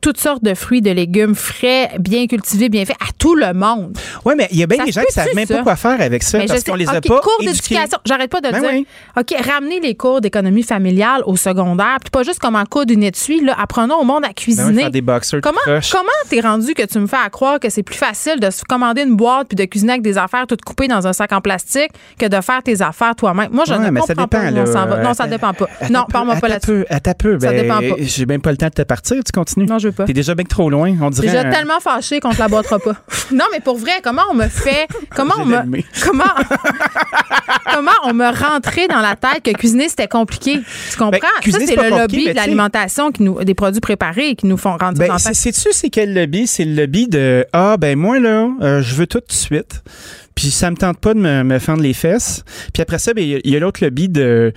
[0.03, 3.97] toutes sortes de fruits, de légumes frais, bien cultivés, bien faits à tout le monde.
[4.27, 5.57] Oui, mais il y a bien Ça des gens qui savent peut-tu, même ça?
[5.59, 7.99] pas quoi faire avec ça Mais parce qu'on les a pas cours d'éducation.
[8.05, 8.71] J'arrête pas de Ben dire.
[8.73, 8.87] oui.
[9.19, 13.03] OK, ramenez les cours d'économie familiale au secondaire, puis pas juste comme en cours d'une
[13.03, 14.83] étui, là, apprenons au monde à Ben oui, cuisiner.
[14.83, 17.71] faire des boxers tout Comment comment t'es rendu que tu me fais à croire que
[17.71, 20.63] c'est plus facile de se commander une boîte puis de cuisiner avec des affaires toutes
[20.63, 23.51] coupées dans un sac en plastique que de faire tes affaires toi-même?
[23.53, 24.85] Moi, je Ouais, ne mais ça comprends pas dépend, là.
[24.87, 25.03] va.
[25.03, 25.69] Non, ça dépend pas.
[25.91, 26.85] Non, parle-moi pas là-dessus.
[26.91, 26.99] Ça
[27.39, 27.95] Ben, dépend pas.
[28.01, 29.17] J'ai même pas le temps de te partir.
[29.25, 29.67] Tu continues?
[29.67, 30.05] Non, je pas.
[30.05, 30.95] T'es déjà bien trop loin.
[31.01, 31.26] On dirait.
[31.28, 32.97] Déjà un- tellement fâché qu'on te la boitera pas.
[33.32, 34.86] non, mais pour vrai, comment on me fait.
[35.14, 35.57] Comment on me.
[36.05, 36.24] Comment.
[37.74, 40.61] comment on me rentrait dans la tête que cuisiner, c'était compliqué?
[40.90, 41.11] Tu comprends?
[41.20, 44.57] Ben, cuisiner, ça, c'est le lobby de l'alimentation, qui nous, des produits préparés qui nous
[44.57, 46.47] font rendre Ben, sais-tu c'est quel lobby?
[46.47, 49.82] C'est le lobby de Ah, ben moi, là, euh, je veux tout de suite.
[50.34, 52.43] Puis ça me tente pas de me, me fendre les fesses.
[52.72, 54.53] Puis après ça, ben, il y a- il y a, l'autre lobby de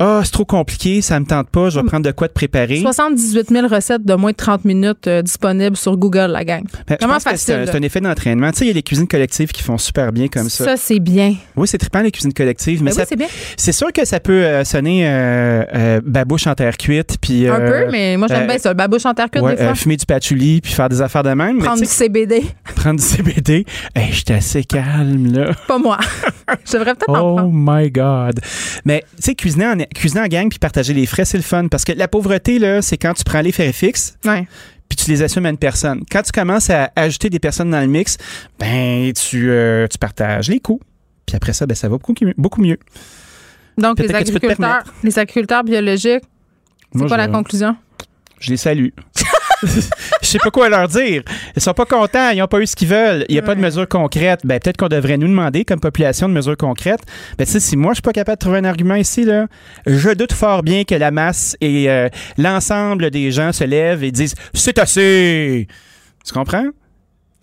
[0.00, 2.80] Ah, c'est trop compliqué, ça me tente pas, je vais prendre de quoi te préparer.
[2.80, 6.64] 78 000 recettes de moins de 30 minutes euh, disponibles sur Google, la gang.
[6.88, 7.62] Ben, je Comment facile?
[7.66, 8.50] c'est un effet d'entraînement.
[8.50, 10.64] Tu sais, il y a les cuisines collectives qui font super bien comme ça.
[10.64, 11.34] Ça, c'est bien.
[11.56, 13.28] Oui, c'est trippant les cuisines collectives, mais Ben oui, c'est bien.
[13.56, 17.86] c'est sûr que ça peut euh, sonner euh, babouche en terre cuite, puis Un peu,
[17.92, 18.74] mais moi, j'aime bien ça.
[18.74, 19.74] Babouche en terre cuite, ouais, des fois.
[19.76, 21.58] fumer du patchouli, puis faire des affaires de même.
[21.64, 22.42] Prendre du CBD.
[22.74, 23.64] prendre du CBD.
[23.94, 25.52] Hey, j'étais assez calme là.
[25.68, 25.98] Pas moi.
[26.66, 27.50] Je devrais peut-être en Oh prendre.
[27.52, 28.40] my God.
[28.84, 31.68] Mais tu sais, cuisiner en, cuisiner en gang puis partager les frais, c'est le fun.
[31.68, 34.46] Parce que la pauvreté, là, c'est quand tu prends les frais fixes Ouais.
[34.88, 36.02] puis tu les assumes à une personne.
[36.10, 38.16] Quand tu commences à ajouter des personnes dans le mix,
[38.58, 40.80] ben tu, euh, tu partages les coûts.
[41.26, 42.78] Puis après ça, ben, ça va beaucoup, mieux- beaucoup mieux.
[43.78, 46.22] Donc, les agriculteurs, les agriculteurs biologiques,
[46.94, 47.76] c'est quoi la conclusion?
[48.40, 48.88] Je les salue.
[50.22, 51.22] Je sais pas quoi leur dire.
[51.56, 53.24] Ils sont pas contents, ils n'ont pas eu ce qu'ils veulent.
[53.28, 54.40] Il n'y a pas de mesures concrètes.
[54.44, 57.00] Ben, peut-être qu'on devrait nous demander, comme population, de mesures concrètes.
[57.38, 59.46] Ben, si moi, je suis pas capable de trouver un argument ici, là,
[59.86, 64.10] je doute fort bien que la masse et euh, l'ensemble des gens se lèvent et
[64.12, 65.66] disent C'est assez!
[66.26, 66.66] Tu comprends?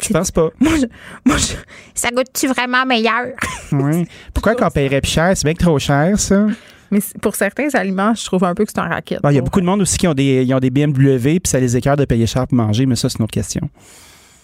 [0.02, 0.50] Je pense pas.
[0.60, 0.88] Moi, je-
[1.26, 1.54] moi, je-
[1.94, 3.28] ça goûte-tu vraiment meilleur?
[3.72, 4.06] Ouais.
[4.34, 5.32] Pourquoi qu'on paierait plus cher?
[5.36, 6.48] C'est bien que trop cher, ça.
[6.92, 9.22] Mais pour certains aliments, je trouve un peu que c'est un racket.
[9.22, 11.40] Bon, Il y a beaucoup de monde aussi qui ont des, ils ont des BMW
[11.40, 13.62] puis ça les écœure de payer cher pour manger, mais ça, c'est une autre question.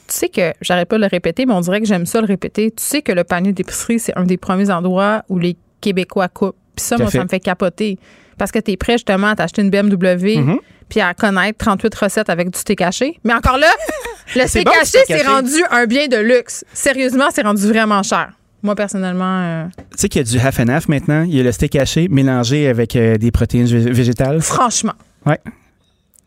[0.08, 2.28] Tu sais que, j'arrête pas de le répéter, mais on dirait que j'aime ça le
[2.28, 2.72] répéter.
[2.72, 6.56] Tu sais que le panier d'épicerie, c'est un des premiers endroits où les Québécois coupent.
[6.76, 7.18] Puis ça, moi, fait.
[7.18, 8.00] ça me fait capoter.
[8.38, 10.60] Parce que tu es prêt justement à t'acheter une BMW Mhm.
[10.88, 13.20] puis à connaître 38 recettes avec du steak haché.
[13.26, 13.68] Mais encore là,
[14.36, 16.64] le bon, haché, steak c'est rendu un bien de luxe.
[16.72, 18.32] Sérieusement, c'est rendu vraiment cher.
[18.68, 21.24] Moi, personnellement, euh, Tu sais qu'il y a du half and half maintenant.
[21.24, 24.42] Il y a le steak haché mélangé avec euh, des protéines vég- végétales.
[24.42, 24.92] franchement,
[25.26, 25.40] Ouais.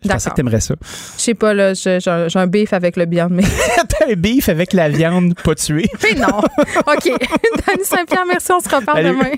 [0.02, 0.32] Je pensais D'accord.
[0.32, 0.74] que t'aimerais ça.
[1.18, 1.98] je sais pas, là, j'ai
[2.34, 3.46] un, beef avec le Beyond Meat.
[3.88, 5.90] T'as un beef avec la viande pas tuée.
[6.02, 6.38] Mais non.
[6.38, 7.04] OK.
[7.66, 8.50] Dani Saint-Pierre, merci.
[8.52, 9.10] On se reparle Salut.
[9.10, 9.30] demain.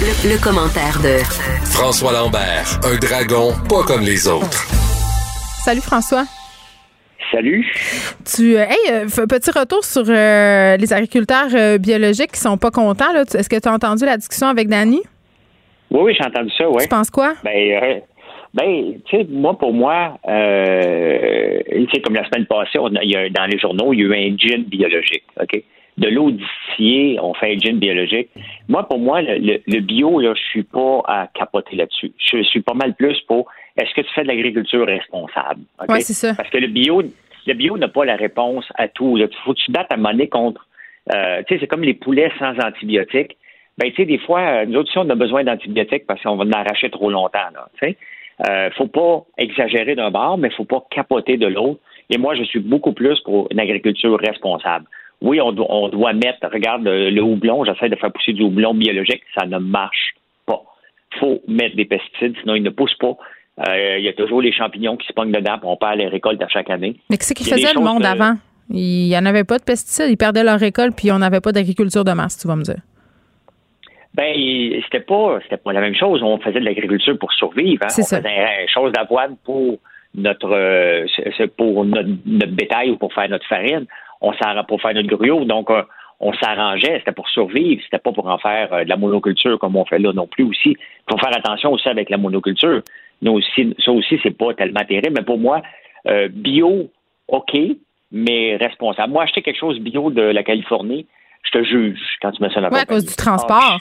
[0.00, 1.18] Le, le commentaire de
[1.64, 4.64] François Lambert, un dragon pas comme les autres.
[5.62, 6.24] Salut, François.
[7.32, 7.66] Salut.
[8.24, 12.70] Tu, euh, hey, euh, petit retour sur euh, les agriculteurs euh, biologiques qui sont pas
[12.70, 13.12] contents.
[13.12, 13.22] là.
[13.22, 15.02] Est-ce que tu as entendu la discussion avec Dani?
[15.90, 16.82] Oui, oui, j'ai entendu ça, oui.
[16.82, 17.34] Tu penses quoi?
[17.44, 17.50] Ben,
[17.82, 17.94] euh,
[18.54, 21.58] ben tu sais, moi, pour moi, euh,
[21.92, 24.02] c'est comme la semaine passée, on a- il y a, dans les journaux, il y
[24.02, 25.62] a eu un gin biologique, OK?
[25.98, 28.28] De l'eau distillée, on fait un gin biologique.
[28.68, 32.12] Moi, pour moi, le, le- le bio, là, je suis pas à capoter là-dessus.
[32.18, 33.46] Je suis pas mal plus pour
[33.78, 35.62] est-ce que tu fais de l'agriculture responsable?
[35.82, 35.88] OK?
[35.90, 36.34] Ouais, c'est ça.
[36.36, 37.02] Parce que le bio,
[37.46, 39.16] le bio n'a pas la réponse à tout.
[39.16, 40.66] Il faut que tu te battes à monnaie contre.
[41.14, 43.36] euh, tu sais, c'est comme les poulets sans antibiotiques.
[43.78, 46.36] Ben, tu sais, des fois, euh, nous autres, si on a besoin d'antibiotiques parce qu'on
[46.36, 47.96] va en arracher trop longtemps, là, tu sais.
[48.50, 51.80] Euh, faut pas exagérer d'un bord, mais faut pas capoter de l'autre.
[52.10, 54.84] Et moi, je suis beaucoup plus pour une agriculture responsable.
[55.22, 58.42] Oui, on doit, on doit mettre, regarde le, le houblon, j'essaie de faire pousser du
[58.42, 60.14] houblon biologique, ça ne marche
[60.46, 60.62] pas.
[61.18, 63.16] faut mettre des pesticides, sinon ils ne poussent pas.
[63.68, 66.08] Euh, Il y a toujours les champignons qui se pognent dedans, puis on perd les
[66.08, 66.96] récoltes à chaque année.
[67.08, 68.34] Mais qu'est-ce qu'ils faisaient le monde euh, avant?
[68.68, 70.10] Il n'y en avait pas de pesticides.
[70.10, 72.80] Ils perdaient leur récolte, puis on n'avait pas d'agriculture de masse, tu vas me dire.
[74.14, 74.34] Ben,
[74.84, 76.22] c'était pas, c'était pas la même chose.
[76.22, 77.82] On faisait de l'agriculture pour survivre.
[77.84, 77.88] Hein.
[77.90, 78.16] C'est on ça.
[78.18, 79.78] faisait une chose d'avoine pour
[80.14, 81.06] notre, euh,
[81.56, 83.86] pour notre, notre bétail ou pour faire notre farine.
[84.20, 85.44] On s'arrange pour faire notre gruau.
[85.44, 85.82] Donc, euh,
[86.20, 86.98] on s'arrangeait.
[86.98, 87.82] C'était pour survivre.
[87.84, 90.44] C'était pas pour en faire euh, de la monoculture comme on fait là non plus
[90.44, 90.70] aussi.
[90.70, 92.82] Il faut faire attention aussi avec la monoculture.
[93.22, 95.14] Nous aussi, ça aussi, c'est pas tellement terrible.
[95.18, 95.62] Mais pour moi,
[96.06, 96.90] euh, bio,
[97.28, 97.52] OK,
[98.12, 99.12] mais responsable.
[99.12, 101.06] Moi, acheter quelque chose bio de la Californie,
[101.42, 103.78] je te juge quand tu mets ça dans la à cause du transport.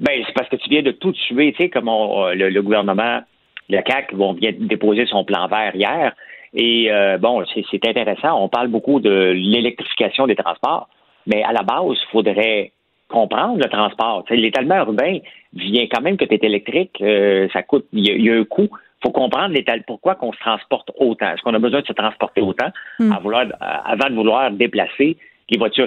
[0.00, 1.52] Ben, c'est parce que tu viens de tout tuer.
[1.52, 3.20] Tu sais, comme on- le, le gouvernement,
[3.68, 6.12] le CAC, vont vient de déposer son plan vert hier.
[6.54, 8.42] Et euh, bon, c'est intéressant.
[8.42, 10.88] On parle beaucoup de l'électrification des transports,
[11.26, 12.72] mais à la base, il faudrait
[13.08, 14.24] comprendre le transport.
[14.30, 15.18] L'étalement urbain
[15.54, 18.30] vient quand même que tu es électrique, euh, ça coûte, il y, a- il y
[18.30, 18.68] a un coût.
[18.70, 19.54] Il faut comprendre
[19.86, 21.30] pourquoi qu'on se transporte autant.
[21.32, 22.68] Est-ce qu'on a besoin de se transporter autant
[22.98, 23.12] Hmm.
[23.12, 25.16] à vouloir, à- avant de vouloir déplacer
[25.50, 25.86] les voitures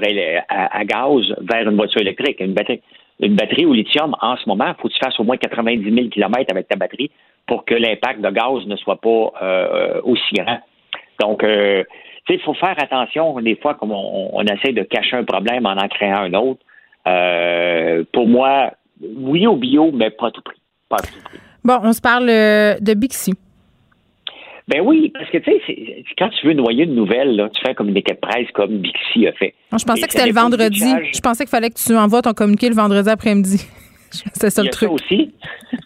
[0.49, 2.81] à gaz vers une voiture électrique, une batterie?
[3.19, 5.93] Une batterie au lithium, en ce moment, il faut que tu fasses au moins 90
[5.93, 7.11] 000 km avec ta batterie
[7.47, 10.59] pour que l'impact de gaz ne soit pas euh, aussi grand.
[11.19, 11.83] Donc, euh,
[12.29, 15.73] il faut faire attention des fois comme on, on essaie de cacher un problème en
[15.73, 16.61] en créant un autre.
[17.07, 20.61] Euh, pour moi, oui au bio, mais pas à tout prix.
[20.87, 21.39] Pas à tout prix.
[21.63, 23.33] Bon, on se parle de Bixi.
[24.67, 27.71] Ben oui, parce que tu sais, quand tu veux noyer une nouvelle, là, tu fais
[27.71, 29.53] un communiqué de presse comme Bixi a fait.
[29.71, 30.93] Non, je pensais Et que c'était le vendredi.
[31.13, 33.65] Je pensais qu'il fallait que tu envoies ton communiqué le vendredi après-midi.
[34.33, 34.89] C'est ça le truc.
[34.89, 35.33] ça aussi.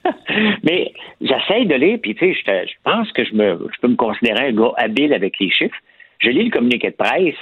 [0.63, 3.95] Mais j'essaie de lire, puis tu sais, je, pense que je, me, je peux me
[3.95, 5.75] considérer un gars habile avec les chiffres.
[6.19, 7.35] Je lis le communiqué de presse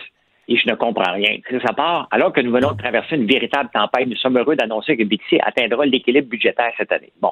[0.47, 1.37] et je ne comprends rien.
[1.65, 4.97] Ça part, alors que nous venons de traverser une véritable tempête, nous sommes heureux d'annoncer
[4.97, 7.11] que Bixi atteindra l'équilibre budgétaire cette année.
[7.21, 7.31] Bon.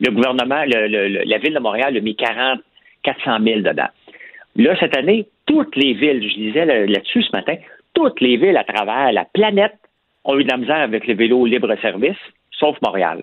[0.00, 2.60] Le gouvernement, le- la ville de Montréal a mis 40,
[3.02, 3.88] 400 000 dedans.
[4.56, 7.56] Là, cette année, toutes les villes, je lisais là- là-dessus ce matin,
[7.94, 9.74] toutes les villes à travers la planète
[10.24, 12.16] ont eu de la misère avec le vélo libre-service,
[12.58, 13.22] sauf Montréal.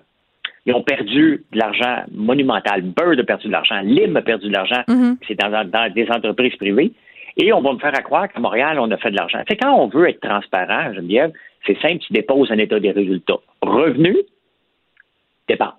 [0.64, 2.82] Ils ont perdu de l'argent monumental.
[2.82, 3.80] Bird a perdu de l'argent.
[3.82, 4.82] Lim a perdu de l'argent.
[5.26, 6.92] C'est dans, dans des entreprises privées.
[7.36, 9.42] Et on va me faire à croire qu'à Montréal, on a fait de l'argent.
[9.48, 11.32] C'est quand on veut être transparent, Geneviève,
[11.66, 13.38] c'est simple, tu déposes un état des résultats.
[13.62, 14.16] Revenus,
[15.46, 15.72] dépenses.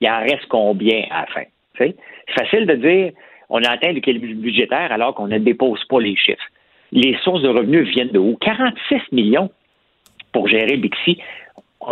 [0.00, 1.44] Il en reste combien à la fin?
[1.78, 1.94] C'est
[2.36, 3.12] facile de dire
[3.48, 6.42] on a atteint l'équilibre budgétaire alors qu'on ne dépose pas les chiffres.
[6.92, 8.36] Les sources de revenus viennent de où?
[8.40, 9.50] 46 millions
[10.32, 11.18] pour gérer Bixi.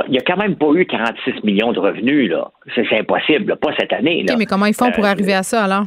[0.06, 2.50] Il n'y a quand même pas eu 46 millions de revenus, là.
[2.74, 3.56] C'est impossible, là.
[3.56, 4.22] pas cette année.
[4.24, 4.34] Là.
[4.38, 5.84] Mais comment ils font pour Euh, arriver à ça alors?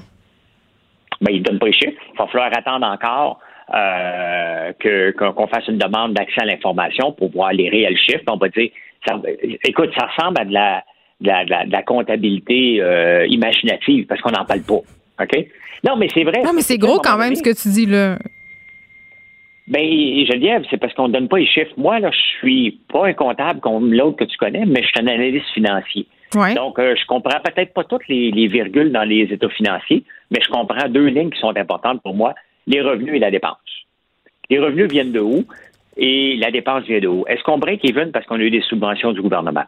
[1.22, 2.02] ben, ils ne donnent pas les chiffres.
[2.14, 3.40] Il va falloir attendre encore
[3.76, 8.23] euh, que- qu'on qu'on fasse une demande d'accès à l'information pour voir les réels chiffres.
[8.27, 8.69] On va dire,
[9.07, 9.19] ça-
[9.64, 10.84] écoute, ça ressemble à de la,
[11.22, 14.80] de la, de la- de la comptabilité euh, imaginative parce qu'on n'en parle pas.
[15.22, 15.45] OK?
[15.88, 16.41] Non, mais c'est vrai.
[16.44, 18.18] Non, mais c'est gros quand même ce que tu dis là.
[19.69, 21.73] Ben, Geneviève, c'est parce qu'on ne donne pas les chiffres.
[21.77, 24.99] Moi, là, je suis pas un comptable comme l'autre que tu connais, mais je suis
[24.99, 26.07] un analyste financier.
[26.35, 26.55] Ouais.
[26.55, 30.39] Donc, euh, je comprends peut-être pas toutes les, les virgules dans les états financiers, mais
[30.43, 32.33] je comprends deux lignes qui sont importantes pour moi,
[32.65, 33.57] les revenus et la dépense.
[34.49, 35.45] Les revenus viennent de où
[35.97, 37.25] et la dépense vient de où?
[37.27, 39.65] Est-ce qu'on break even parce qu'on a eu des subventions du gouvernement?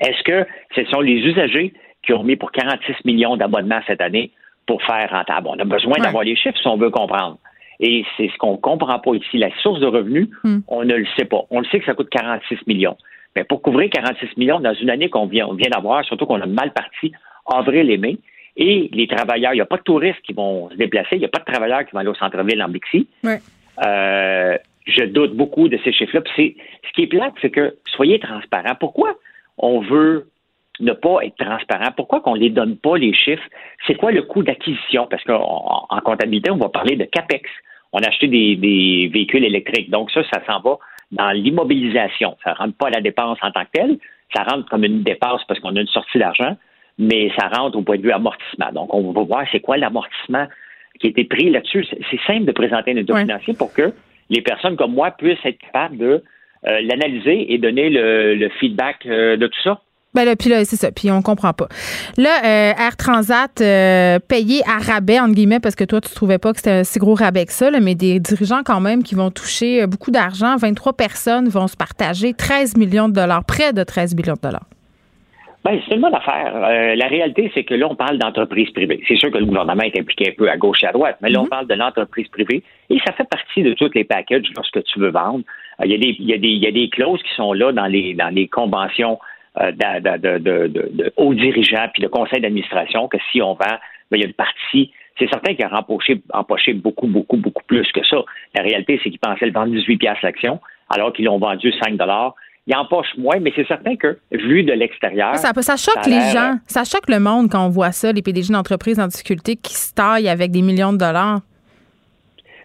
[0.00, 1.72] Est-ce que ce sont les usagers
[2.02, 4.30] qui ont mis pour 46 millions d'abonnements cette année
[4.66, 5.48] pour faire rentable?
[5.48, 7.38] On a besoin d'avoir les chiffres si on veut comprendre.
[7.80, 9.38] Et c'est ce qu'on ne comprend pas ici.
[9.38, 10.28] La source de revenus,
[10.68, 11.42] on ne le sait pas.
[11.50, 12.96] On le sait que ça coûte 46 millions.
[13.34, 16.40] Mais pour couvrir 46 millions dans une année qu'on vient, on vient d'avoir, surtout qu'on
[16.40, 17.12] a mal parti
[17.46, 18.16] avril et mai,
[18.56, 21.26] et les travailleurs, il n'y a pas de touristes qui vont se déplacer, il n'y
[21.26, 23.06] a pas de travailleurs qui vont aller au centre-ville en Bixi.
[23.22, 23.38] Ouais.
[23.86, 26.22] Euh, je doute beaucoup de ces chiffres-là.
[26.22, 26.56] Puis c'est-
[26.88, 28.74] ce qui est plate, c'est que soyez transparents.
[28.80, 29.14] Pourquoi
[29.58, 30.28] on veut
[30.80, 31.90] ne pas être transparent?
[31.96, 33.42] Pourquoi qu'on ne les donne pas, les chiffres?
[33.86, 35.06] C'est quoi le coût d'acquisition?
[35.10, 37.48] Parce qu'en en comptabilité, on va parler de CAPEX.
[37.92, 39.90] On a acheté des, des véhicules électriques.
[39.90, 40.78] Donc ça, ça s'en va
[41.12, 42.36] dans l'immobilisation.
[42.44, 43.98] Ça ne rentre pas à la dépense en tant que telle.
[44.34, 46.56] Ça rentre comme une dépense parce qu'on a une sortie d'argent,
[46.98, 48.70] mais ça rentre au point de vue amortissement.
[48.72, 50.46] Donc, on va voir c'est quoi l'amortissement
[51.00, 51.84] qui a été pris là-dessus.
[51.88, 53.92] C'est- C'est simple de présenter un état financier pour que
[54.30, 56.22] les personnes comme moi puissent être capables de
[56.66, 59.80] euh, l'analyser et donner le, le feedback euh, de tout ça.
[60.16, 60.90] Ben là, puis là, c'est ça.
[60.90, 61.68] Puis on comprend pas.
[62.16, 66.38] Là, euh, Air Transat euh, payé à rabais, entre guillemets, parce que toi, tu trouvais
[66.38, 69.02] pas que c'était un si gros rabais que ça, là, mais des dirigeants quand même
[69.02, 70.56] qui vont toucher euh, beaucoup d'argent.
[70.56, 74.64] 23 personnes vont se partager 13 millions de dollars, près de 13 millions de dollars.
[75.66, 76.52] Ben, c'est une bonne affaire.
[76.54, 79.02] Euh, la réalité, c'est que là, on parle d'entreprise privée.
[79.08, 81.28] C'est sûr que le gouvernement est impliqué un peu à gauche et à droite, mais
[81.28, 84.82] là, on parle de l'entreprise privée et ça fait partie de tous les packages lorsque
[84.84, 85.42] tu veux vendre.
[85.80, 86.16] Euh, Il y, a des-
[86.48, 89.18] y, y a clauses qui sont là dans les, dans les conventions
[89.60, 93.76] de, de, de, hauts dirigeants puis de conseils d'administration que si on vend,
[94.10, 94.92] ben, il y a une partie.
[95.18, 98.18] C'est certain qu'il a empoché, empoché beaucoup, beaucoup, beaucoup plus que ça.
[98.54, 100.60] La réalité, c'est qu'ils pensaient le vendre 18 piastres l'action,
[100.90, 102.34] alors qu'ils l'ont vendu 5 dollars
[102.66, 105.36] ils empochent moins, mais c'est certain que, vu de l'extérieur.
[105.36, 106.56] Ça, ça choque les gens.
[106.66, 109.94] Ça choque le monde quand on voit ça, les PDG d'entreprises en difficulté qui se
[109.94, 111.40] taillent avec des millions de dollars.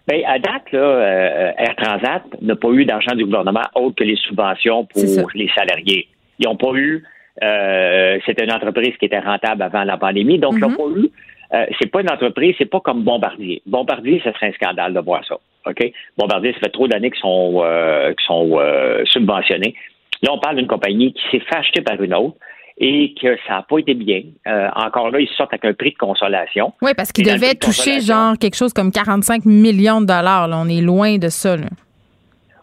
[0.08, 4.04] Ben, à date, là, euh, Air Transat n'a pas eu d'argent du gouvernement autre que
[4.04, 6.08] les subventions pour les salariés.
[6.38, 7.02] Ils n'ont pas eu.
[7.42, 11.10] euh, C'était une entreprise qui était rentable avant la pandémie, donc ils n'ont pas eu.
[11.54, 13.62] euh, c'est pas une entreprise, c'est pas comme Bombardier.
[13.66, 15.36] Bombardier, ce serait un scandale de voir ça.
[15.66, 15.92] OK?
[16.18, 19.74] Bombardier, ça fait trop d'années qu'ils sont, euh, sont euh, subventionnés.
[20.22, 22.36] Là, on parle d'une compagnie qui s'est fait acheter par une autre
[22.78, 24.22] et que ça n'a pas été bien.
[24.46, 26.72] Euh, encore là, ils sortent avec un prix de consolation.
[26.80, 30.48] Oui, parce qu'ils devaient toucher genre quelque chose comme 45 millions de dollars.
[30.48, 30.56] là.
[30.58, 31.56] On est loin de ça.
[31.56, 31.66] là.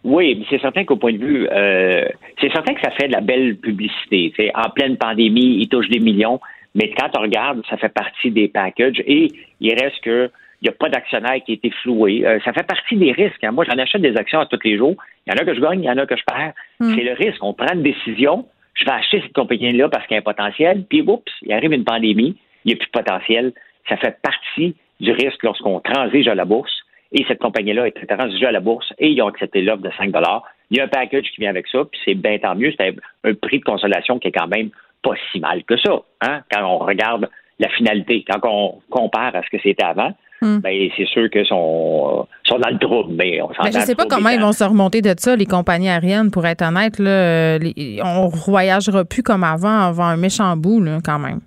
[0.04, 2.06] Oui, mais c'est certain qu'au point de vue, euh,
[2.40, 4.34] c'est certain que ça fait de la belle publicité.
[4.38, 6.40] C'est en pleine pandémie, ils touchent des millions,
[6.76, 9.28] mais quand on regarde, ça fait partie des packages et
[9.60, 10.32] il reste que
[10.62, 12.26] il n'y a pas d'actionnaire qui a été floué.
[12.26, 13.44] Euh, ça fait partie des risques.
[13.44, 13.52] hein.
[13.52, 14.96] Moi, j'en achète des actions à tous les jours.
[15.26, 16.52] Il y en a que je gagne, il y en a que je perds.
[16.82, 16.96] Mm.
[16.96, 17.42] C'est le risque.
[17.42, 18.46] On prend une décision.
[18.74, 20.84] Je vais acheter cette compagnie-là parce qu'il y a un potentiel.
[20.90, 22.36] Puis, oups, il arrive une pandémie.
[22.66, 23.54] Il n'y a plus de potentiel.
[23.88, 26.74] Ça fait partie du risque lorsqu'on transige à la bourse.
[27.12, 30.12] Et cette compagnie-là est transigée à la bourse et ils ont accepté l'offre de 5
[30.70, 32.72] Il y a un package qui vient avec ça, puis c'est bien tant mieux.
[32.78, 34.70] C'est un, prix de consolation qui est quand même
[35.02, 37.28] pas si mal que ça, hein, quand on regarde
[37.58, 38.24] la finalité.
[38.30, 40.60] Quand on compare à ce que c'était avant, Hmm.
[40.60, 43.48] ben, c'est sûr que sont, sont dans le trouble, mais on.
[43.48, 46.46] Ben, je sais pas comment ils vont se remonter de ça, les compagnies aériennes, pour
[46.46, 46.98] être honnête.
[46.98, 51.42] Là, les- on voyagera plus comme avant, avant un méchant bout, là, quand même.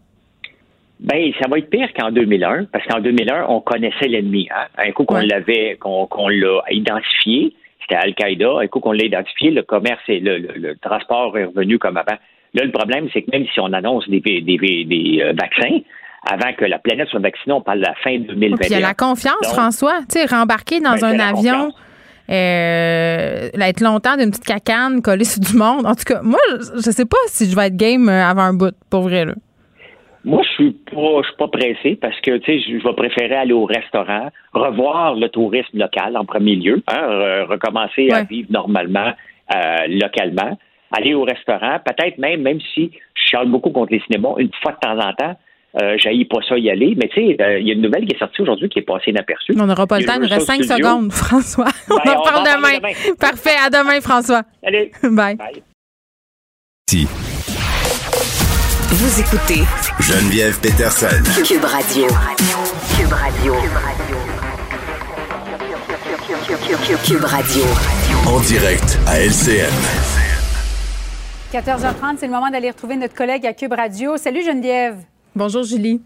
[1.02, 4.48] Ben, ça va être pire qu'en 2001, parce qu'en 2001, on connaissait l'ennemi.
[4.54, 4.66] Hein?
[4.78, 8.58] Un coup qu'on l'avait, qu'on l'a identifié, c'était Al-Qaïda.
[8.62, 11.96] Un coup qu'on l'a identifié, le commerce et le, le- le transport est revenu comme
[11.96, 12.16] avant.
[12.54, 15.78] Là, le problème, c'est que même si on annonce des, des, des, euh, vaccins,
[16.30, 18.56] avant que la planète soit vaccinée, on parle de la fin 2021.
[18.58, 19.98] Puis il y a la confiance, Donc, François.
[20.08, 21.72] Tu sais, rembarquer dans Ben, un avion,
[22.30, 25.86] euh, être longtemps d'une petite cacane collée sur du monde.
[25.86, 28.42] En tout cas, moi, je je sais pas si je vais être game euh, avant
[28.42, 29.24] un bout, pour vrai.
[29.24, 29.34] Là.
[30.24, 33.34] Moi, je suis pas, je suis pas pressé parce que, tu sais, je, vais préférer
[33.34, 38.48] aller au restaurant, revoir le tourisme local en premier lieu, hein, re- recommencer à vivre
[38.50, 39.12] normalement
[39.54, 40.56] euh, localement,
[40.96, 44.72] aller au restaurant, peut-être même, même si je charle beaucoup contre les cinémas, une fois
[44.72, 45.36] de temps en temps,
[45.82, 48.04] euh, j'haïs pas ça y aller, mais tu sais, euh, il y a une nouvelle
[48.06, 49.54] qui est sortie aujourd'hui qui est passée inaperçue.
[49.58, 51.66] On n'aura pas le temps, il nous reste cinq secondes, François.
[51.90, 52.90] on Ben, en on parle demain.
[53.18, 54.42] Parfait, à demain, François.
[54.62, 54.92] Allez.
[55.02, 55.36] Bye.
[56.88, 57.06] Si.
[58.94, 59.62] Vous écoutez
[60.00, 61.06] Geneviève Peterson.
[61.44, 62.06] Cube Radio.
[62.96, 63.54] Cube Radio.
[67.04, 67.62] Cube Radio.
[68.26, 69.70] En direct à LCN.
[71.52, 74.16] 14h30, c'est le moment d'aller retrouver notre collègue à Cube Radio.
[74.16, 74.96] Salut Geneviève.
[75.36, 76.00] Bonjour Julie.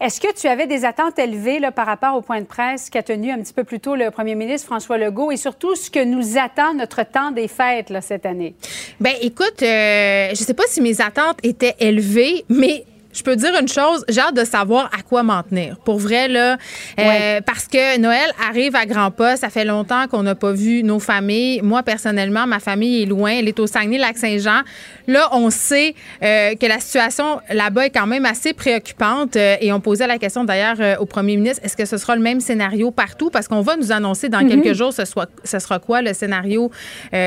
[0.00, 3.02] Est-ce que tu avais des attentes élevées là, par rapport au point de presse qu'a
[3.02, 6.02] tenu un petit peu plus tôt le premier ministre François Legault et surtout ce que
[6.02, 8.54] nous attend notre temps des fêtes cette année?
[8.98, 13.52] Ben, écoute, euh, je sais pas si mes attentes étaient élevées, mais je peux dire
[13.60, 15.76] une chose, j'ai hâte de savoir à quoi m'en tenir.
[15.84, 16.56] Pour vrai, là,
[16.98, 19.36] euh, parce que Noël arrive à grands pas.
[19.36, 21.60] Ça fait longtemps qu'on n'a pas vu nos familles.
[21.62, 23.32] Moi, personnellement, ma famille est loin.
[23.32, 24.60] Elle est au Saguenay-Lac-Saint-Jean.
[25.08, 29.36] Là, on sait euh, que la situation là-bas est quand même assez préoccupante.
[29.36, 32.22] euh, et on posait la question d'ailleurs au premier ministre, est-ce que ce sera le
[32.22, 33.30] même scénario partout?
[33.30, 34.62] Parce qu'on va nous annoncer dans Mhm.
[34.62, 36.70] quelques jours ce, soit, ce sera quoi le scénario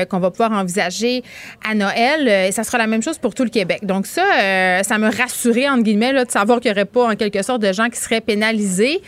[0.08, 1.22] qu'on va pouvoir envisager
[1.68, 2.28] à Noël.
[2.48, 3.80] Et ça sera la même chose pour tout le Québec.
[3.84, 4.22] Donc ça,
[4.82, 7.60] ça me rassurait, entre guillemets, là, de savoir qu'il n'y aurait pas, en quelque sorte,
[7.62, 9.00] de gens qui seraient pénalisés.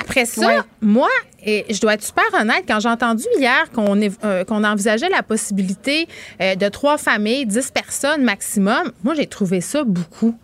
[0.00, 0.58] Après ça, Ouais.
[0.80, 1.08] moi,
[1.46, 6.08] et je dois être super honnête, quand j'ai entendu hier qu'on euh, envisageait la possibilité
[6.40, 10.36] euh, de trois familles, dix personnes maximum, moi, j'ai trouvé ça beaucoup.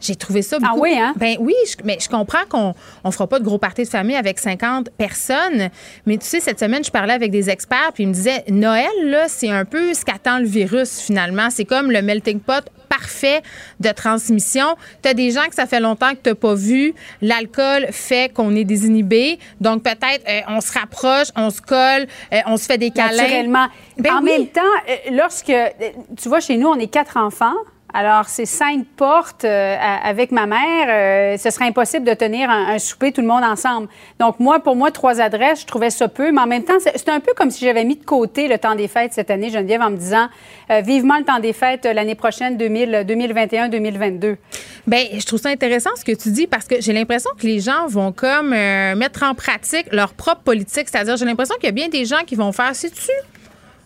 [0.00, 0.72] J'ai trouvé ça beaucoup.
[0.74, 1.14] Ah oui, hein?
[1.16, 2.74] Ben oui, je- mais je comprends qu'on
[3.04, 5.70] ne fera pas de gros parties de famille avec 50 personnes.
[6.06, 8.86] Mais tu sais, cette semaine, je parlais avec des experts, puis ils me disaient Noël,
[9.04, 11.48] là, c'est un peu ce qu'attend le virus, finalement.
[11.50, 12.64] C'est comme le melting pot
[12.98, 13.42] parfait
[13.80, 14.76] de transmission.
[15.02, 16.94] Tu as des gens que ça fait longtemps que tu n'as pas vu.
[17.22, 19.38] L'alcool fait qu'on est désinhibé.
[19.60, 23.22] Donc, peut-être, euh, on se rapproche, on se colle, euh, on se fait des câlins.
[23.22, 23.66] Naturellement.
[23.98, 24.30] Ben en oui.
[24.30, 25.52] même temps, euh, lorsque,
[26.16, 27.54] tu vois, chez nous, on est quatre enfants.
[27.96, 30.88] Alors, c'est cinq portes euh, avec ma mère.
[30.88, 33.86] euh, ce serait impossible de tenir un, souper tout le monde ensemble.
[34.18, 36.32] Donc, moi, pour moi, trois adresses, je trouvais ça peu.
[36.32, 38.74] Mais en même temps, c'est un peu comme si j'avais mis de côté le temps
[38.74, 40.26] des fêtes cette année, Geneviève, en me disant
[40.72, 44.38] euh, vivement le temps des fêtes l'année prochaine, 2000, 2021-2022.
[44.88, 47.60] Ben, je trouve ça intéressant ce que tu dis parce que j'ai l'impression que les
[47.60, 50.88] gens vont comme mettre en pratique leur propre politique.
[50.88, 53.12] C'est-à-dire, j'ai l'impression qu'il y a bien des gens qui vont faire, sais-tu,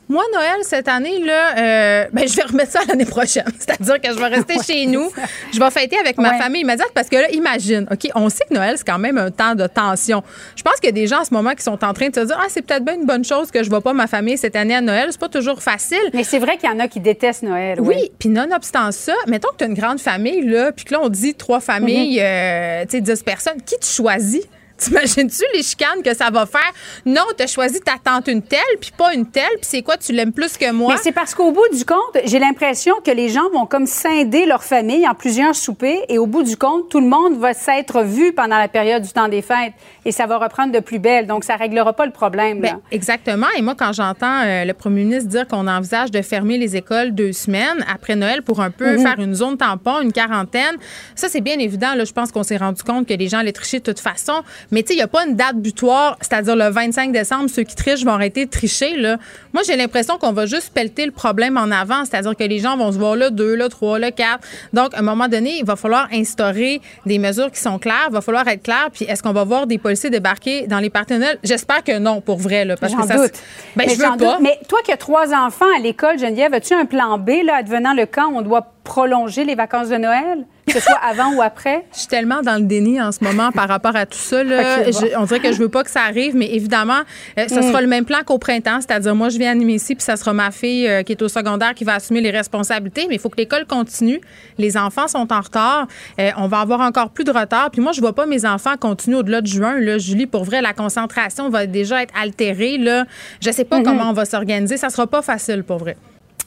[0.08, 3.44] Moi, Noël, cette année, là, euh, ben, je vais remettre ça l'année prochaine.
[3.58, 5.10] C'est-à-dire que je vais rester chez nous.
[5.52, 8.54] Je vais fêter avec ma famille immédiate parce que là, imagine, OK, on sait que
[8.54, 10.22] Noël, c'est quand même un temps de tension.
[10.56, 12.14] Je pense qu'il y a des gens en ce moment qui sont en train de
[12.14, 14.06] se dire, ah, c'est peut-être bien une bonne chose que je ne vois pas ma
[14.06, 15.08] famille cette année à Noël.
[15.10, 15.98] C'est pas toujours facile.
[16.14, 17.78] Mais c'est vrai qu'il y en a qui détestent Noël.
[17.80, 21.00] Oui, puis nonobstant ça, mettons que tu as une grande famille, là, puis que là,
[21.02, 22.82] on dit trois familles, mm-hmm.
[22.82, 23.60] euh, tu sais, dix personnes.
[23.64, 24.46] Qui tu choisis?
[24.78, 26.72] T'imagines-tu les chicanes que ça va faire?
[27.04, 29.96] Non, tu as choisi ta tante une telle, puis pas une telle, puis c'est quoi,
[29.96, 30.94] tu l'aimes plus que moi?
[30.94, 34.46] Mais c'est parce qu'au bout du compte, j'ai l'impression que les gens vont comme scinder
[34.46, 38.02] leur famille en plusieurs soupers, et au bout du compte, tout le monde va s'être
[38.02, 39.74] vu pendant la période du temps des fêtes,
[40.04, 41.26] et ça va reprendre de plus belle.
[41.26, 42.60] Donc, ça réglera pas le problème.
[42.60, 43.46] Ben, exactement.
[43.56, 47.12] Et moi, quand j'entends euh, le premier ministre dire qu'on envisage de fermer les écoles
[47.14, 49.02] deux semaines après Noël pour un peu mhm.
[49.02, 50.76] faire une zone tampon, une quarantaine,
[51.14, 51.94] ça, c'est bien évident.
[51.94, 54.42] Là, je pense qu'on s'est rendu compte que les gens allaient tricher de toute façon.
[54.70, 57.62] Mais tu sais, il n'y a pas une date butoir, c'est-à-dire le 25 décembre, ceux
[57.62, 58.96] qui trichent vont arrêter de tricher.
[58.96, 59.16] Là.
[59.52, 62.76] Moi, j'ai l'impression qu'on va juste pelleter le problème en avant, c'est-à-dire que les gens
[62.76, 64.46] vont se voir là, deux, là, trois, là, quatre.
[64.72, 68.12] Donc, à un moment donné, il va falloir instaurer des mesures qui sont claires, il
[68.12, 68.88] va falloir être clair.
[68.92, 71.36] Puis, est-ce qu'on va voir des policiers débarquer dans les partenaires?
[71.42, 72.64] J'espère que non, pour vrai.
[72.64, 73.32] Là, parce que ça, doute.
[73.76, 74.38] Ben, mais je veux pas.
[74.40, 77.94] Mais toi qui as trois enfants à l'école, Geneviève, as-tu un plan B, là, advenant
[77.94, 80.46] le camp, on doit prolonger les vacances de Noël?
[80.68, 81.84] que ce soit avant ou après?
[81.92, 84.42] Je suis tellement dans le déni en ce moment par rapport à tout ça.
[84.42, 84.80] Là.
[85.16, 87.00] on dirait que je veux pas que ça arrive, mais évidemment,
[87.38, 87.82] euh, ce sera mm.
[87.82, 90.50] le même plan qu'au printemps, c'est-à-dire moi, je viens animer ici, puis ça sera ma
[90.50, 93.36] fille euh, qui est au secondaire qui va assumer les responsabilités, mais il faut que
[93.36, 94.20] l'école continue.
[94.58, 95.86] Les enfants sont en retard.
[96.20, 97.70] Euh, on va avoir encore plus de retard.
[97.70, 99.78] Puis moi, je vois pas mes enfants continuer au-delà de juin.
[99.80, 99.98] Là.
[99.98, 102.78] Julie, pour vrai, la concentration va déjà être altérée.
[102.78, 103.04] Là.
[103.40, 103.84] Je sais pas mm-hmm.
[103.84, 104.76] comment on va s'organiser.
[104.76, 105.96] Ça sera pas facile, pour vrai.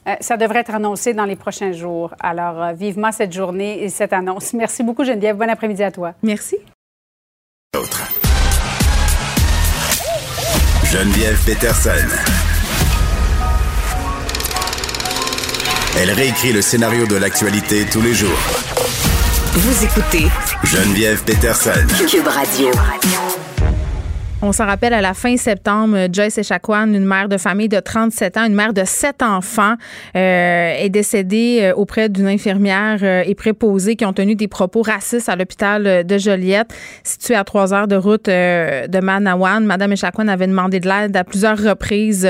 [0.08, 2.14] Euh, ça devrait être annoncé dans les prochains jours.
[2.20, 4.54] Alors, euh, vivement cette journée et cette annonce.
[4.54, 5.36] Merci beaucoup, Geneviève.
[5.38, 6.14] Bon après-midi à toi.
[6.24, 6.58] Merci.
[10.92, 12.08] Geneviève Peterson.
[15.98, 18.40] Elle réécrit le scénario de l'actualité tous les jours.
[19.54, 20.28] Vous écoutez
[20.64, 21.72] Geneviève Peterson.
[22.10, 22.72] Cube Radio.
[24.44, 28.38] On s'en rappelle à la fin septembre, Joyce Echaquan, une mère de famille de 37
[28.38, 29.76] ans, une mère de sept enfants,
[30.16, 34.82] euh, est décédée euh, auprès d'une infirmière euh, et préposée qui ont tenu des propos
[34.82, 36.74] racistes à l'hôpital de Joliette,
[37.04, 39.64] situé à trois heures de route de Manawan.
[39.64, 42.28] Madame Echaquan avait demandé de l'aide à plusieurs reprises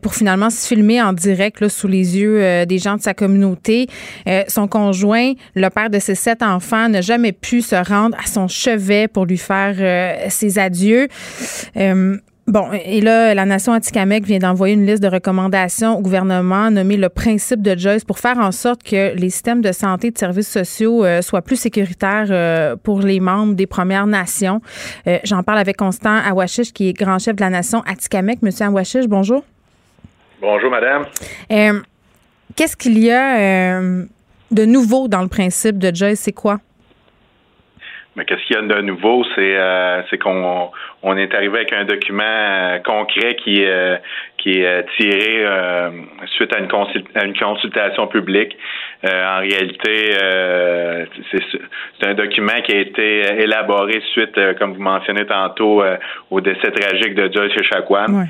[0.00, 3.88] pour finalement se filmer en direct là, sous les yeux des gens de sa communauté.
[4.48, 8.46] son conjoint, le père de ses sept enfants, n'a jamais pu se rendre à son
[8.46, 9.74] chevet pour lui faire
[10.30, 11.08] ses adieux.
[11.76, 16.70] Euh, bon, et là, la Nation Atikamekw vient d'envoyer une liste de recommandations au gouvernement
[16.70, 20.10] nommé le principe de Joyce pour faire en sorte que les systèmes de santé et
[20.10, 24.60] de services sociaux euh, soient plus sécuritaires euh, pour les membres des Premières Nations.
[25.24, 28.38] J'en parle avec Constant Awashish, qui est grand chef de la Nation Atikamekw.
[28.42, 29.44] Monsieur Awashish, bonjour.
[30.40, 31.04] Bonjour, madame.
[32.56, 36.20] Qu'est-ce qu'il y a de nouveau dans le principe de Joyce?
[36.20, 36.60] C'est quoi?
[38.14, 40.70] Mais qu'est-ce qu'il y a de nouveau, c'est euh, qu'on
[41.02, 43.96] on est arrivé avec un document euh, concret qui euh,
[44.36, 45.46] qui est tiré
[46.34, 46.68] suite à une,
[47.14, 48.56] à une consultation publique.
[49.04, 50.16] En réalité,
[51.30, 55.82] c'est un document qui a été élaboré suite, comme vous mentionnez tantôt,
[56.30, 58.26] au décès tragique de Joyce Echaquan.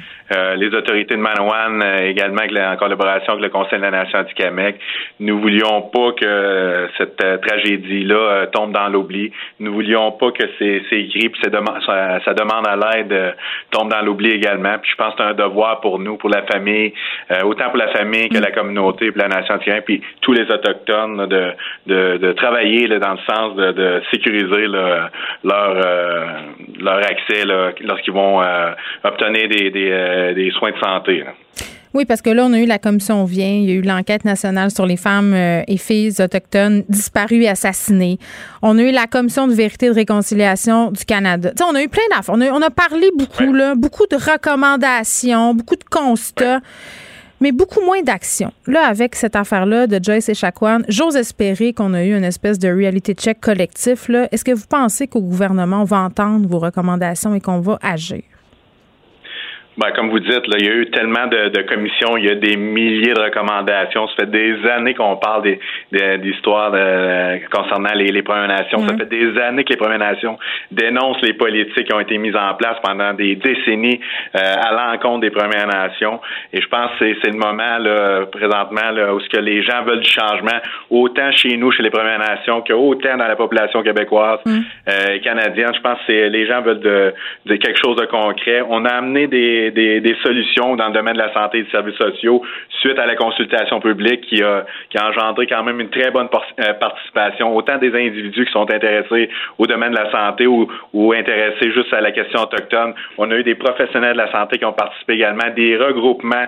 [0.57, 4.77] les autorités de Manawan, également en collaboration avec le Conseil de la Nation anti-Camec,
[5.21, 9.33] nous voulions pas que cette tragédie-là tombe dans l'oubli.
[9.61, 13.33] Nous voulions pas que ces, ces grippes, ces ça, demande à l'aide euh,
[13.71, 14.79] tombe dans l'oubli également.
[14.81, 16.93] Puis je pense que c'est un devoir pour nous, pour la famille,
[17.31, 20.51] euh, autant pour la famille que la communauté, pour la nation entière, puis tous les
[20.63, 21.53] autochtones, de,
[21.87, 25.11] de, de, travailler là, dans le sens de, de sécuriser leur
[25.45, 26.27] euh,
[26.81, 27.45] leur accès
[27.81, 28.41] lorsqu'ils vont
[29.05, 31.25] obtenir des, des, des, soins de santé.
[31.95, 34.25] Oui, parce que là, on a eu la commission Vient, il y a eu l'enquête
[34.25, 38.19] nationale sur les femmes euh, et filles autochtones disparues et assassinées.
[38.63, 41.53] On a eu la commission de vérité et de réconciliation du Canada.
[41.63, 42.35] on a eu plein d'affaires.
[42.35, 46.61] On a, on a parlé beaucoup, là, beaucoup de recommandations, beaucoup de constats.
[47.43, 48.53] Mais beaucoup moins d'actions.
[48.69, 52.57] Là, avec cette affaire-là de Joyce et Chacuan, j'ose espérer qu'on a eu une espèce
[52.57, 54.09] de reality check collectif.
[54.31, 58.23] Est-ce que vous pensez qu'au gouvernement, on va entendre vos recommandations et qu'on va agir?
[59.79, 62.31] Ben, comme vous dites, là, il y a eu tellement de, de, commissions, il y
[62.31, 64.07] a des milliers de recommandations.
[64.09, 66.73] Ça fait des années qu'on parle des, des, d'histoires
[67.51, 68.87] concernant les, les Premières Nations.
[68.87, 70.39] Ça fait des années que les Premières Nations
[70.71, 74.01] dénoncent les politiques qui ont été mises en place pendant des décennies
[74.37, 76.21] euh, à l'encontre des Premières Nations.
[76.53, 79.83] Et je pense que c'est, le moment là, présentement là, où ce que les gens
[79.85, 80.59] veulent du changement,
[80.91, 84.59] autant chez nous, chez les Premières Nations, qu'autant dans la population québécoise mm.
[84.89, 85.73] euh, et canadienne.
[85.75, 87.15] Je pense que les gens veulent de,
[87.47, 88.63] de quelque chose de concret.
[88.69, 91.97] On a amené des des, solutions dans le domaine de la santé et des services
[91.97, 92.43] sociaux
[92.81, 96.29] suite à la consultation publique qui a, qui a engendré quand même une très bonne
[96.33, 100.69] euh, participation, autant des individus qui sont intéressés au domaine de la santé ou,
[101.13, 102.95] intéressés juste à la question autochtone.
[103.19, 106.47] On a eu des professionnels de la santé qui ont participé également, des regroupements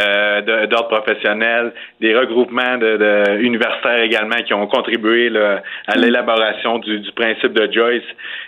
[0.00, 5.30] euh, d'ordre professionnel, des regroupements de, de, universitaires également qui ont contribué
[5.86, 8.02] à l'élaboration du, du, principe de Joyce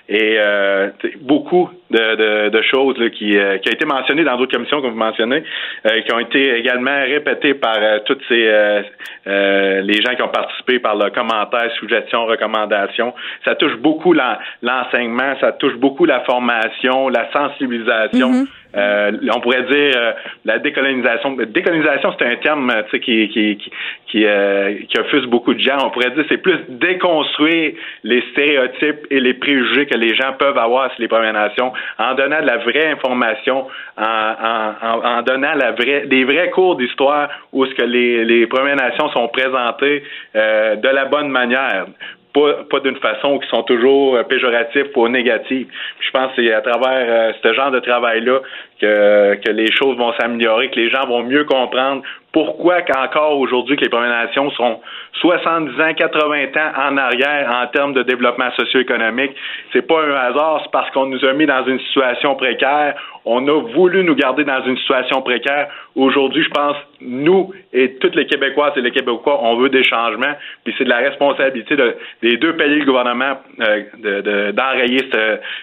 [0.09, 0.89] et euh,
[1.21, 4.81] beaucoup de, de, de choses là, qui, euh, qui a été mentionné dans d'autres commissions
[4.81, 5.43] comme vous mentionnez,
[5.87, 10.29] euh, qui ont été également répétées par euh, toutes ces euh, les gens qui ont
[10.29, 13.15] participé par le commentaire, suggestions, recommandations.
[13.45, 18.33] Ça touche beaucoup l'enseignement, ça touche beaucoup la formation, la sensibilisation.
[18.33, 18.47] Mm-hmm.
[18.79, 20.13] Euh, on pourrait dire euh,
[20.45, 21.37] la décolonisation.
[21.37, 23.71] Décolonisation, c'est un terme qui, qui, qui,
[24.07, 25.79] qui, euh, qui offuse beaucoup de gens.
[25.85, 27.73] On pourrait dire c'est plus déconstruire
[28.05, 32.15] les stéréotypes et les préjugés que les gens peuvent avoir sur les Premières Nations en
[32.15, 37.29] donnant de la vraie information, en, en, en donnant la vraie, des vrais cours d'histoire
[37.53, 40.03] où ce que les, les Premières Nations sont présentées
[40.37, 41.87] euh, de la bonne manière
[42.33, 45.67] pas, d'une façon qui sont toujours péjoratifs ou négatifs.
[46.01, 48.41] Je pense que c'est à travers euh, ce genre de travail-là
[48.81, 52.03] que, que les choses vont s'améliorer, que les gens vont mieux comprendre
[52.39, 54.79] pourquoi qu'encore aujourd'hui que les Premières Nations sont
[55.21, 59.33] 70 ans, 80 ans en arrière en termes de développement socio-économique?
[59.73, 62.95] C'est pas un hasard, c'est parce qu'on nous a mis dans une situation précaire.
[63.25, 65.67] On a voulu nous garder dans une situation précaire.
[65.97, 70.35] Aujourd'hui, je pense, nous et toutes les Québécoises et les Québécois, on veut des changements.
[70.63, 71.75] Puis c'est de la responsabilité
[72.23, 75.11] des deux pays du gouvernement euh, d'enrayer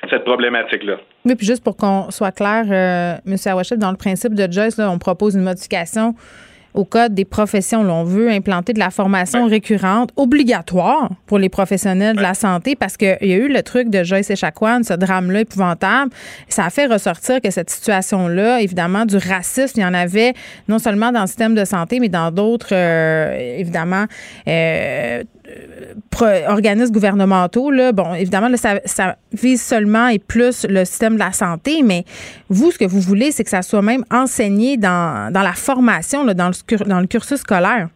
[0.10, 0.97] cette problématique-là.
[1.23, 3.38] Oui, puis juste pour qu'on soit clair, euh, M.
[3.45, 6.15] Awachet, dans le principe de Joyce, on propose une modification
[6.76, 7.84] au code des professions.
[7.84, 12.76] Là, on veut implanter de la formation récurrente obligatoire pour les professionnels de la santé
[12.76, 16.11] parce qu'il y a eu le truc de Joyce Echaquan, ce drame-là épouvantable.
[16.49, 20.34] Ça a fait ressortir que cette situation-là, évidemment, du racisme, il y en avait
[20.68, 24.06] non seulement dans le système de santé, mais dans d'autres, euh, évidemment,
[24.47, 25.23] euh,
[26.47, 31.34] organismes gouvernementaux, là, bon, évidemment, ça, ça, vise seulement et plus le système de la
[31.34, 32.05] santé, mais
[32.49, 36.23] vous, ce que vous voulez, c'est que ça soit même enseigné dans, dans la formation,
[36.23, 37.89] là, dans, le, dans le cursus scolaire.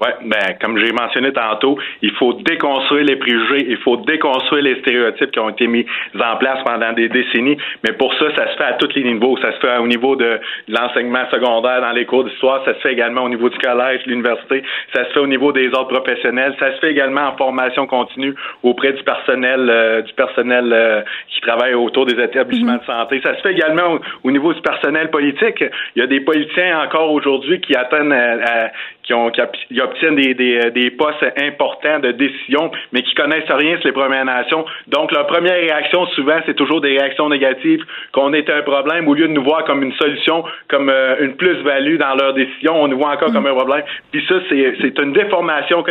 [0.00, 4.80] Oui, ben, comme j'ai mentionné tantôt, il faut déconstruire les préjugés, il faut déconstruire les
[4.80, 7.58] stéréotypes qui ont été mis en place pendant des décennies.
[7.84, 9.36] Mais pour ça, ça se fait à tous les niveaux.
[9.42, 12.92] Ça se fait au niveau de l'enseignement secondaire dans les cours d'histoire, ça se fait
[12.92, 14.62] également au niveau du collège, de l'université,
[14.94, 18.34] ça se fait au niveau des ordres professionnels, ça se fait également en formation continue
[18.62, 23.20] auprès du personnel, euh, du personnel euh, qui travaille autour des établissements de santé.
[23.22, 25.62] Ça se fait également au, niveau du personnel politique.
[25.94, 28.70] Il y a des politiciens encore aujourd'hui qui atteignent à,
[29.10, 33.76] qui, ont, qui, obtiennent des, des, des, postes importants de décision, mais qui connaissent rien
[33.78, 34.64] sur les Premières Nations.
[34.86, 39.14] Donc, leur première réaction, souvent, c'est toujours des réactions négatives, qu'on est un problème, au
[39.14, 42.86] lieu de nous voir comme une solution, comme euh, une plus-value dans leurs décisions, on
[42.86, 43.82] nous voit encore comme un problème.
[44.12, 45.82] Puis ça, c'est une déformation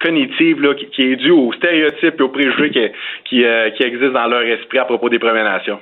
[0.00, 2.88] cognitive là, qui, est due aux stéréotypes et aux préjugés qui,
[3.24, 5.80] qui, euh, qui existent dans leur esprit à propos des Premières Nations.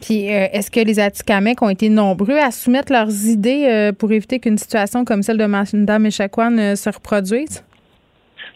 [0.00, 4.12] Puis, euh, est-ce que les Atikamekw ont été nombreux à soumettre leurs idées euh, pour
[4.12, 7.62] éviter qu'une situation comme celle de Mme Echaquan euh, se reproduise?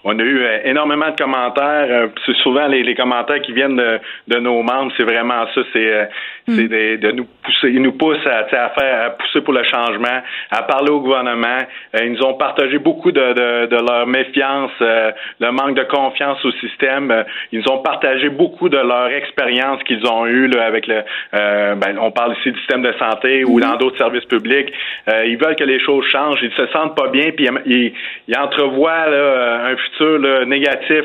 [0.04, 2.08] On a eu énormément de commentaires.
[2.26, 4.92] c'est souvent les, commentaires qui viennent de, nos membres.
[4.96, 5.60] C'est vraiment ça.
[5.72, 6.08] C'est
[6.56, 6.96] c'est mm.
[6.98, 7.68] de, nous pousser.
[7.68, 11.58] Ils nous poussent à, à, faire, à pousser pour le changement, à parler au gouvernement.
[11.94, 15.84] Euh, ils nous ont partagé beaucoup de, de, de leur méfiance, euh, le manque de
[15.84, 17.10] confiance au système.
[17.10, 17.22] Euh,
[17.52, 21.02] ils nous ont partagé beaucoup de leur expérience qu'ils ont eue là, avec le.
[21.32, 23.62] Ben, on parle ici du système de santé ou mm-hmm.
[23.62, 24.72] dans d'autres services publics.
[25.08, 26.40] ils veulent que les choses changent.
[26.42, 27.92] Ils se sentent pas bien, puis ils,
[28.28, 31.04] ils entrevoient là, un futur là, négatif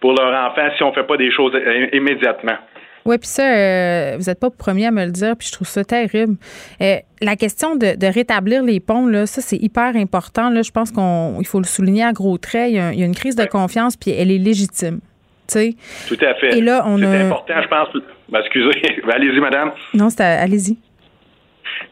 [0.00, 1.52] pour leur enfant si on fait pas des choses
[1.92, 2.56] immédiatement.
[3.04, 5.52] Oui, puis ça, euh, vous n'êtes pas le premier à me le dire, puis je
[5.52, 6.36] trouve ça terrible.
[6.80, 10.50] Euh, la question de, rétablir les ponts, là, ça, c'est hyper important.
[10.50, 12.70] Là, je pense qu'il faut le souligner à gros traits.
[12.70, 15.00] Il y a, une crise de confiance, puis elle est légitime.
[15.48, 15.74] sais.
[16.08, 16.58] Tout à fait.
[16.58, 17.88] Et là, on C'est important, je pense.
[18.28, 19.72] Ben, excusez, allez-y, madame.
[19.94, 20.78] Non, c'est allez-y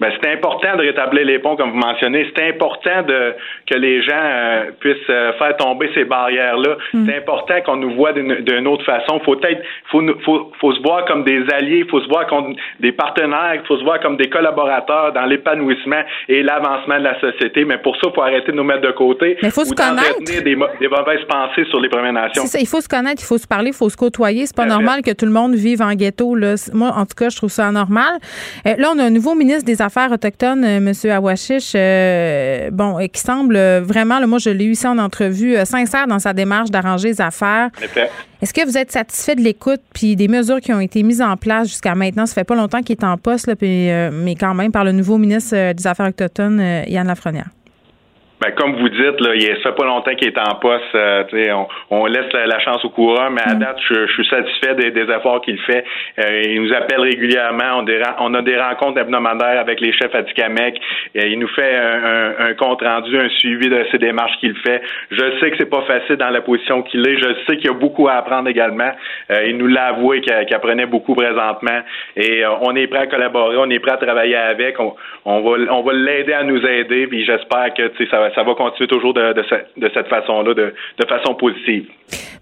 [0.00, 2.26] ben, c'est important de rétablir les ponts, comme vous mentionnez.
[2.34, 3.34] C'est important de
[3.70, 6.76] que les gens euh, puissent euh, faire tomber ces barrières-là.
[6.94, 7.06] Mm.
[7.06, 9.20] C'est important qu'on nous voit d'une autre façon.
[9.26, 12.92] Faut être, faut, faut, faut se voir comme des alliés, faut se voir comme des
[12.92, 17.66] partenaires, il faut se voir comme des collaborateurs dans l'épanouissement et l'avancement de la société.
[17.66, 19.36] Mais pour ça, il faut arrêter de nous mettre de côté.
[19.42, 20.18] Mais faut se connaître.
[20.24, 22.46] Des, des, mauvaises pensées sur les Premières Nations.
[22.46, 24.46] Ça, il faut se connaître, il faut se parler, il faut se côtoyer.
[24.46, 26.34] C'est pas normal que tout le monde vive en ghetto.
[26.34, 26.54] Là.
[26.72, 28.18] Moi, en tout cas, je trouve ça anormal.
[28.66, 31.10] Euh, là, on a un nouveau ministre des Affaires affaires autochtones, euh, M.
[31.10, 36.20] Awashish, euh, bon, qui semble vraiment, moi je l'ai eu ici en entrevue, sincère dans
[36.20, 37.70] sa démarche d'arranger les affaires.
[38.40, 41.36] Est-ce que vous êtes satisfait de l'écoute puis des mesures qui ont été mises en
[41.36, 42.26] place jusqu'à maintenant?
[42.26, 45.18] Ça fait pas longtemps qu'il est en poste, là, mais quand même, par le nouveau
[45.18, 47.50] ministre des Affaires autochtones, Yann Lafrenière.
[48.40, 50.94] Ben, comme vous dites, là, il fait pas longtemps qu'il est en poste.
[50.94, 53.58] Euh, on, on, laisse la, chance au courant, mais à mm.
[53.58, 55.84] date, je, suis satisfait des, efforts qu'il fait.
[56.18, 57.82] Euh, il nous appelle régulièrement.
[57.82, 57.84] On,
[58.18, 60.80] on, a des rencontres hebdomadaires avec les chefs à Tikamek.
[61.14, 64.80] il nous fait un, compte rendu, un suivi de ces démarches qu'il fait.
[65.10, 67.18] Je sais que c'est pas facile dans la position qu'il est.
[67.18, 68.90] Je sais qu'il y a beaucoup à apprendre également.
[69.30, 71.80] Euh, il nous l'a avoué qu'il apprenait beaucoup présentement.
[72.16, 74.80] Et on est prêt à collaborer, on est prêt à travailler avec.
[74.80, 74.94] On,
[75.26, 77.06] on va, on va l'aider à nous aider.
[77.06, 79.34] Puis j'espère que ça va ça va continuer toujours de,
[79.94, 80.74] cette façon-là, de,
[81.08, 81.86] façon positive.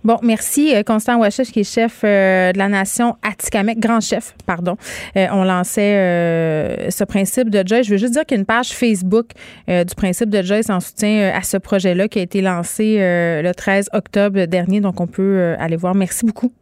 [0.05, 0.75] Bon, merci.
[0.75, 4.77] Euh, Constant Wachish, qui est chef euh, de la nation Atikamek, grand chef, pardon.
[5.17, 7.87] Euh, on lançait ce principe de Joyce.
[7.87, 9.29] Je veux juste dire qu'il y a une page Facebook
[9.67, 13.91] du principe de Joyce en soutien à ce projet-là qui a été lancé le 13
[13.93, 14.81] octobre dernier.
[14.81, 15.95] Donc, on peut aller voir.
[15.95, 16.53] Merci beaucoup.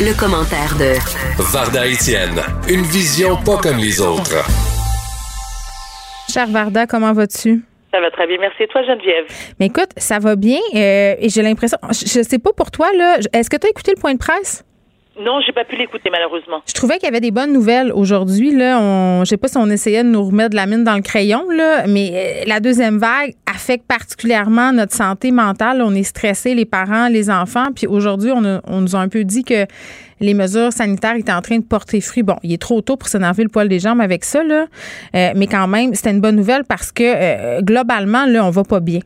[0.00, 0.94] Le, commentaire de
[1.52, 4.75] Varda Etienne, une vision pas comme les autres.
[6.28, 7.62] Cher Varda, comment vas-tu?
[7.92, 8.36] Ça va très bien.
[8.40, 8.64] Merci.
[8.64, 9.26] Et toi, Geneviève?
[9.58, 10.58] Mais écoute, ça va bien.
[10.74, 13.70] Euh, et j'ai l'impression, je, ne sais pas pour toi, là, est-ce que tu as
[13.70, 14.64] écouté le point de presse?
[15.18, 16.60] Non, j'ai pas pu l'écouter malheureusement.
[16.66, 18.54] Je trouvais qu'il y avait des bonnes nouvelles aujourd'hui.
[18.54, 20.94] Là, on, je sais pas si on essayait de nous remettre de la mine dans
[20.94, 25.80] le crayon, là, mais euh, la deuxième vague affecte particulièrement notre santé mentale.
[25.82, 27.68] On est stressé, les parents, les enfants.
[27.74, 29.66] Puis aujourd'hui, on, on nous a un peu dit que
[30.20, 32.22] les mesures sanitaires étaient en train de porter fruit.
[32.22, 34.66] Bon, il est trop tôt pour s'énerver le poil des jambes avec ça, là,
[35.14, 38.64] euh, mais quand même, c'était une bonne nouvelle parce que euh, globalement, là, on va
[38.64, 39.00] pas bien.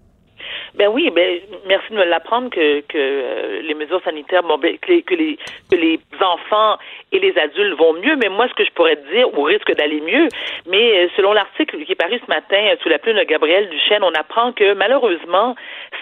[0.80, 4.78] Ben oui, ben merci de me l'apprendre que, que euh, les mesures sanitaires, bon, ben,
[4.78, 5.38] que, les, que, les,
[5.70, 6.78] que les enfants
[7.12, 8.16] et les adultes vont mieux.
[8.16, 10.28] Mais moi, ce que je pourrais te dire, ou risque d'aller mieux,
[10.66, 14.14] mais selon l'article qui est paru ce matin sous la plume de Gabriel Duchesne, on
[14.14, 15.54] apprend que malheureusement,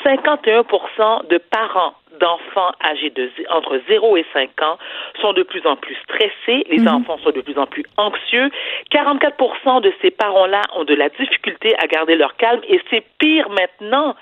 [0.04, 4.78] 51% de parents d'enfants âgés de entre 0 et 5 ans
[5.20, 6.88] sont de plus en plus stressés, les mhm.
[6.88, 8.50] enfants sont de plus en plus anxieux.
[8.92, 13.48] 44% de ces parents-là ont de la difficulté à garder leur calme et c'est pire
[13.50, 14.14] maintenant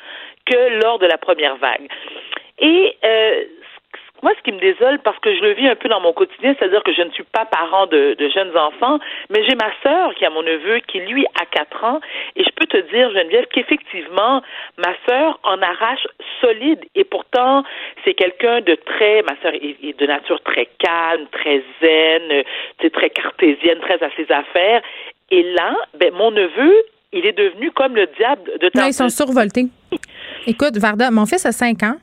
[0.47, 1.89] que lors de la première vague.
[2.59, 3.45] Et euh,
[4.23, 6.55] moi, ce qui me désole, parce que je le vis un peu dans mon quotidien,
[6.59, 8.99] c'est-à-dire que je ne suis pas parent de, jeunes enfants,
[9.31, 12.01] mais j'ai ma sœur qui a mon neveu qui, lui, a 4 ans,
[12.35, 14.43] et je peux te dire, Geneviève, qu'effectivement,
[14.79, 16.07] ma sœur en arrache
[16.41, 17.63] solide, et pourtant,
[18.05, 22.43] c'est quelqu'un de très, ma sœur est, de nature très calme, très zen,
[22.81, 24.83] c'est très cartésienne, très à ses affaires,
[25.31, 28.93] et là, ben, mon neveu, il est devenu comme le diable de ta Non, ils
[28.93, 29.67] sont survoltés.
[30.47, 31.97] Écoute, Varda, mon fils a 5 ans.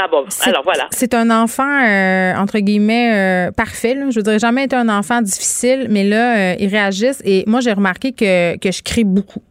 [0.00, 0.86] Ah bon, alors voilà.
[0.92, 3.94] C'est un enfant, euh, entre guillemets, euh, parfait.
[3.94, 4.10] Là.
[4.10, 7.20] Je dirais jamais été un enfant difficile, mais là, euh, il réagisse.
[7.24, 9.42] Et moi, j'ai remarqué que, que je crie beaucoup.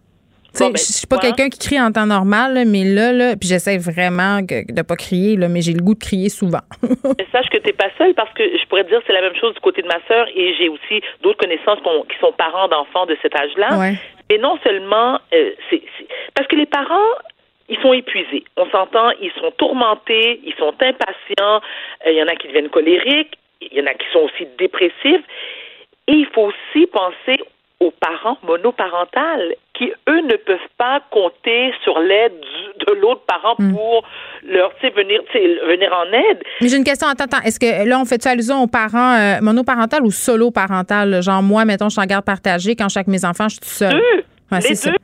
[0.58, 3.78] Ben, je suis pas quelqu'un qui crie en temps normal, mais là, là puis j'essaie
[3.78, 6.66] vraiment de de pas crier, là, mais j'ai le goût de crier souvent.
[7.32, 9.36] sache que tu n'es pas seule parce que je pourrais te dire c'est la même
[9.36, 11.78] chose du côté de ma sœur et j'ai aussi d'autres connaissances
[12.10, 13.92] qui sont parents d'enfants de cet âge-là.
[14.32, 15.20] Et non seulement,
[15.70, 15.84] c'est
[16.34, 17.14] parce que les parents
[17.69, 18.44] ils sont épuisés.
[18.56, 21.61] On s'entend, ils sont tourmentés, ils sont impatients,
[22.06, 24.48] euh, il y en a qui deviennent colériques, il y en a qui sont aussi
[24.57, 25.26] dépressifs.
[26.07, 27.39] Et il faut aussi penser
[27.80, 32.34] aux parents monoparentales qui, eux, ne peuvent pas compter sur l'aide
[32.88, 33.73] de l'autre parent hmm.
[33.73, 34.03] pour
[34.44, 36.41] leur venir, venir en aide.
[36.61, 37.44] Mais j'ai une question, attends, attends.
[37.45, 41.22] Est-ce que là, on fait allusion aux parents euh, monoparentales ou solo-parentales?
[41.22, 42.76] Genre, moi, mettons, je suis en garde partagée.
[42.76, 43.91] Quand je suis avec mes enfants, je suis toute seule.
[43.91, 44.60] Deux.
[44.61, 44.98] les deux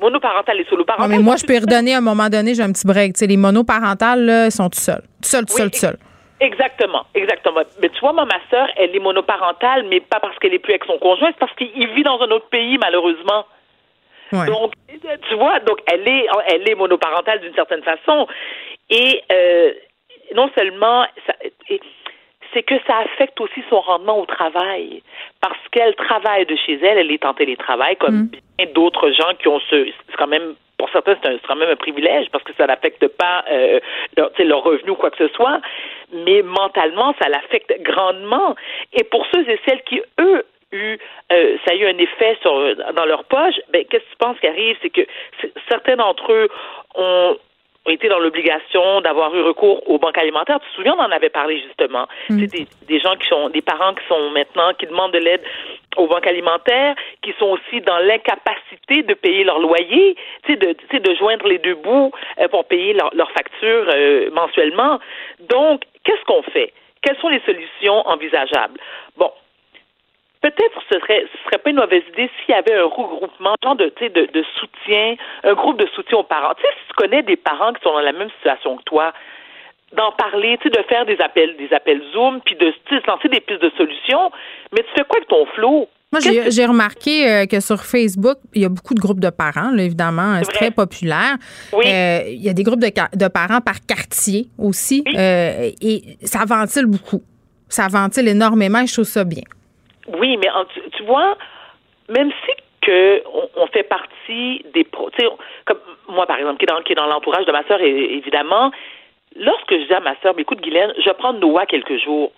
[0.00, 1.10] monoparentales et solo-parentales.
[1.10, 3.18] mais moi, je peux redonner à un moment donné, j'ai un petit break.
[3.20, 5.02] les monoparentales, là, sont tout seuls.
[5.22, 5.96] Tout seul, tout seul, tout seul.
[6.40, 7.60] Exactement, exactement.
[7.82, 10.72] Mais tu vois, moi, ma sœur, elle est monoparentale, mais pas parce qu'elle est plus
[10.72, 13.44] avec son conjoint, c'est parce qu'il vit dans un autre pays, malheureusement.
[14.32, 14.72] Donc,
[15.28, 18.28] tu vois, donc elle est, elle est monoparentale d'une certaine façon.
[18.88, 19.72] Et euh,
[20.34, 21.34] non seulement, ça,
[22.52, 25.02] c'est que ça affecte aussi son rendement au travail.
[25.40, 28.30] Parce qu'elle travaille de chez elle, elle est en télétravail, comme mm.
[28.58, 29.86] bien d'autres gens qui ont ce.
[30.08, 30.54] C'est quand même.
[30.78, 33.80] Pour certains, c'est quand même un privilège parce que ça n'affecte pas euh,
[34.16, 35.60] leur, leur revenu ou quoi que ce soit,
[36.10, 38.56] mais mentalement, ça l'affecte grandement.
[38.94, 40.96] Et pour ceux et celles qui, eux, eu,
[41.32, 44.40] euh, ça a eu un effet sur, dans leur poche, ben, qu'est-ce que tu penses
[44.40, 44.76] qui arrive?
[44.80, 45.06] C'est que
[45.68, 46.48] certains d'entre eux
[46.94, 47.36] ont,
[47.90, 50.60] ont été dans l'obligation d'avoir eu recours aux banques alimentaires.
[50.60, 52.06] Tu te souviens, on en avait parlé justement.
[52.28, 52.40] Mm.
[52.40, 55.42] C'est des, des, gens qui sont, des parents qui sont maintenant, qui demandent de l'aide
[55.96, 60.98] aux banques alimentaires, qui sont aussi dans l'incapacité de payer leur loyer, tu sais, de,
[60.98, 65.00] de joindre les deux bouts euh, pour payer leurs leur factures euh, mensuellement.
[65.40, 66.72] Donc, qu'est-ce qu'on fait?
[67.02, 68.78] Quelles sont les solutions envisageables?
[69.16, 69.32] Bon,
[70.40, 73.76] peut-être ce serait ce serait pas une mauvaise idée s'il y avait un regroupement, genre
[73.76, 76.54] de, de, de soutien, un groupe de soutien aux parents.
[76.54, 79.12] Tu sais, si tu connais des parents qui sont dans la même situation que toi,
[79.96, 82.72] d'en parler, tu sais, de faire des appels, des appels Zoom, puis de
[83.06, 84.30] lancer des pistes de solutions.
[84.72, 85.88] Mais tu fais quoi avec ton flot?
[86.12, 89.70] Moi, j'ai remarqué euh, que sur Facebook, il y a beaucoup de groupes de parents,
[89.70, 90.40] là, évidemment.
[90.42, 91.36] C'est très populaire.
[91.72, 91.84] Oui.
[91.86, 95.04] Euh, il y a des groupes de, de parents par quartier aussi.
[95.06, 97.22] Euh, et ça ventile beaucoup.
[97.68, 99.44] Ça ventile énormément et je trouve ça bien.
[100.18, 101.36] Oui, mais tu, tu vois,
[102.08, 105.10] même si que on, on fait partie des pro,
[105.64, 105.78] comme
[106.08, 108.70] moi par exemple, qui est dans, qui est dans l'entourage de ma sœur, évidemment,
[109.36, 112.32] lorsque je dis à ma sœur, Mais, écoute Guylaine, je prendre Noah quelques jours.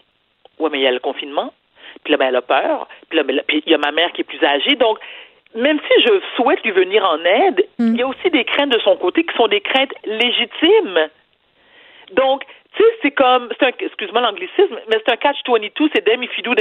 [0.58, 1.52] Ouais, mais il y a le confinement.
[2.04, 2.88] Puis là, ben, elle a peur.
[3.08, 4.76] Puis là, ben, il y a ma mère qui est plus âgée.
[4.76, 4.98] Donc,
[5.54, 8.80] même si je souhaite lui venir en aide, il y a aussi des craintes de
[8.80, 11.08] son côté qui sont des craintes légitimes.
[12.12, 12.44] Donc,
[12.74, 16.36] tu sais, c'est comme, c'est un, excuse-moi l'anglicisme, mais c'est un catch-22, c'est dem if
[16.38, 16.54] you do,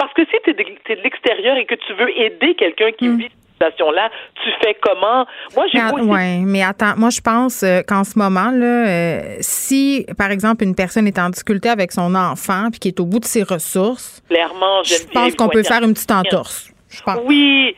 [0.00, 3.28] Parce que si tu es de, l'extérieur et que tu veux aider quelqu'un qui vit
[3.28, 4.08] cette situation-là,
[4.42, 5.26] tu fais comment?
[5.54, 8.88] Moi, j'ai beau essayer- ouais, mais attends, moi je pense euh, qu'en ce moment là,
[8.88, 12.98] euh, si par exemple une personne est en difficulté avec son enfant puis qui est
[12.98, 16.72] au bout de ses ressources, clairement, je pense qu'on peut faire une petite entorse.
[16.88, 17.18] Je pense.
[17.26, 17.76] Oui,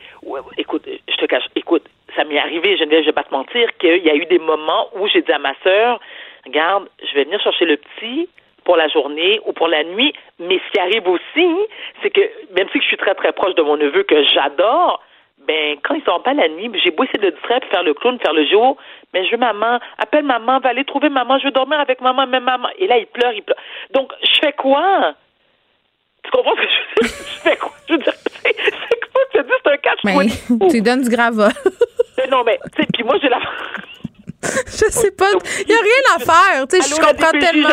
[0.57, 1.83] écoute, je te cache, écoute,
[2.15, 5.09] ça m'est arrivé, je vais pas te mentir, qu'il y a eu des moments où
[5.09, 5.99] j'ai dit à ma sœur,
[6.45, 8.29] regarde, je vais venir chercher le petit
[8.63, 11.47] pour la journée ou pour la nuit, mais ce qui arrive aussi,
[12.01, 12.21] c'est que
[12.55, 15.01] même si je suis très très proche de mon neveu que j'adore,
[15.47, 17.83] ben quand ils sont pas la nuit, j'ai beau essayer de le distraire, puis faire
[17.83, 18.77] le clown, faire le jour,
[19.13, 22.25] mais je veux maman, appelle maman, va aller trouver maman, je veux dormir avec maman,
[22.27, 22.69] même maman.
[22.77, 23.57] Et là, il pleure, il pleure.
[23.91, 25.13] Donc, je fais quoi?
[26.23, 27.17] Tu comprends ce que je veux dire?
[27.17, 27.71] Je fais quoi?
[27.87, 29.21] Je veux dire, c'est quoi?
[29.31, 31.49] Tu dit, c'est un catch Mais tu donnes du gravat.
[32.17, 33.39] Mais non, mais, tu sais, puis moi, j'ai la.
[34.67, 35.29] je sais pas,
[35.65, 37.69] il y a rien à faire, tu sais, je Allô, comprends DPJ, tellement.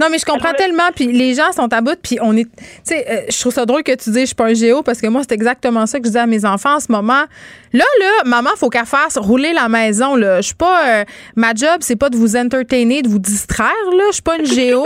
[0.00, 2.64] Non, mais je comprends tellement puis les gens sont à bout puis on est tu
[2.84, 5.00] sais euh, je trouve ça drôle que tu dis je suis pas un géo parce
[5.00, 7.24] que moi c'est exactement ça que je dis à mes enfants en ce moment.
[7.72, 10.36] Là là, maman, faut qu'elle fasse rouler la maison là.
[10.40, 11.04] Je suis pas euh,
[11.36, 14.46] ma job, c'est pas de vous entertainer, de vous distraire là, je suis pas une
[14.46, 14.84] géo.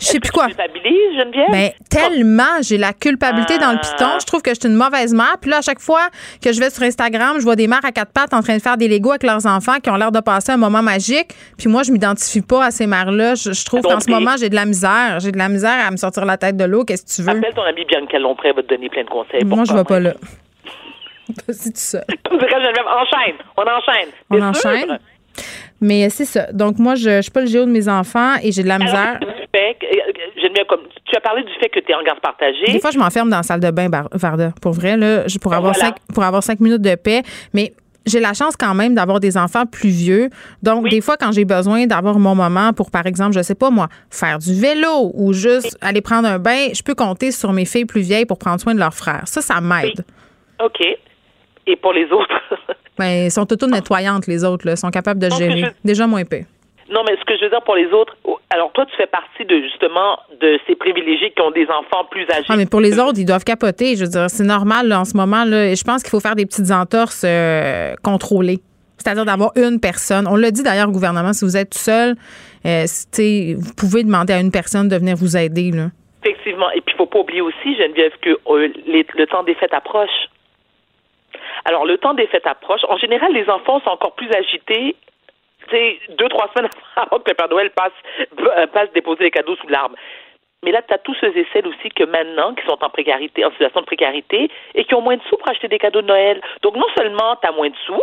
[0.00, 0.48] Je sais plus quoi.
[0.48, 1.50] Geneviève?
[1.52, 3.86] Ben, tellement, j'ai la culpabilité dans le Ah.
[3.96, 4.08] piton.
[4.20, 5.36] Je trouve que je suis une mauvaise mère.
[5.40, 6.08] Puis là, à chaque fois
[6.42, 8.62] que je vais sur Instagram, je vois des mères à quatre pattes en train de
[8.62, 11.28] faire des Legos avec leurs enfants qui ont l'air de passer un moment magique.
[11.56, 13.34] Puis moi, je m'identifie pas à ces mères-là.
[13.36, 15.18] Je, je trouve qu'en ce moment, j'ai de la misère.
[15.20, 16.84] J'ai de la misère à me sortir la tête de l'eau.
[16.84, 17.38] Qu'est-ce que tu veux?
[17.38, 19.44] Appelle ton ami Bianca Lompré, elle va te donner plein de conseils.
[19.44, 20.14] Moi, je vais pas là.
[21.48, 21.72] Vas-y,
[22.22, 24.08] tout enchaîne, on enchaîne.
[24.30, 24.98] On enchaîne?
[25.80, 26.52] Mais c'est ça.
[26.52, 28.78] Donc, moi, je, je suis pas le géo de mes enfants et j'ai de la
[28.78, 29.18] misère.
[29.20, 32.72] Alors, fait euh, comme tu as parlé du fait que tu es en garde partagée.
[32.72, 34.52] Des fois, je m'enferme dans la salle de bain, Varda.
[34.60, 35.88] Pour vrai, là, pour, Ben avoir voilà.
[35.88, 37.22] cinq, pour avoir cinq minutes de paix.
[37.52, 37.72] Mais
[38.06, 40.30] j'ai la chance quand même d'avoir des enfants plus vieux.
[40.62, 43.70] Donc, des fois, quand j'ai besoin d'avoir mon moment pour, par exemple, je sais pas
[43.70, 47.64] moi, faire du vélo ou juste aller prendre un bain, je peux compter sur mes
[47.64, 49.26] filles plus vieilles pour prendre soin de leurs frères.
[49.26, 50.04] Ça, ça m'aide.
[50.62, 50.82] OK.
[51.66, 52.28] Et pour les autres?
[52.96, 54.64] Ben, elles sont auto-nettoyantes, les autres.
[54.66, 54.72] Là.
[54.72, 55.60] Elles sont capables de mais gérer.
[55.62, 56.44] je- Déjà moins pire.
[56.90, 59.08] non, mais ce que je veux dire pour les autres, oh, alors toi, tu fais
[59.08, 62.46] partie de justement de ces privilégiés qui ont des enfants plus âgés.
[62.48, 63.96] Ah, mais pour les autres, ils doivent capoter.
[63.96, 65.44] Je veux dire, c'est normal là, en ce moment.
[65.44, 68.60] Là, et je pense qu'il faut faire des petites entorses euh, contrôlées.
[68.98, 70.28] C'est-à-dire d'avoir une personne.
[70.28, 72.14] On l'a dit d'ailleurs au gouvernement, si vous êtes tout seul,
[72.64, 75.72] euh, si, tu sais, vous pouvez demander à une personne de venir vous aider.
[75.72, 75.86] Là.
[76.24, 76.70] Effectivement.
[76.70, 79.74] Et puis, il faut pas oublier aussi, Geneviève, que euh, les- le temps des fêtes
[79.74, 80.28] approche.
[81.64, 82.82] Alors, le temps des fêtes approche.
[82.88, 84.96] En général, les enfants sont encore plus agités,
[85.70, 87.92] sais, deux, trois semaines avant que le Père Noël passe,
[88.38, 89.96] euh, passe déposer les cadeaux sous l'arbre.
[90.62, 93.44] Mais là, tu as tous ceux et celles aussi que maintenant, qui sont en précarité,
[93.44, 96.06] en situation de précarité, et qui ont moins de sous pour acheter des cadeaux de
[96.06, 96.40] Noël.
[96.62, 98.00] Donc, non seulement tu as moins de sous,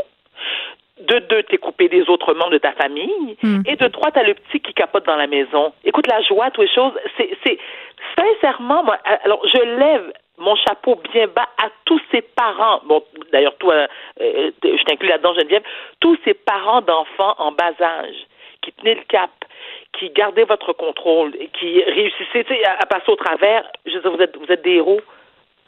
[0.99, 3.35] de deux, t'es coupé des autres membres de ta famille.
[3.65, 5.73] Et de trois, t'as le petit qui capote dans la maison.
[5.83, 7.57] Écoute, la joie, toutes les choses, c'est, c'est,
[8.15, 12.81] sincèrement, moi, alors, je lève mon chapeau bien bas à tous ces parents.
[12.85, 13.88] Bon, d'ailleurs, toi,
[14.19, 15.63] euh, je t'inclus là-dedans, Geneviève.
[15.99, 18.15] Tous ces parents d'enfants en bas âge
[18.61, 19.31] qui tenaient le cap,
[19.97, 23.63] qui gardaient votre contrôle, qui réussissaient, à passer au travers.
[23.85, 25.01] Je veux dire, vous êtes, vous êtes des héros.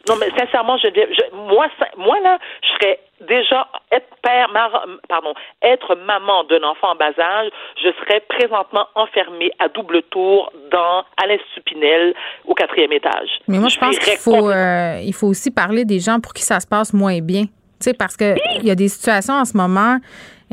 [0.10, 1.68] Non, mais sincèrement, je, je moi,
[1.98, 7.18] moi là, je serais déjà être père, mar- pardon, être maman d'un enfant en bas
[7.18, 7.50] âge,
[7.82, 12.14] je serais présentement enfermée à double tour dans Alain Stupinel
[12.46, 13.30] au quatrième étage.
[13.48, 16.44] Mais moi, je pense qu'il faut, euh, il faut aussi parler des gens pour qui
[16.44, 17.44] ça se passe moins bien.
[17.44, 19.98] Tu sais, parce que il y a des situations en ce moment,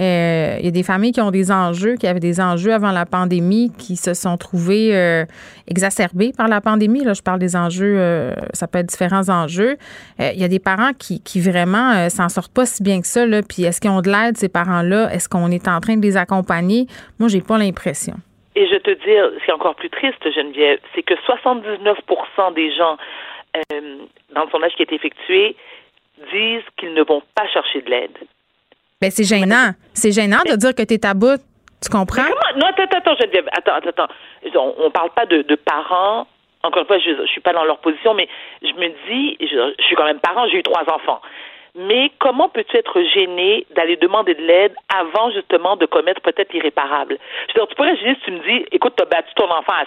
[0.01, 2.91] euh, il y a des familles qui ont des enjeux, qui avaient des enjeux avant
[2.91, 5.25] la pandémie, qui se sont trouvés euh,
[5.69, 7.05] exacerbés par la pandémie.
[7.05, 9.77] Là, je parle des enjeux, euh, ça peut être différents enjeux.
[10.21, 13.01] Euh, il y a des parents qui, qui vraiment euh, s'en sortent pas si bien
[13.01, 13.27] que ça.
[13.27, 13.43] Là.
[13.43, 15.13] Puis est-ce qu'ils ont de l'aide, ces parents-là?
[15.13, 16.87] Est-ce qu'on est en train de les accompagner?
[17.19, 18.15] Moi, j'ai pas l'impression.
[18.57, 22.75] Et je te dire, ce qui est encore plus triste, Geneviève, c'est que 79% des
[22.75, 22.97] gens
[23.57, 23.81] euh,
[24.35, 25.57] dans le sondage qui a été effectué,
[26.33, 28.19] disent qu'ils ne vont pas chercher de l'aide.
[29.01, 29.73] Ben, c'est gênant.
[29.95, 31.41] C'est gênant de dire que tu es à bout.
[31.83, 32.29] Tu comprends?
[32.57, 33.49] Non, attends, attends, Geneviève.
[33.53, 34.13] Attends, attends, attends.
[34.55, 36.27] On, ne parle pas de, parents.
[36.63, 38.29] Encore une fois, je, ne suis pas dans leur position, mais
[38.61, 41.23] je me dis, je, je suis quand même parent, j'ai eu trois enfants.
[41.75, 47.17] Mais comment peux-tu être gêné d'aller demander de l'aide avant justement de commettre peut-être l'irréparable?
[47.49, 49.49] Je veux dire, tu pourrais gêner si tu me dis, écoute, tu as battu ton
[49.51, 49.87] enfant à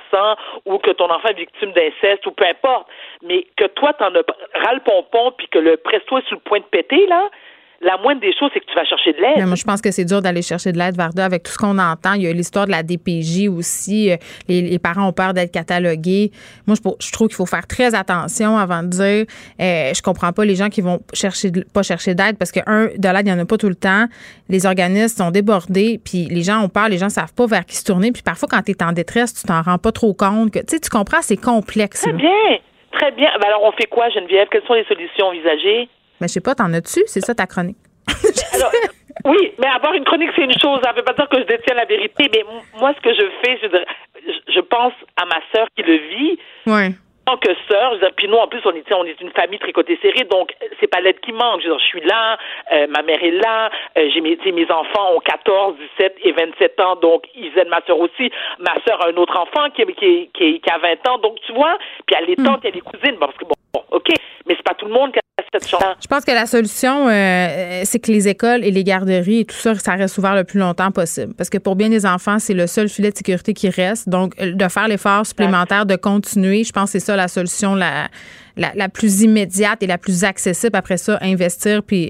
[0.65, 2.87] 100 ou que ton enfant est victime d'inceste ou peu importe,
[3.21, 4.23] mais que toi, tu en as
[4.55, 7.29] ras le pompon puis que le presto est sur le point de péter, là,
[7.83, 9.45] la moindre des choses, c'est que tu vas chercher de l'aide.
[9.45, 11.77] moi, je pense que c'est dur d'aller chercher de l'aide, Varda, avec tout ce qu'on
[11.77, 12.13] entend.
[12.13, 14.11] Il y a l'histoire de la DPJ aussi.
[14.11, 16.31] Euh, les, parents ont peur d'être catalogués.
[16.67, 19.25] Moi, je, trouve qu'il faut faire très attention avant de dire
[19.61, 22.85] euh, je comprends pas les gens qui vont chercher pas chercher d'aide parce que, un,
[22.85, 24.05] de l'aide, il n'y en a pas tout le temps.
[24.49, 27.75] Les organismes sont débordés, puis les gens ont peur, les gens savent pas vers qui
[27.75, 28.11] se tourner.
[28.11, 30.51] Puis parfois, quand tu es en détresse, tu t'en rends pas trop compte.
[30.51, 32.01] Que, tu comprends, c'est complexe.
[32.01, 32.29] Très bien.
[32.91, 33.29] Très bien.
[33.39, 34.47] Ben alors, on fait quoi, Geneviève?
[34.51, 35.89] Quelles sont les solutions envisagées?
[36.19, 37.01] Mais je sais pas, t'en as-tu?
[37.05, 37.77] C'est ça ta chronique.
[38.53, 38.71] Alors,
[39.25, 40.79] oui, mais avoir une chronique, c'est une chose.
[40.83, 42.29] Ça ne veut pas dire que je détiens la vérité.
[42.33, 42.43] Mais
[42.79, 46.39] moi, ce que je fais, je, je pense à ma sœur qui le vit.
[46.67, 46.95] Oui
[47.25, 49.97] tant que sœur, puis nous en plus on est, on est une famille très côté
[50.01, 51.61] serré, donc c'est pas l'aide qui manque.
[51.61, 52.37] Je, je suis là,
[52.73, 56.79] euh, ma mère est là, euh, j'ai mes, mes enfants ont 14, 17 et 27
[56.81, 58.31] ans, donc ils aident ma sœur aussi.
[58.59, 61.53] Ma sœur a un autre enfant qui, qui, qui, qui a 20 ans, donc tu
[61.53, 63.55] vois, puis elle est tante, elle est cousine, parce que bon,
[63.91, 64.07] ok,
[64.47, 65.21] mais c'est pas tout le monde qui a
[65.53, 65.83] cette chance.
[66.01, 69.55] Je pense que la solution, euh, c'est que les écoles et les garderies et tout
[69.55, 72.53] ça, ça reste ouvert le plus longtemps possible, parce que pour bien des enfants, c'est
[72.53, 74.09] le seul filet de sécurité qui reste.
[74.09, 78.09] Donc de faire l'effort supplémentaire, de continuer, je pense que c'est ça la solution la,
[78.55, 80.75] la, plus immédiate et la plus accessible.
[80.75, 82.09] Après ça, investir puis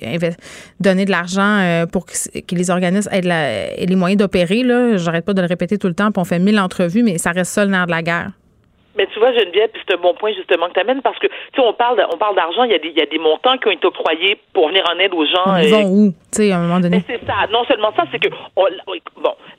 [0.79, 2.13] donner de l'argent euh, pour que,
[2.51, 4.63] les organismes aient, les moyens d'opérer.
[4.97, 7.31] J'arrête pas de le répéter tout le temps, puis on fait mille entrevues, mais ça
[7.31, 8.31] reste ça le nerf de la guerre.
[8.95, 11.27] Mais tu vois, Geneviève, puis c'est un bon point justement que tu amènes parce que
[11.27, 13.17] tu sais, on parle, on parle d'argent, il y a des, il y a des
[13.17, 15.57] montants qui ont été octroyés pour venir en aide aux gens.
[15.57, 17.03] Ils vont où, tu sais, à un moment donné?
[17.07, 17.47] c'est ça.
[17.51, 18.67] Non seulement ça, c'est que bon,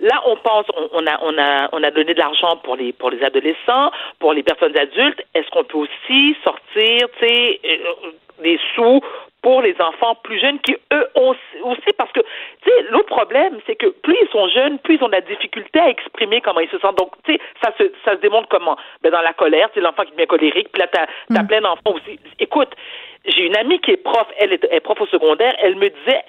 [0.00, 3.10] là, on pense, on, a, on a, on a donné de l'argent pour les, pour
[3.10, 5.22] les adolescents, pour les personnes adultes.
[5.34, 8.10] Est-ce qu'on peut aussi sortir, tu sais, euh,
[8.42, 9.00] des sous
[9.44, 13.76] pour les enfants plus jeunes qui, eux, aussi, parce que, tu sais, l'autre problème, c'est
[13.76, 16.70] que plus ils sont jeunes, plus ils ont de la difficulté à exprimer comment ils
[16.70, 16.96] se sentent.
[16.96, 18.78] Donc, tu sais, ça se, ça se démontre comment?
[19.02, 21.46] Ben, dans la colère, c'est l'enfant qui devient colérique, puis là, t'as, as mm.
[21.46, 22.18] plein d'enfants aussi.
[22.40, 22.70] Écoute,
[23.26, 26.24] j'ai une amie qui est prof, elle est, prof au secondaire, elle me disait,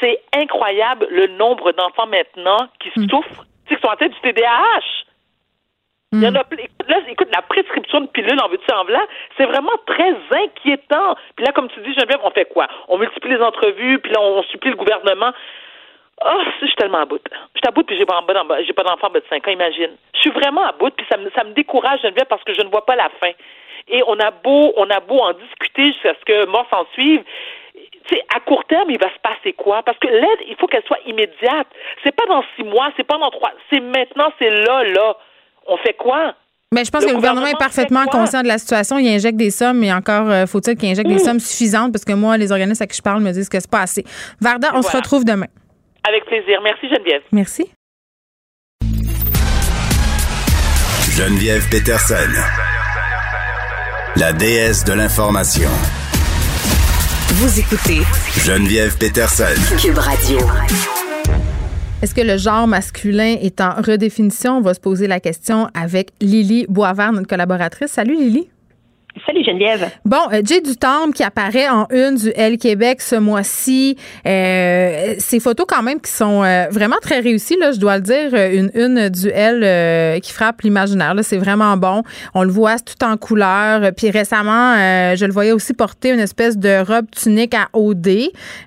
[0.00, 3.10] c'est incroyable le nombre d'enfants maintenant qui mm.
[3.10, 5.04] souffrent, tu sais, qui sont en tête du TDAH.
[6.12, 8.84] Il y en a, écoute, là, écoute, la prescription de pilules en veux-tu en
[9.36, 11.16] c'est vraiment très inquiétant.
[11.34, 12.68] Puis là, comme tu dis, Geneviève, on fait quoi?
[12.88, 15.32] On multiplie les entrevues, puis là, on, supplie le gouvernement.
[16.24, 17.20] Oh, je suis tellement à bout.
[17.28, 19.96] Je suis à bout, puis j'ai pas, pas d'enfant de 5 ans, imagine.
[20.14, 22.62] Je suis vraiment à bout, puis ça me, ça me décourage, Geneviève, parce que je
[22.62, 23.32] ne vois pas la fin.
[23.88, 27.24] Et on a beau, on a beau en discuter jusqu'à ce que mort s'en suive.
[28.08, 29.82] sais, à court terme, il va se passer quoi?
[29.82, 31.66] Parce que l'aide, il faut qu'elle soit immédiate.
[32.04, 35.16] C'est pas dans six mois, c'est pas dans trois, c'est maintenant, c'est là, là
[35.68, 36.34] on fait quoi?
[36.74, 38.98] Mais je pense que le gouvernement, est parfaitement conscient de la situation.
[38.98, 41.92] Il injecte des sommes, mais encore euh, faut-il qu'il injecte des sommes suffisantes?
[41.92, 44.04] Parce que moi, les organismes à qui je parle me disent que c'est pas assez.
[44.40, 45.46] Varda, on se retrouve demain.
[46.08, 46.60] Avec plaisir.
[46.62, 47.22] Merci, Geneviève.
[47.32, 47.70] Merci.
[51.16, 52.14] Geneviève Peterson,
[54.16, 55.70] la déesse de l'information.
[57.28, 58.02] Vous écoutez
[58.44, 59.44] Geneviève Peterson,
[59.80, 60.38] Cube Radio.
[62.02, 64.58] Est-ce que le genre masculin est en redéfinition?
[64.58, 67.90] On va se poser la question avec Lily Boisvert, notre collaboratrice.
[67.90, 68.48] Salut Lily.
[69.24, 69.90] Salut Geneviève.
[70.04, 73.96] Bon, euh, Jay Dutombe qui apparaît en une du L Québec ce mois-ci.
[74.26, 78.02] Euh, ces photos quand même qui sont euh, vraiment très réussies, là, je dois le
[78.02, 78.34] dire.
[78.34, 81.14] Une une du L qui frappe l'imaginaire.
[81.14, 82.02] Là, c'est vraiment bon.
[82.34, 83.90] On le voit tout en couleur.
[83.96, 88.08] Puis récemment, je le voyais aussi porter une espèce de robe tunique à OD.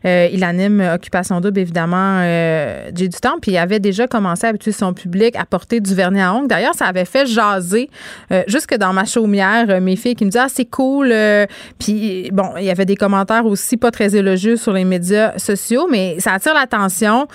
[0.03, 3.39] il anime Occupation Double, évidemment, Jay Dutombe.
[3.41, 6.47] Puis il avait déjà commencé à habituer son public à porter du vernis à ongles.
[6.47, 7.89] D'ailleurs, ça avait fait jaser
[8.47, 11.09] jusque dans ma chaumière mes filles qui me disaient c'est cool.
[11.11, 11.45] Euh,
[11.79, 15.87] puis bon, il y avait des commentaires aussi pas très élogieux sur les médias sociaux,
[15.89, 17.27] mais ça attire l'attention.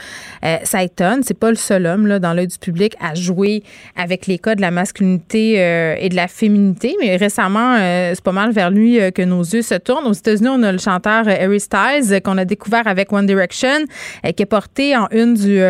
[0.45, 1.23] Euh, ça étonne.
[1.23, 3.63] C'est pas le seul homme là, dans l'œil du public à jouer
[3.97, 6.97] avec les cas de la masculinité euh, et de la féminité.
[7.01, 10.07] Mais récemment, c'est pas mal vers lui que nos yeux se tournent.
[10.07, 13.85] Aux États-Unis, on a le chanteur Harry Styles qu'on a découvert avec One Direction,
[14.37, 15.61] qui a porté en une du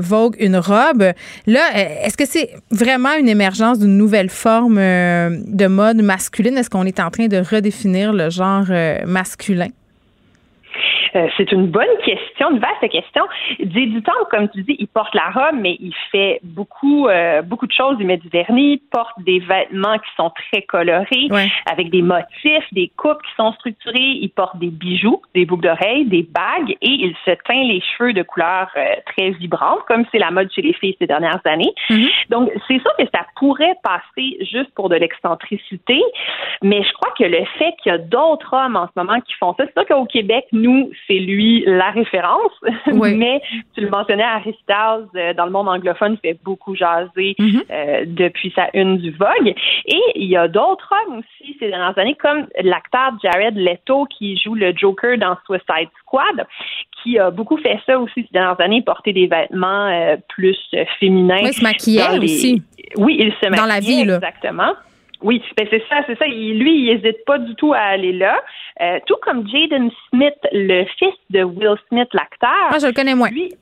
[0.00, 1.12] Vogue une robe.
[1.46, 1.60] Là,
[2.04, 6.56] est-ce que c'est vraiment une émergence d'une nouvelle forme de mode masculine?
[6.56, 9.68] Est-ce qu'on est en train de redéfinir le genre euh, masculin?
[11.14, 13.24] Euh, c'est une bonne question, une vaste question.
[13.58, 17.42] Jay du temps, comme tu dis, il porte la robe, mais il fait beaucoup, euh,
[17.42, 17.96] beaucoup de choses.
[18.00, 21.28] Il met du vernis, porte des vêtements qui sont très colorés,
[21.70, 24.18] avec des motifs, des coupes qui sont structurées.
[24.20, 28.12] Il porte des bijoux, des boucles d'oreilles, des bagues, et il se teint les cheveux
[28.12, 31.72] de couleurs euh, très vibrantes, comme c'est la mode chez les filles ces dernières années.
[31.90, 32.30] Mm-hmm.
[32.30, 36.00] Donc, c'est sûr que ça pourrait passer juste pour de l'excentricité,
[36.62, 39.34] mais je crois que le fait qu'il y a d'autres hommes en ce moment qui
[39.34, 42.52] font ça, c'est sûr qu'au Québec, nous, c'est lui la référence,
[42.92, 43.40] mais
[43.74, 47.62] tu le mentionnais, Harry Styles, euh, dans le monde anglophone, fait beaucoup jaser Mm-hmm.
[47.70, 49.54] euh, depuis sa une du Vogue.
[49.86, 54.36] Et il y a d'autres hommes aussi ces dernières années, comme l'acteur Jared Leto qui
[54.38, 56.46] joue le Joker dans Suicide Squad,
[57.02, 60.56] qui a beaucoup fait ça aussi ces dernières années, porter des vêtements euh, plus
[61.00, 61.42] féminins.
[61.42, 62.62] Oui, se maquiller les- aussi.
[62.96, 64.14] Oui, il se Dans la maquillait, vie, là.
[64.16, 64.72] exactement.
[65.22, 66.26] Oui, ben c'est ça, c'est ça.
[66.26, 68.40] Il- lui, il hésite pas du tout à aller là.
[68.80, 72.68] Euh, tout comme Jaden Smith, le fils de Will Smith, l'acteur.
[72.70, 73.28] Moi, je le connais moins.
[73.30, 73.52] Lui,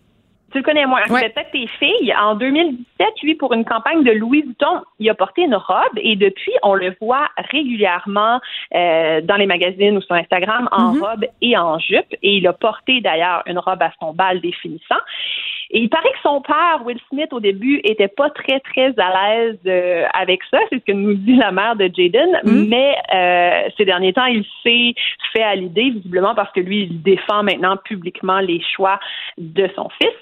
[0.53, 1.03] tu le connais moins.
[1.11, 1.31] Ouais.
[1.31, 2.13] Peut-être tes filles.
[2.21, 6.17] En 2017, lui, pour une campagne de Louis Vuitton, il a porté une robe et
[6.17, 8.41] depuis, on le voit régulièrement
[8.75, 11.01] euh, dans les magazines ou sur Instagram en Mm-hmm.
[11.01, 12.13] robe et en jupe.
[12.23, 14.97] Et il a porté d'ailleurs une robe à son bal définissant.
[15.73, 19.37] Et il paraît que son père, Will Smith, au début, était pas très, très à
[19.37, 20.59] l'aise euh, avec ça.
[20.69, 22.41] C'est ce que nous dit la mère de Jaden.
[22.45, 24.95] Mais euh, ces derniers temps, il s'est
[25.33, 28.99] fait à l'idée, visiblement, parce que lui, il défend maintenant publiquement les choix
[29.39, 30.15] de son fils.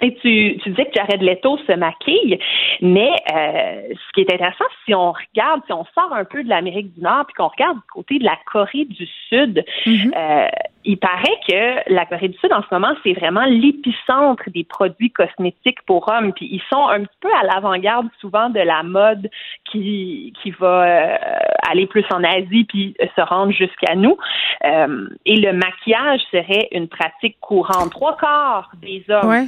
[0.00, 2.38] Et tu, tu disais que Jared Leto se maquille,
[2.80, 6.48] mais euh, ce qui est intéressant, si on regarde, si on sort un peu de
[6.48, 10.46] l'Amérique du Nord, puis qu'on regarde du côté de la Corée du Sud, euh,
[10.84, 15.10] il paraît que la Corée du Sud, en ce moment, c'est vraiment l'épicentre des produits
[15.10, 16.32] cosmétiques pour hommes.
[16.32, 19.28] Puis ils sont un petit peu à l'avant-garde souvent de la mode
[19.70, 21.16] qui, qui va euh,
[21.68, 24.16] aller plus en Asie puis se rendre jusqu'à nous.
[24.64, 27.90] Euh, et le maquillage serait une pratique courante.
[27.90, 29.46] Trois quarts des hommes Ouais.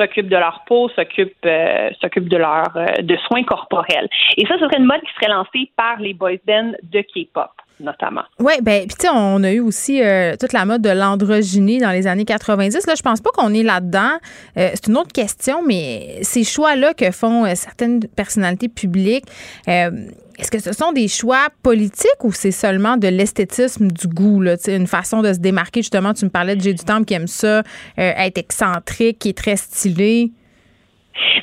[0.00, 4.08] S'occupent de leur peau, s'occupent euh, de leur euh, de soins corporels.
[4.36, 7.50] Et ça, ce serait une mode qui serait lancée par les boys bands de K-pop,
[7.80, 8.22] notamment.
[8.38, 11.78] Oui, ben, puis tu sais, on a eu aussi euh, toute la mode de l'androgynie
[11.78, 12.86] dans les années 90.
[12.86, 14.12] Là, je pense pas qu'on est là-dedans.
[14.56, 19.24] Euh, c'est une autre question, mais ces choix-là que font euh, certaines personnalités publiques,
[19.66, 24.56] est-ce que ce sont des choix politiques ou c'est seulement de l'esthétisme du goût, là,
[24.68, 25.82] une façon de se démarquer?
[25.82, 27.62] Justement, tu me parlais de J'ai du Temple qui aime ça,
[27.98, 30.32] être excentrique, qui est très stylé.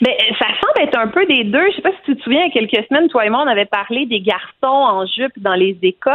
[0.02, 1.70] Mais euh, ça semble être un peu des deux.
[1.72, 3.44] Je sais pas si tu te souviens, il y a quelques semaines, toi et moi,
[3.46, 6.14] on avait parlé des garçons en jupe dans les écoles.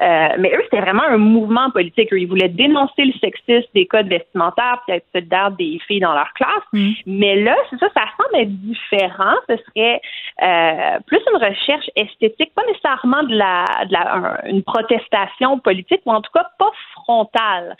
[0.00, 2.08] Euh, mais eux, c'était vraiment un mouvement politique.
[2.12, 6.32] Ils voulaient dénoncer le sexisme des codes vestimentaires puis être solidaires des filles dans leur
[6.34, 6.64] classe.
[7.06, 9.34] Mais là, c'est ça, ça semble être différent.
[9.48, 10.00] Ce serait
[10.42, 16.00] euh, plus une recherche esthétique, pas nécessairement de la, de la un- une protestation politique,
[16.06, 17.76] ou en tout cas pas frontale.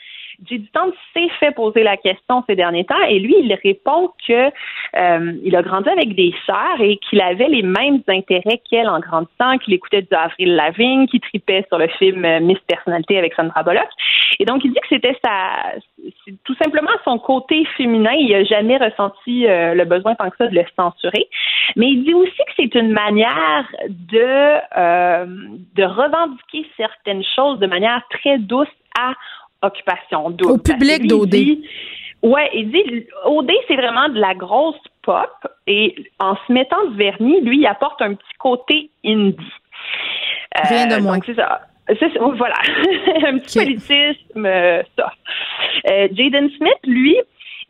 [0.73, 4.51] Temps s'est fait poser la question ces derniers temps et lui, il répond que
[4.97, 9.01] euh, il a grandi avec des sœurs et qu'il avait les mêmes intérêts qu'elle en
[9.01, 13.35] grandissant, qu'il écoutait du Avril Lavigne, qu'il tripait sur le film euh, Miss Personnalité avec
[13.35, 13.89] Sandra Bullock.
[14.39, 15.75] Et donc, il dit que c'était sa,
[16.45, 18.13] tout simplement son côté féminin.
[18.19, 21.29] Il n'a jamais ressenti euh, le besoin tant que ça de le censurer.
[21.77, 25.27] Mais il dit aussi que c'est une manière de, euh,
[25.75, 28.69] de revendiquer certaines choses de manière très douce
[28.99, 29.13] à
[29.63, 30.27] occupation.
[30.27, 31.35] Au public d'OD.
[32.23, 35.31] Ouais, il dit OD c'est vraiment de la grosse pop
[35.67, 39.37] et en se mettant du vernis, lui il apporte un petit côté indie.
[40.59, 41.15] Euh, Rien de moins.
[41.15, 41.63] donc, c'est ça.
[42.37, 42.55] Voilà.
[43.27, 45.13] un petit politisme, euh, ça.
[45.91, 47.17] Euh, Jaden Smith, lui,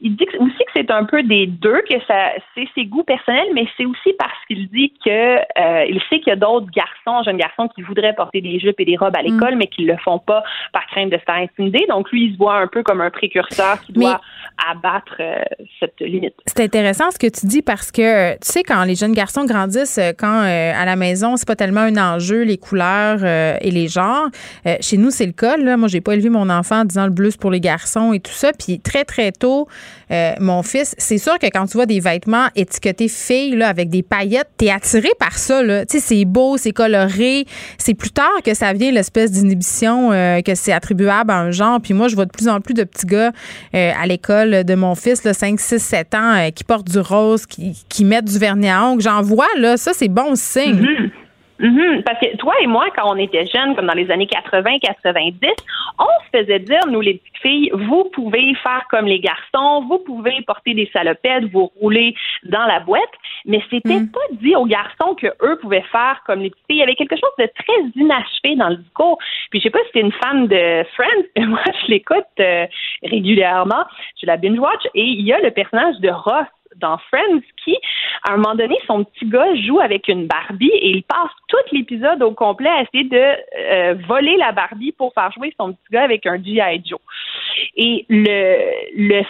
[0.01, 3.49] il dit aussi que c'est un peu des deux, que ça, c'est ses goûts personnels,
[3.55, 7.23] mais c'est aussi parce qu'il dit que euh, il sait qu'il y a d'autres garçons,
[7.25, 9.97] jeunes garçons, qui voudraient porter des jupes et des robes à l'école, mais qui le
[9.99, 11.85] font pas par crainte de se faire intimider.
[11.89, 14.21] Donc lui, il se voit un peu comme un précurseur qui doit
[14.69, 15.43] abattre euh,
[15.79, 16.35] cette limite.
[16.47, 19.99] C'est intéressant ce que tu dis parce que tu sais quand les jeunes garçons grandissent
[19.99, 23.89] euh, quand euh, à la maison c'est pas tellement un enjeu les couleurs et les
[23.89, 24.29] genres
[24.81, 27.11] chez nous c'est le cas là moi j'ai pas élevé mon enfant en disant le
[27.11, 29.69] bleu c'est pour les garçons et tout ça puis très très tôt
[30.11, 33.89] euh, mon fils c'est sûr que quand tu vois des vêtements étiquetés filles là avec
[33.89, 37.47] des paillettes t'es attiré par ça tu sais c'est beau c'est coloré.
[37.79, 41.81] C'est plus tard que ça vient l'espèce d'inhibition euh, que c'est attribuable à un genre.
[41.81, 43.33] Puis moi je vois de plus en plus de petits gars
[43.75, 47.47] euh, à l'école de mon fils, là, 5, 6, 7 ans, qui portent du rose,
[47.47, 49.03] qui, qui mettent du vernis à ongles.
[49.03, 51.11] J'en vois, là, ça, c'est bon signe.
[51.61, 55.35] Mhm, parce que toi et moi, quand on était jeunes, comme dans les années 80-90,
[55.99, 59.99] on se faisait dire, nous les petites filles, vous pouvez faire comme les garçons, vous
[59.99, 62.15] pouvez porter des salopettes, vous rouler
[62.45, 63.13] dans la boîte,
[63.45, 66.77] mais c'était pas dit aux garçons que eux pouvaient faire comme les petites filles.
[66.79, 69.19] Il y avait quelque chose de très inachevé dans le discours.
[69.51, 72.67] Puis je sais pas si t'es une fan de Friends, mais moi je l'écoute euh,
[73.03, 73.85] régulièrement,
[74.19, 77.77] je la binge watch et il y a le personnage de Ross dans Friends qui,
[78.29, 81.57] à un moment donné, son petit gars joue avec une Barbie et il passe tout
[81.73, 85.93] l'épisode au complet à essayer de euh, voler la Barbie pour faire jouer son petit
[85.93, 86.83] gars avec un G.I.
[86.85, 87.01] Joe.
[87.77, 89.23] Et le, le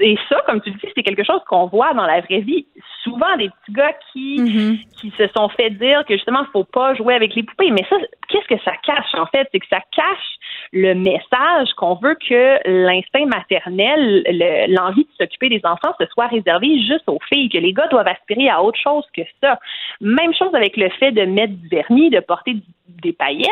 [0.00, 2.66] et ça, comme tu le dis, c'est quelque chose qu'on voit dans la vraie vie.
[3.02, 6.94] Souvent, des petits gars qui, qui se sont fait dire que justement, il faut pas
[6.94, 7.70] jouer avec les poupées.
[7.70, 7.96] Mais ça,
[8.28, 9.48] qu'est-ce que ça cache, en fait?
[9.52, 10.38] C'est que ça cache
[10.72, 14.24] le message qu'on veut que l'instinct maternel,
[14.68, 18.08] l'envie de s'occuper des enfants, se soit réservé juste aux filles, que les gars doivent
[18.08, 19.58] aspirer à autre chose que ça.
[20.00, 22.56] Même chose avec le fait de mettre du vernis, de porter
[23.02, 23.48] des paillettes.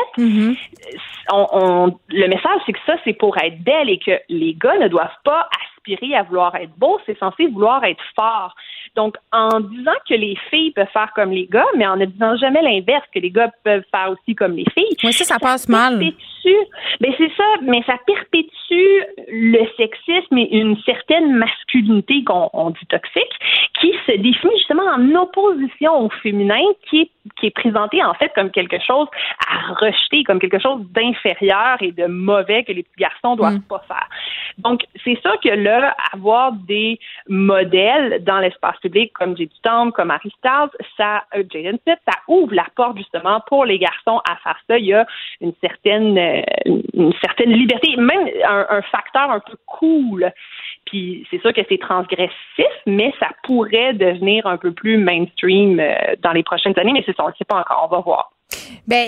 [1.32, 4.78] on, on, le message, c'est que ça, c'est pour être belle et que les gars
[4.78, 5.75] ne doivent pas aspirer
[6.14, 8.54] à vouloir être beau, c'est censé vouloir être fort.
[8.96, 12.36] Donc, en disant que les filles peuvent faire comme les gars, mais en ne disant
[12.36, 14.96] jamais l'inverse, que les gars peuvent faire aussi comme les filles.
[15.04, 15.98] Oui, ça, ça passe mal.
[15.98, 23.38] Mais c'est ça, mais ça perpétue le sexisme et une certaine masculinité qu'on dit toxique,
[23.80, 28.32] qui se définit justement en opposition au féminin, qui est, qui est présenté en fait
[28.34, 29.08] comme quelque chose
[29.48, 33.84] à rejeter, comme quelque chose d'inférieur et de mauvais que les petits garçons doivent pas
[33.86, 34.08] faire.
[34.58, 36.98] Donc, c'est ça que là, avoir des
[37.28, 38.76] modèles dans l'espace
[39.14, 39.52] comme J.D.
[39.62, 44.20] Tom, comme Harry Styles, ça, euh, Jaden ça ouvre la porte justement pour les garçons
[44.28, 44.78] à faire ça.
[44.78, 45.06] Il y a
[45.40, 46.42] une certaine, euh,
[46.94, 50.32] une certaine liberté, même un, un facteur un peu cool.
[50.86, 52.32] Puis c'est sûr que c'est transgressif,
[52.86, 57.16] mais ça pourrait devenir un peu plus mainstream euh, dans les prochaines années, mais c'est
[57.16, 58.32] ça, on ne sait pas encore, on va voir.
[58.86, 59.06] Ben,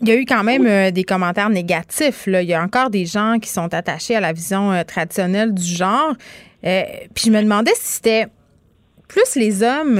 [0.00, 2.26] il y a eu quand même euh, des commentaires négatifs.
[2.26, 2.42] Là.
[2.42, 6.12] Il y a encore des gens qui sont attachés à la vision traditionnelle du genre.
[6.62, 8.26] puis je me demandais si c'était
[9.12, 9.98] plus les hommes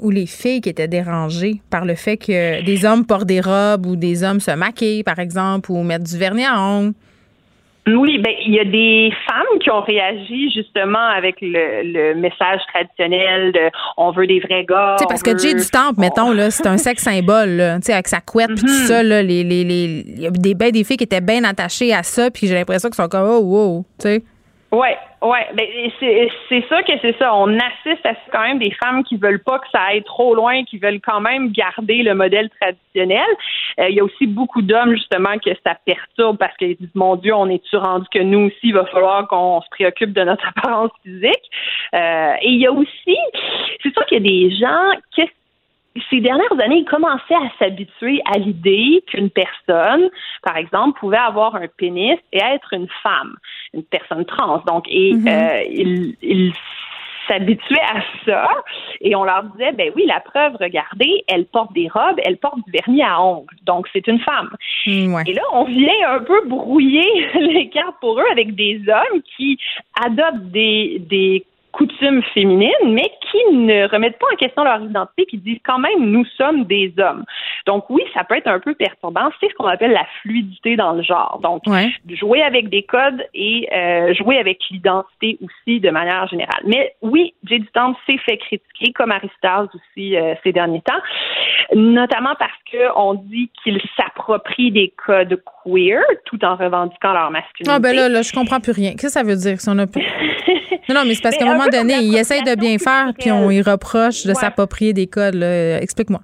[0.00, 3.86] ou les filles qui étaient dérangés par le fait que des hommes portent des robes
[3.86, 6.92] ou des hommes se maquillent, par exemple, ou mettent du vernis à ongles.
[7.88, 12.58] Oui, ben il y a des femmes qui ont réagi justement avec le, le message
[12.74, 13.60] traditionnel de
[13.96, 14.96] on veut des vrais gars.
[14.98, 17.92] Tu sais parce que Jay du Temple, mettons là, c'est un sexe symbole, tu sais
[17.92, 18.86] avec sa couette puis tout Mhm.
[18.88, 21.44] ça là, les les les il y a des ben, des filles qui étaient bien
[21.44, 24.22] attachées à ça puis j'ai l'impression qu'ils sont comme oh wow, tu sais.
[24.72, 25.66] Ouais, ouais, ben
[26.48, 27.34] c'est sûr que c'est ça.
[27.34, 30.64] On assiste à quand même des femmes qui veulent pas que ça aille trop loin,
[30.64, 33.26] qui veulent quand même garder le modèle traditionnel.
[33.80, 37.16] Euh, Il y a aussi beaucoup d'hommes justement que ça perturbe parce qu'ils disent mon
[37.16, 40.46] Dieu, on est-tu rendu que nous aussi il va falloir qu'on se préoccupe de notre
[40.56, 41.50] apparence physique?
[41.94, 43.16] Euh, et il y a aussi,
[43.82, 45.22] c'est sûr qu'il y a des gens qui
[46.10, 50.08] ces dernières années, ils commençaient à s'habituer à l'idée qu'une personne,
[50.42, 53.36] par exemple, pouvait avoir un pénis et être une femme,
[53.76, 54.62] une personne trans.
[54.66, 56.52] Donc, et ils, ils
[57.28, 58.48] s'habituaient à ça
[59.00, 62.58] et on leur disait, ben oui, la preuve, regardez, elle porte des robes, elle porte
[62.66, 64.50] du vernis à ongles, donc c'est une femme.
[65.26, 69.58] Et là, on vient un peu brouiller les cartes pour eux avec des hommes qui
[70.04, 71.44] adoptent des, des
[71.76, 76.10] coutumes féminines, mais qui ne remettent pas en question leur identité, qui disent quand même
[76.10, 77.24] nous sommes des hommes.
[77.66, 79.28] Donc oui, ça peut être un peu perturbant.
[79.40, 81.38] C'est ce qu'on appelle la fluidité dans le genre.
[81.42, 81.62] Donc
[82.08, 86.62] jouer avec des codes et euh, jouer avec l'identité aussi de manière générale.
[86.64, 90.82] Mais oui, Jay du Temple s'est fait critiquer, comme Harry Styles aussi euh, ces derniers
[90.82, 97.70] temps, notamment parce qu'on dit qu'il s'approprie des codes queer tout en revendiquant leur masculinité.
[97.70, 98.92] Ah ben là là, je comprends plus rien.
[98.92, 99.86] Qu'est-ce que ça veut dire si on a
[100.88, 102.78] Non non, mais c'est parce qu'à un un moment donné, comme ils essayent de bien
[102.78, 105.42] faire puis on y reproche de s'approprier des codes.
[105.42, 106.20] Explique-moi.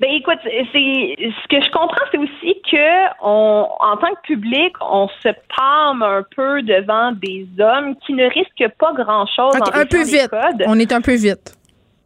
[0.00, 4.74] Ben écoute, c'est ce que je comprends, c'est aussi que on, en tant que public,
[4.80, 9.54] on se palme un peu devant des hommes qui ne risquent pas grand-chose.
[9.54, 10.28] Ok, en un peu vite.
[10.28, 10.64] codes.
[10.66, 11.56] On est un peu vite.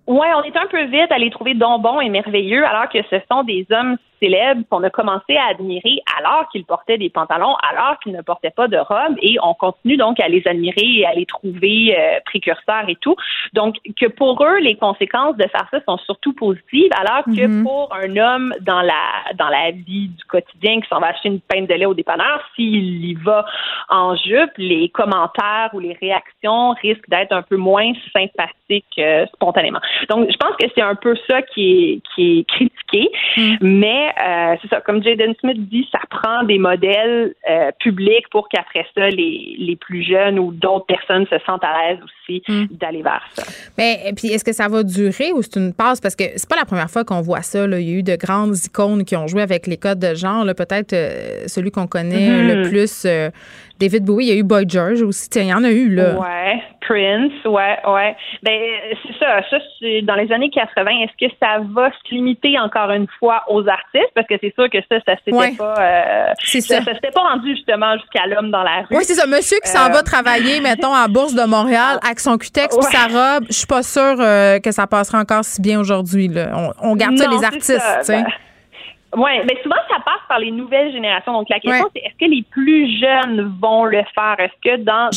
[0.06, 2.98] Ouais, on est un peu vite à les trouver donc bons et merveilleux, alors que
[3.10, 7.54] ce sont des hommes célèbres qu'on a commencé à admirer alors qu'ils portaient des pantalons,
[7.70, 11.06] alors qu'ils ne portaient pas de robe, et on continue donc à les admirer et
[11.06, 13.16] à les trouver euh, précurseurs et tout.
[13.52, 17.64] Donc, que pour eux, les conséquences de faire ça sont surtout positives, alors que Mhm.
[17.64, 21.40] pour un homme dans la dans la vie du quotidien qui s'en va acheter une
[21.40, 23.44] pinte de lait au dépanneur, s'il y va
[23.88, 29.80] en jupe, les commentaires ou les réactions risquent d'être un peu moins sympathiques euh, spontanément.
[30.08, 33.56] Donc, je pense que c'est un peu ça qui est, qui est critiqué, mm.
[33.60, 38.48] mais euh, c'est ça, comme Jaden Smith dit, ça prend des modèles euh, publics pour
[38.48, 42.66] qu'après ça, les, les plus jeunes ou d'autres personnes se sentent à l'aise aussi mm.
[42.70, 43.42] d'aller vers ça.
[43.76, 46.00] Mais puis est-ce que ça va durer ou c'est une passe?
[46.00, 47.66] Parce que c'est pas la première fois qu'on voit ça.
[47.66, 47.78] Là.
[47.78, 50.44] Il y a eu de grandes icônes qui ont joué avec les codes de genre.
[50.56, 50.94] Peut-être
[51.48, 52.54] celui qu'on connaît mm-hmm.
[52.54, 53.06] le plus
[53.80, 55.28] David Bowie, il y a eu Boy George aussi.
[55.36, 56.14] Il y en a eu, là.
[56.18, 56.62] Ouais.
[56.88, 58.16] Prince, ouais, ouais.
[58.42, 58.60] Ben,
[59.02, 59.42] c'est ça.
[59.50, 60.90] Ça, c'est dans les années 80.
[61.02, 64.10] Est-ce que ça va se limiter encore une fois aux artistes?
[64.14, 65.74] Parce que c'est sûr que ça, ça s'était pas.
[65.78, 66.82] Euh, c'est ça.
[66.82, 68.96] Ça, s'était pas rendu justement jusqu'à l'homme dans la rue.
[68.96, 69.26] Oui, c'est ça.
[69.26, 72.82] Monsieur qui s'en va euh, travailler, mettons, à Bourse de Montréal avec son cutex et
[72.82, 76.30] sa robe, je suis pas sûre euh, que ça passera encore si bien aujourd'hui.
[76.54, 78.24] On, on, garde ça les artistes, tu sais.
[79.16, 81.32] Oui, mais souvent, ça passe par les nouvelles générations.
[81.32, 84.36] Donc, la question, c'est est-ce que les plus jeunes vont le faire?
[84.38, 85.08] Est-ce que dans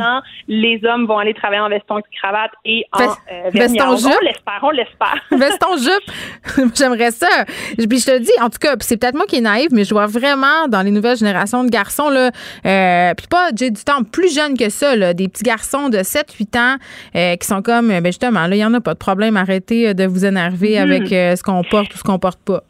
[0.00, 4.18] ans, les hommes vont aller travailler en veston cravate et en euh, veston jupe?
[4.20, 5.24] On l'espère, on l'espère.
[5.30, 7.44] veston jupe, j'aimerais ça.
[7.76, 9.94] Puis je te dis, en tout cas, c'est peut-être moi qui est naïve, mais je
[9.94, 12.30] vois vraiment dans les nouvelles générations de garçons, là,
[12.66, 15.98] euh, puis pas j'ai du temps plus jeune que ça, là, des petits garçons de
[15.98, 16.76] 7-8 ans
[17.14, 19.94] euh, qui sont comme, ben justement, là, il n'y en a pas de problème, arrêtez
[19.94, 20.82] de vous énerver mm-hmm.
[20.82, 21.08] avec
[21.38, 22.62] ce qu'on porte ou ce qu'on porte pas.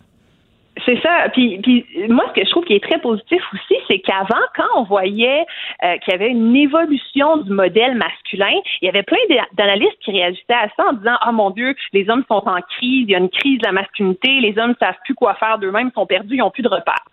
[0.85, 1.29] C'est ça.
[1.33, 4.67] Puis, puis moi, ce que je trouve qui est très positif aussi, c'est qu'avant, quand
[4.77, 5.47] on voyait
[5.83, 9.17] euh, qu'il y avait une évolution du modèle masculin, il y avait plein
[9.55, 13.07] d'analystes qui réagissaient à ça en disant Ah mon Dieu, les hommes sont en crise,
[13.09, 15.59] il y a une crise de la masculinité, les hommes ne savent plus quoi faire
[15.59, 17.05] d'eux-mêmes, sont perdus, ils n'ont plus de repères.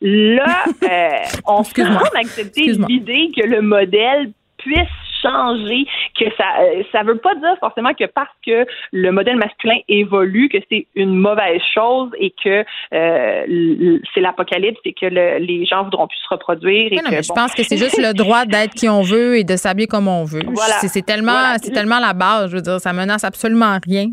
[0.00, 1.08] Là, euh,
[1.46, 4.88] on se rend accepter l'idée que le modèle puisse
[5.22, 5.86] changer,
[6.18, 10.48] que ça euh, ça veut pas dire forcément que parce que le modèle masculin évolue
[10.48, 16.06] que c'est une mauvaise chose et que euh, c'est l'apocalypse et que les gens voudront
[16.06, 16.92] plus se reproduire.
[16.92, 19.44] Et non, mais je pense que c'est juste le droit d'être qui on veut et
[19.44, 20.42] de s'habiller comme on veut.
[20.46, 20.74] Voilà.
[20.80, 22.50] C'est tellement c'est tellement la base.
[22.50, 24.08] Je veux dire, ça menace absolument rien.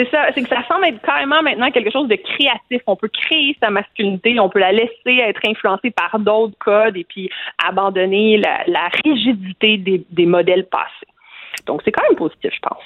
[0.00, 2.80] C'est ça, c'est que ça semble être carrément maintenant quelque chose de créatif.
[2.86, 7.04] On peut créer sa masculinité, on peut la laisser être influencée par d'autres codes et
[7.04, 7.28] puis
[7.62, 11.06] abandonner la, rigidité des, des modèles passés.
[11.66, 12.82] Donc c'est quand même positif, je pense.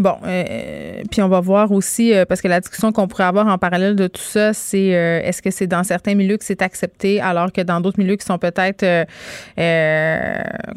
[0.00, 3.46] Bon, euh, puis on va voir aussi, euh, parce que la discussion qu'on pourrait avoir
[3.48, 6.62] en parallèle de tout ça, c'est euh, est-ce que c'est dans certains milieux que c'est
[6.62, 8.80] accepté, alors que dans d'autres milieux qui sont peut-être,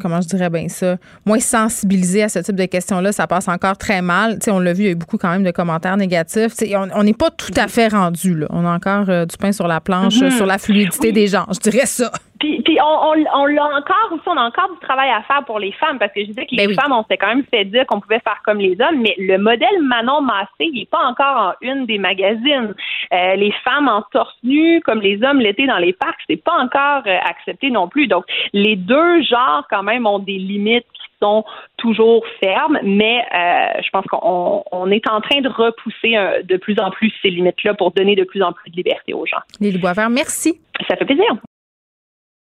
[0.02, 3.78] comment je dirais bien ça, moins sensibilisés à ce type de questions-là, ça passe encore
[3.78, 4.40] très mal.
[4.40, 6.56] Tu sais, on l'a vu, il y a eu beaucoup quand même de commentaires négatifs.
[6.94, 8.48] on n'est pas tout à fait rendu, là.
[8.50, 10.36] On a encore du pain sur la planche, mm-hmm.
[10.36, 12.12] sur la fluidité des gens, je dirais ça.
[12.44, 15.72] Puis, on, on, l'a encore aussi, on a encore du travail à faire pour les
[15.72, 17.86] femmes parce que je disais que les ben femmes, on s'est quand même fait dire
[17.88, 21.38] qu'on pouvait faire comme les hommes, mais le modèle Manon Massé, il n'est pas encore
[21.38, 22.76] en une des magazines.
[23.14, 26.58] Euh, les femmes en torse nu, comme les hommes l'été dans les parcs, c'est pas
[26.58, 28.08] encore euh, accepté non plus.
[28.08, 31.46] Donc, les deux genres, quand même, ont des limites qui sont
[31.78, 36.92] toujours fermes, mais euh, je pense qu'on est en train de repousser de plus en
[36.92, 39.40] plus ces limites-là pour donner de plus en plus de liberté aux gens.
[39.62, 40.60] Lily Boisvert, merci.
[40.90, 41.38] Ça fait plaisir.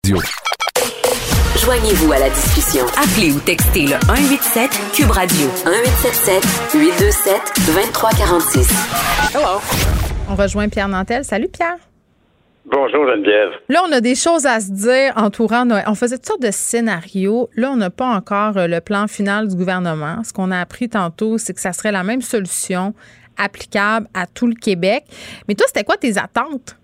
[0.04, 2.84] Joignez-vous à la discussion.
[2.88, 8.68] Appelez ou textez le 187 Cube Radio 1877 827 2346.
[9.34, 9.62] Hello.
[10.28, 11.24] On rejoint Pierre Nantel.
[11.24, 11.78] Salut Pierre.
[12.66, 13.52] Bonjour Geneviève.
[13.70, 15.84] Là, on a des choses à se dire entourant Noël.
[15.86, 17.48] On faisait toutes sortes de scénarios.
[17.56, 20.22] Là, on n'a pas encore euh, le plan final du gouvernement.
[20.22, 22.92] Ce qu'on a appris tantôt, c'est que ça serait la même solution
[23.38, 25.04] applicable à tout le Québec.
[25.48, 26.76] Mais toi, c'était quoi tes attentes?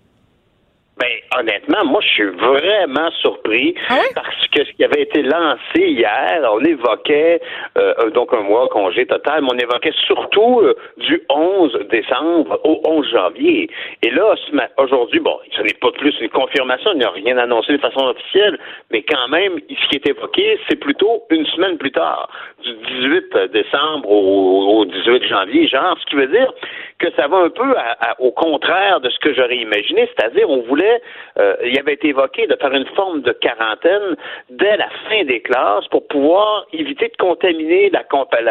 [1.00, 5.78] Ben, honnêtement, moi, je suis vraiment surpris ah parce que ce qui avait été lancé
[5.78, 7.40] hier, on évoquait
[7.78, 12.82] euh, donc un mois congé total, mais on évoquait surtout euh, du 11 décembre au
[12.84, 13.70] 11 janvier.
[14.02, 14.34] Et là,
[14.76, 18.04] aujourd'hui, bon, ce n'est pas plus une confirmation, il n'y a rien annoncé de façon
[18.04, 18.58] officielle,
[18.90, 22.28] mais quand même, ce qui est évoqué, c'est plutôt une semaine plus tard,
[22.62, 26.52] du 18 décembre au, 18 janvier, genre, ce qui veut dire
[27.00, 27.74] que ça va un peu
[28.18, 31.00] au contraire de ce que j'aurais imaginé, c'est-à-dire on voulait
[31.38, 34.16] euh, il avait été évoqué de faire une forme de quarantaine
[34.50, 38.04] dès la fin des classes pour pouvoir éviter de contaminer la,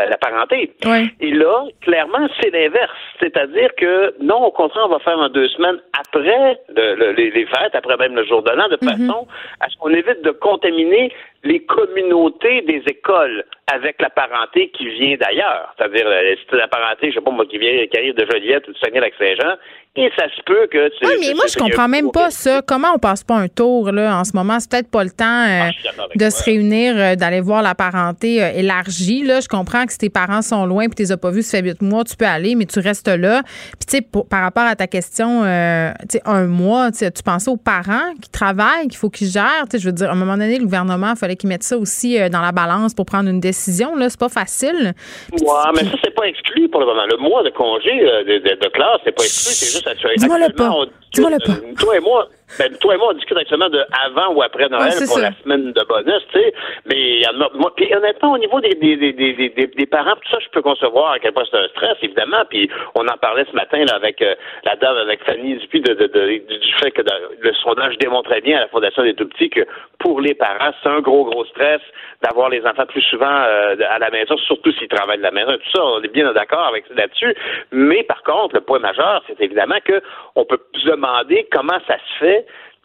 [0.06, 0.72] la, parenté.
[1.20, 2.92] Et là, clairement, c'est l'inverse.
[3.20, 7.98] C'est-à-dire que non, au contraire, on va faire en deux semaines après les, fêtes, après
[7.98, 8.90] même le jour de l'an, de mhm.
[8.90, 9.28] façon
[9.60, 11.12] à ce qu'on évite de contaminer
[11.44, 15.74] les communautés des écoles avec la parenté qui vient d'ailleurs.
[15.78, 18.68] C'est-à-dire, euh, c'est la parenté, je sais pas moi, qui vient, qui arrive de Joliette
[18.68, 19.56] ou de Saguenay-Lac-Saint-Jean,
[19.96, 20.90] et ça se peut que...
[21.04, 22.62] Oui, mais moi, je comprends même pas ça.
[22.62, 24.60] Comment on passe pas un tour, là, en ce moment?
[24.60, 28.42] C'est peut-être pas le temps euh, Ah, de se réunir, euh, d'aller voir la parenté
[28.42, 29.40] euh, élargie, là.
[29.40, 31.58] Je comprends que si tes parents sont loin et tu les as pas vus, ça
[31.58, 33.42] fait huit mois, tu peux aller, mais tu restes là.
[33.44, 37.24] Puis, tu sais, par rapport à ta question, tu sais, un mois, tu sais, tu
[37.24, 39.66] pensais aux parents qui travaillent, qu'il faut qu'ils gèrent?
[39.70, 41.64] Tu sais, je veux dire, à un moment donné, le gouvernement, il fallait qu'ils mettent
[41.64, 44.10] ça aussi euh, dans la balance pour prendre une décision, là.
[44.10, 44.94] C'est pas facile.
[45.32, 47.04] Ouais, mais ça, c'est pas exclu pour le moment.
[47.10, 50.16] Le mois de congé euh, de, de- de classe, c'est pas exclu, c'est juste actuellement.
[50.18, 50.86] Dis-moi-le actuellement, pas.
[50.86, 51.52] discute, Dis-moi-le pas.
[51.52, 52.28] euh, Toi et moi,
[52.58, 55.22] ben, toi et moi, on discute actuellement de avant ou après Noël Ouais, pour ça.
[55.22, 56.54] la semaine de bonus, tu sais.
[56.86, 59.86] Mais il y en a- moi, puis honnêtement, au niveau des, des, des, des, des,
[59.86, 62.44] parents, tout ça, je peux concevoir à quel point c'est un stress, évidemment.
[62.50, 65.94] Puis on en parlait ce matin là, avec euh, la dame, avec Fanny Dupuis, de,
[65.94, 69.50] de, de- du fait que dans- le sondage démontrait bien à la Fondation des Tout-Petits
[69.50, 69.62] que
[70.00, 71.82] pour les parents, c'est un gros, gros stress
[72.24, 75.52] d'avoir les enfants plus souvent euh, à la maison, surtout s'ils travaillent de la maison.
[75.54, 77.34] Tout ça, on est bien d'accord avec là-dessus.
[77.72, 80.02] Mais par contre, le point majeur, c'est évidemment que
[80.36, 82.39] on peut se demander comment ça se fait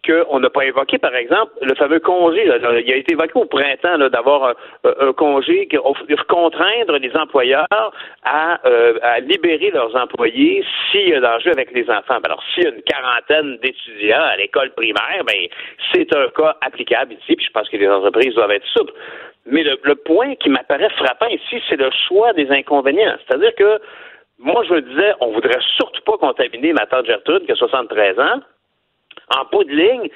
[0.07, 2.45] qu'on n'a pas évoqué, par exemple, le fameux congé.
[2.45, 2.57] là.
[2.81, 4.55] il a été évoqué au printemps d'avoir
[4.85, 7.67] un, un congé, de contraindre les employeurs
[8.25, 12.21] à, euh, à libérer leurs employés s'il y a danger avec les enfants.
[12.23, 15.49] Ben alors, s'il y a une quarantaine d'étudiants à l'école primaire, ben
[15.93, 18.93] c'est un cas applicable ici, puis je pense que les entreprises doivent être souples.
[19.47, 23.15] Mais le, le point qui m'apparaît frappant ici, c'est le choix des inconvénients.
[23.27, 23.79] C'est-à-dire que
[24.39, 28.19] moi, je me disais, on voudrait surtout pas contaminer ma tante Gertrude qui a 73
[28.19, 28.41] ans.
[29.31, 30.09] En bout de ligne,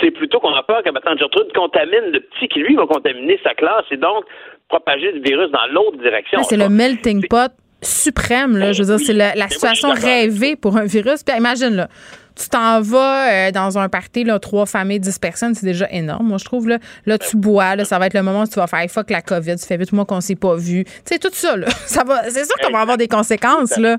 [0.00, 2.86] c'est plutôt qu'on a peur que ma tante Gertrude contamine le petit qui, lui, va
[2.86, 4.24] contaminer sa classe et donc
[4.68, 6.42] propager le virus dans l'autre direction.
[6.42, 7.52] C'est le melting pot
[7.82, 8.56] suprême.
[8.56, 8.72] Là.
[8.72, 11.22] Je veux dire, c'est la, la situation rêvée pour un virus.
[11.22, 11.88] Puis imagine, là,
[12.36, 16.26] tu t'en vas euh, dans un party, là, trois familles, dix personnes, c'est déjà énorme,
[16.26, 16.68] moi, je trouve.
[16.68, 18.88] Là, là tu bois, là, ça va être le moment où tu vas faire Hey,
[18.88, 20.84] fuck la COVID, ça fait huit mois qu'on s'est pas vu.
[20.84, 23.76] Tu sais, tout ça, là, ça va, c'est sûr qu'on va avoir des conséquences.
[23.78, 23.96] Là.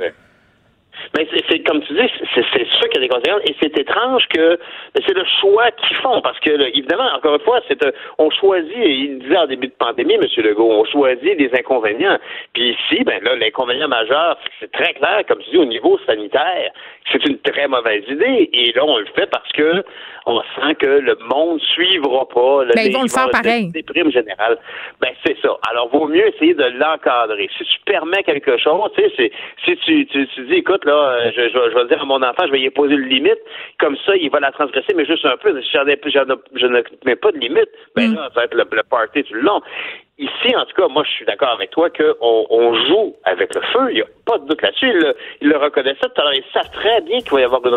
[1.18, 3.41] Mais c'est, c'est- comme tu dis, c'est, sûr qu'il y a des conséquences.
[3.45, 4.60] Et c'est étrange que
[4.95, 6.22] mais c'est le choix qu'ils font.
[6.22, 7.78] Parce que, là, évidemment, encore une fois, c'est
[8.18, 10.22] on choisit, et il disait en début de pandémie, M.
[10.38, 12.18] Legault, on choisit des inconvénients.
[12.53, 16.72] Puis ici, ben là, l'inconvénient majeur, c'est très clair, comme tu dis, au niveau sanitaire,
[17.11, 18.49] c'est une très mauvaise idée.
[18.53, 19.84] Et là, on le fait parce que
[20.30, 22.66] on sent que le monde suivra pas.
[22.66, 23.64] là, Ben, ils les- vont le il va y avoir faire pareil.
[23.64, 24.58] une déprime générale.
[25.02, 25.56] Ben, c'est ça.
[25.72, 27.49] Alors, vaut mieux essayer de l'encadrer.
[27.58, 29.32] Si tu permets quelque chose, tu sais, c'est,
[29.66, 32.22] si tu, tu, tu dis, écoute, là, je, je, vais- je vais dire à mon
[32.22, 33.40] enfant, je vais y poser une limite,
[33.80, 35.60] comme ça, il va la transgresser, mais juste un peu.
[35.62, 38.44] Si j'en ai, j'en ai- je ne mets pas de limite, ben là, ça va
[38.45, 39.62] être le, le party tout le long.
[40.19, 43.61] Ici, en tout cas, moi, je suis d'accord avec toi qu'on on joue avec le
[43.61, 43.91] feu.
[43.91, 44.89] Il n'y a pas de doute là-dessus.
[44.89, 46.34] Il, le- il le reconnaissait tout à l'heure.
[46.34, 47.76] Ils savent très bien qu'il va y avoir une,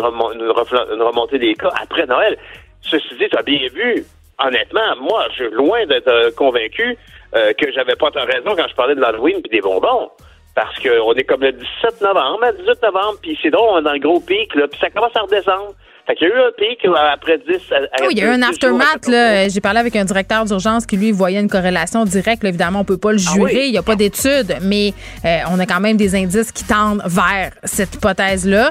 [1.03, 2.37] remontée des cas après Noël.
[2.81, 4.03] Ceci dit, tu as bien vu,
[4.43, 6.97] honnêtement, moi, je suis loin d'être euh, convaincu
[7.35, 10.09] euh, que j'avais pas tant raison quand je parlais de l'Halloween puis des bonbons.
[10.55, 13.83] Parce qu'on est comme le 17 novembre, le 18 novembre, puis c'est drôle, on est
[13.83, 15.73] dans le gros pic, puis ça commence à redescendre.
[16.11, 17.45] Fait qu'il y a eu un pic après 10...
[17.71, 19.07] à- à- Oui, il y a eu un 10 jours aftermath.
[19.07, 19.47] Là.
[19.47, 22.43] J'ai parlé avec un directeur d'urgence qui, lui, voyait une corrélation directe.
[22.43, 23.67] Là, évidemment, on peut pas le jurer.
[23.67, 24.93] Il n'y a pas d'études, mais
[25.23, 28.69] euh, on a quand même des indices qui tendent vers cette hypothèse-là.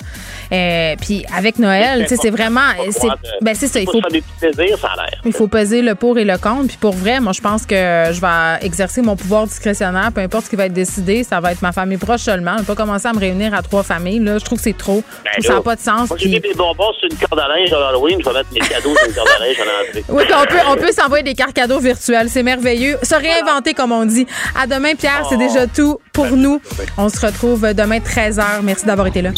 [0.53, 2.61] Euh, puis avec Noël, c'est vraiment...
[2.91, 3.09] c'est-
[3.41, 3.81] Ben, c'est ça.
[3.81, 5.21] Il faut faut se faire des petits plaisirs, ça a l'air.
[5.25, 6.69] il faut peser le pour et le contre.
[6.69, 7.75] Puis pour vrai, moi, je pense que
[8.13, 10.11] je vais exercer mon pouvoir discrétionnaire.
[10.15, 12.53] Peu importe ce qui va être décidé, ça va être ma famille proche seulement.
[12.57, 14.19] Je vais pas commencer à me réunir à trois familles.
[14.21, 14.39] Là.
[14.39, 15.03] Je trouve que c'est trop.
[15.37, 16.09] Que ça n'a pas de sens.
[16.11, 18.19] Ben Moi, Puis- des bonbons sur une corde à linge à Halloween.
[18.21, 20.05] Je vais mettre mes cadeaux sur une corde à linge à l'entrée.
[20.09, 22.29] Oui, on peut, on peut s'envoyer des cartes cadeaux virtuelles.
[22.29, 22.99] C'est merveilleux.
[23.03, 24.27] Se réinventer, comme on dit.
[24.61, 25.27] À demain, Pierre.
[25.29, 26.61] C'est déjà tout pour nous.
[26.99, 28.63] On se retrouve demain, 13h.
[28.63, 29.31] Merci d'avoir été là.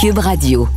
[0.00, 0.68] Cube Radio.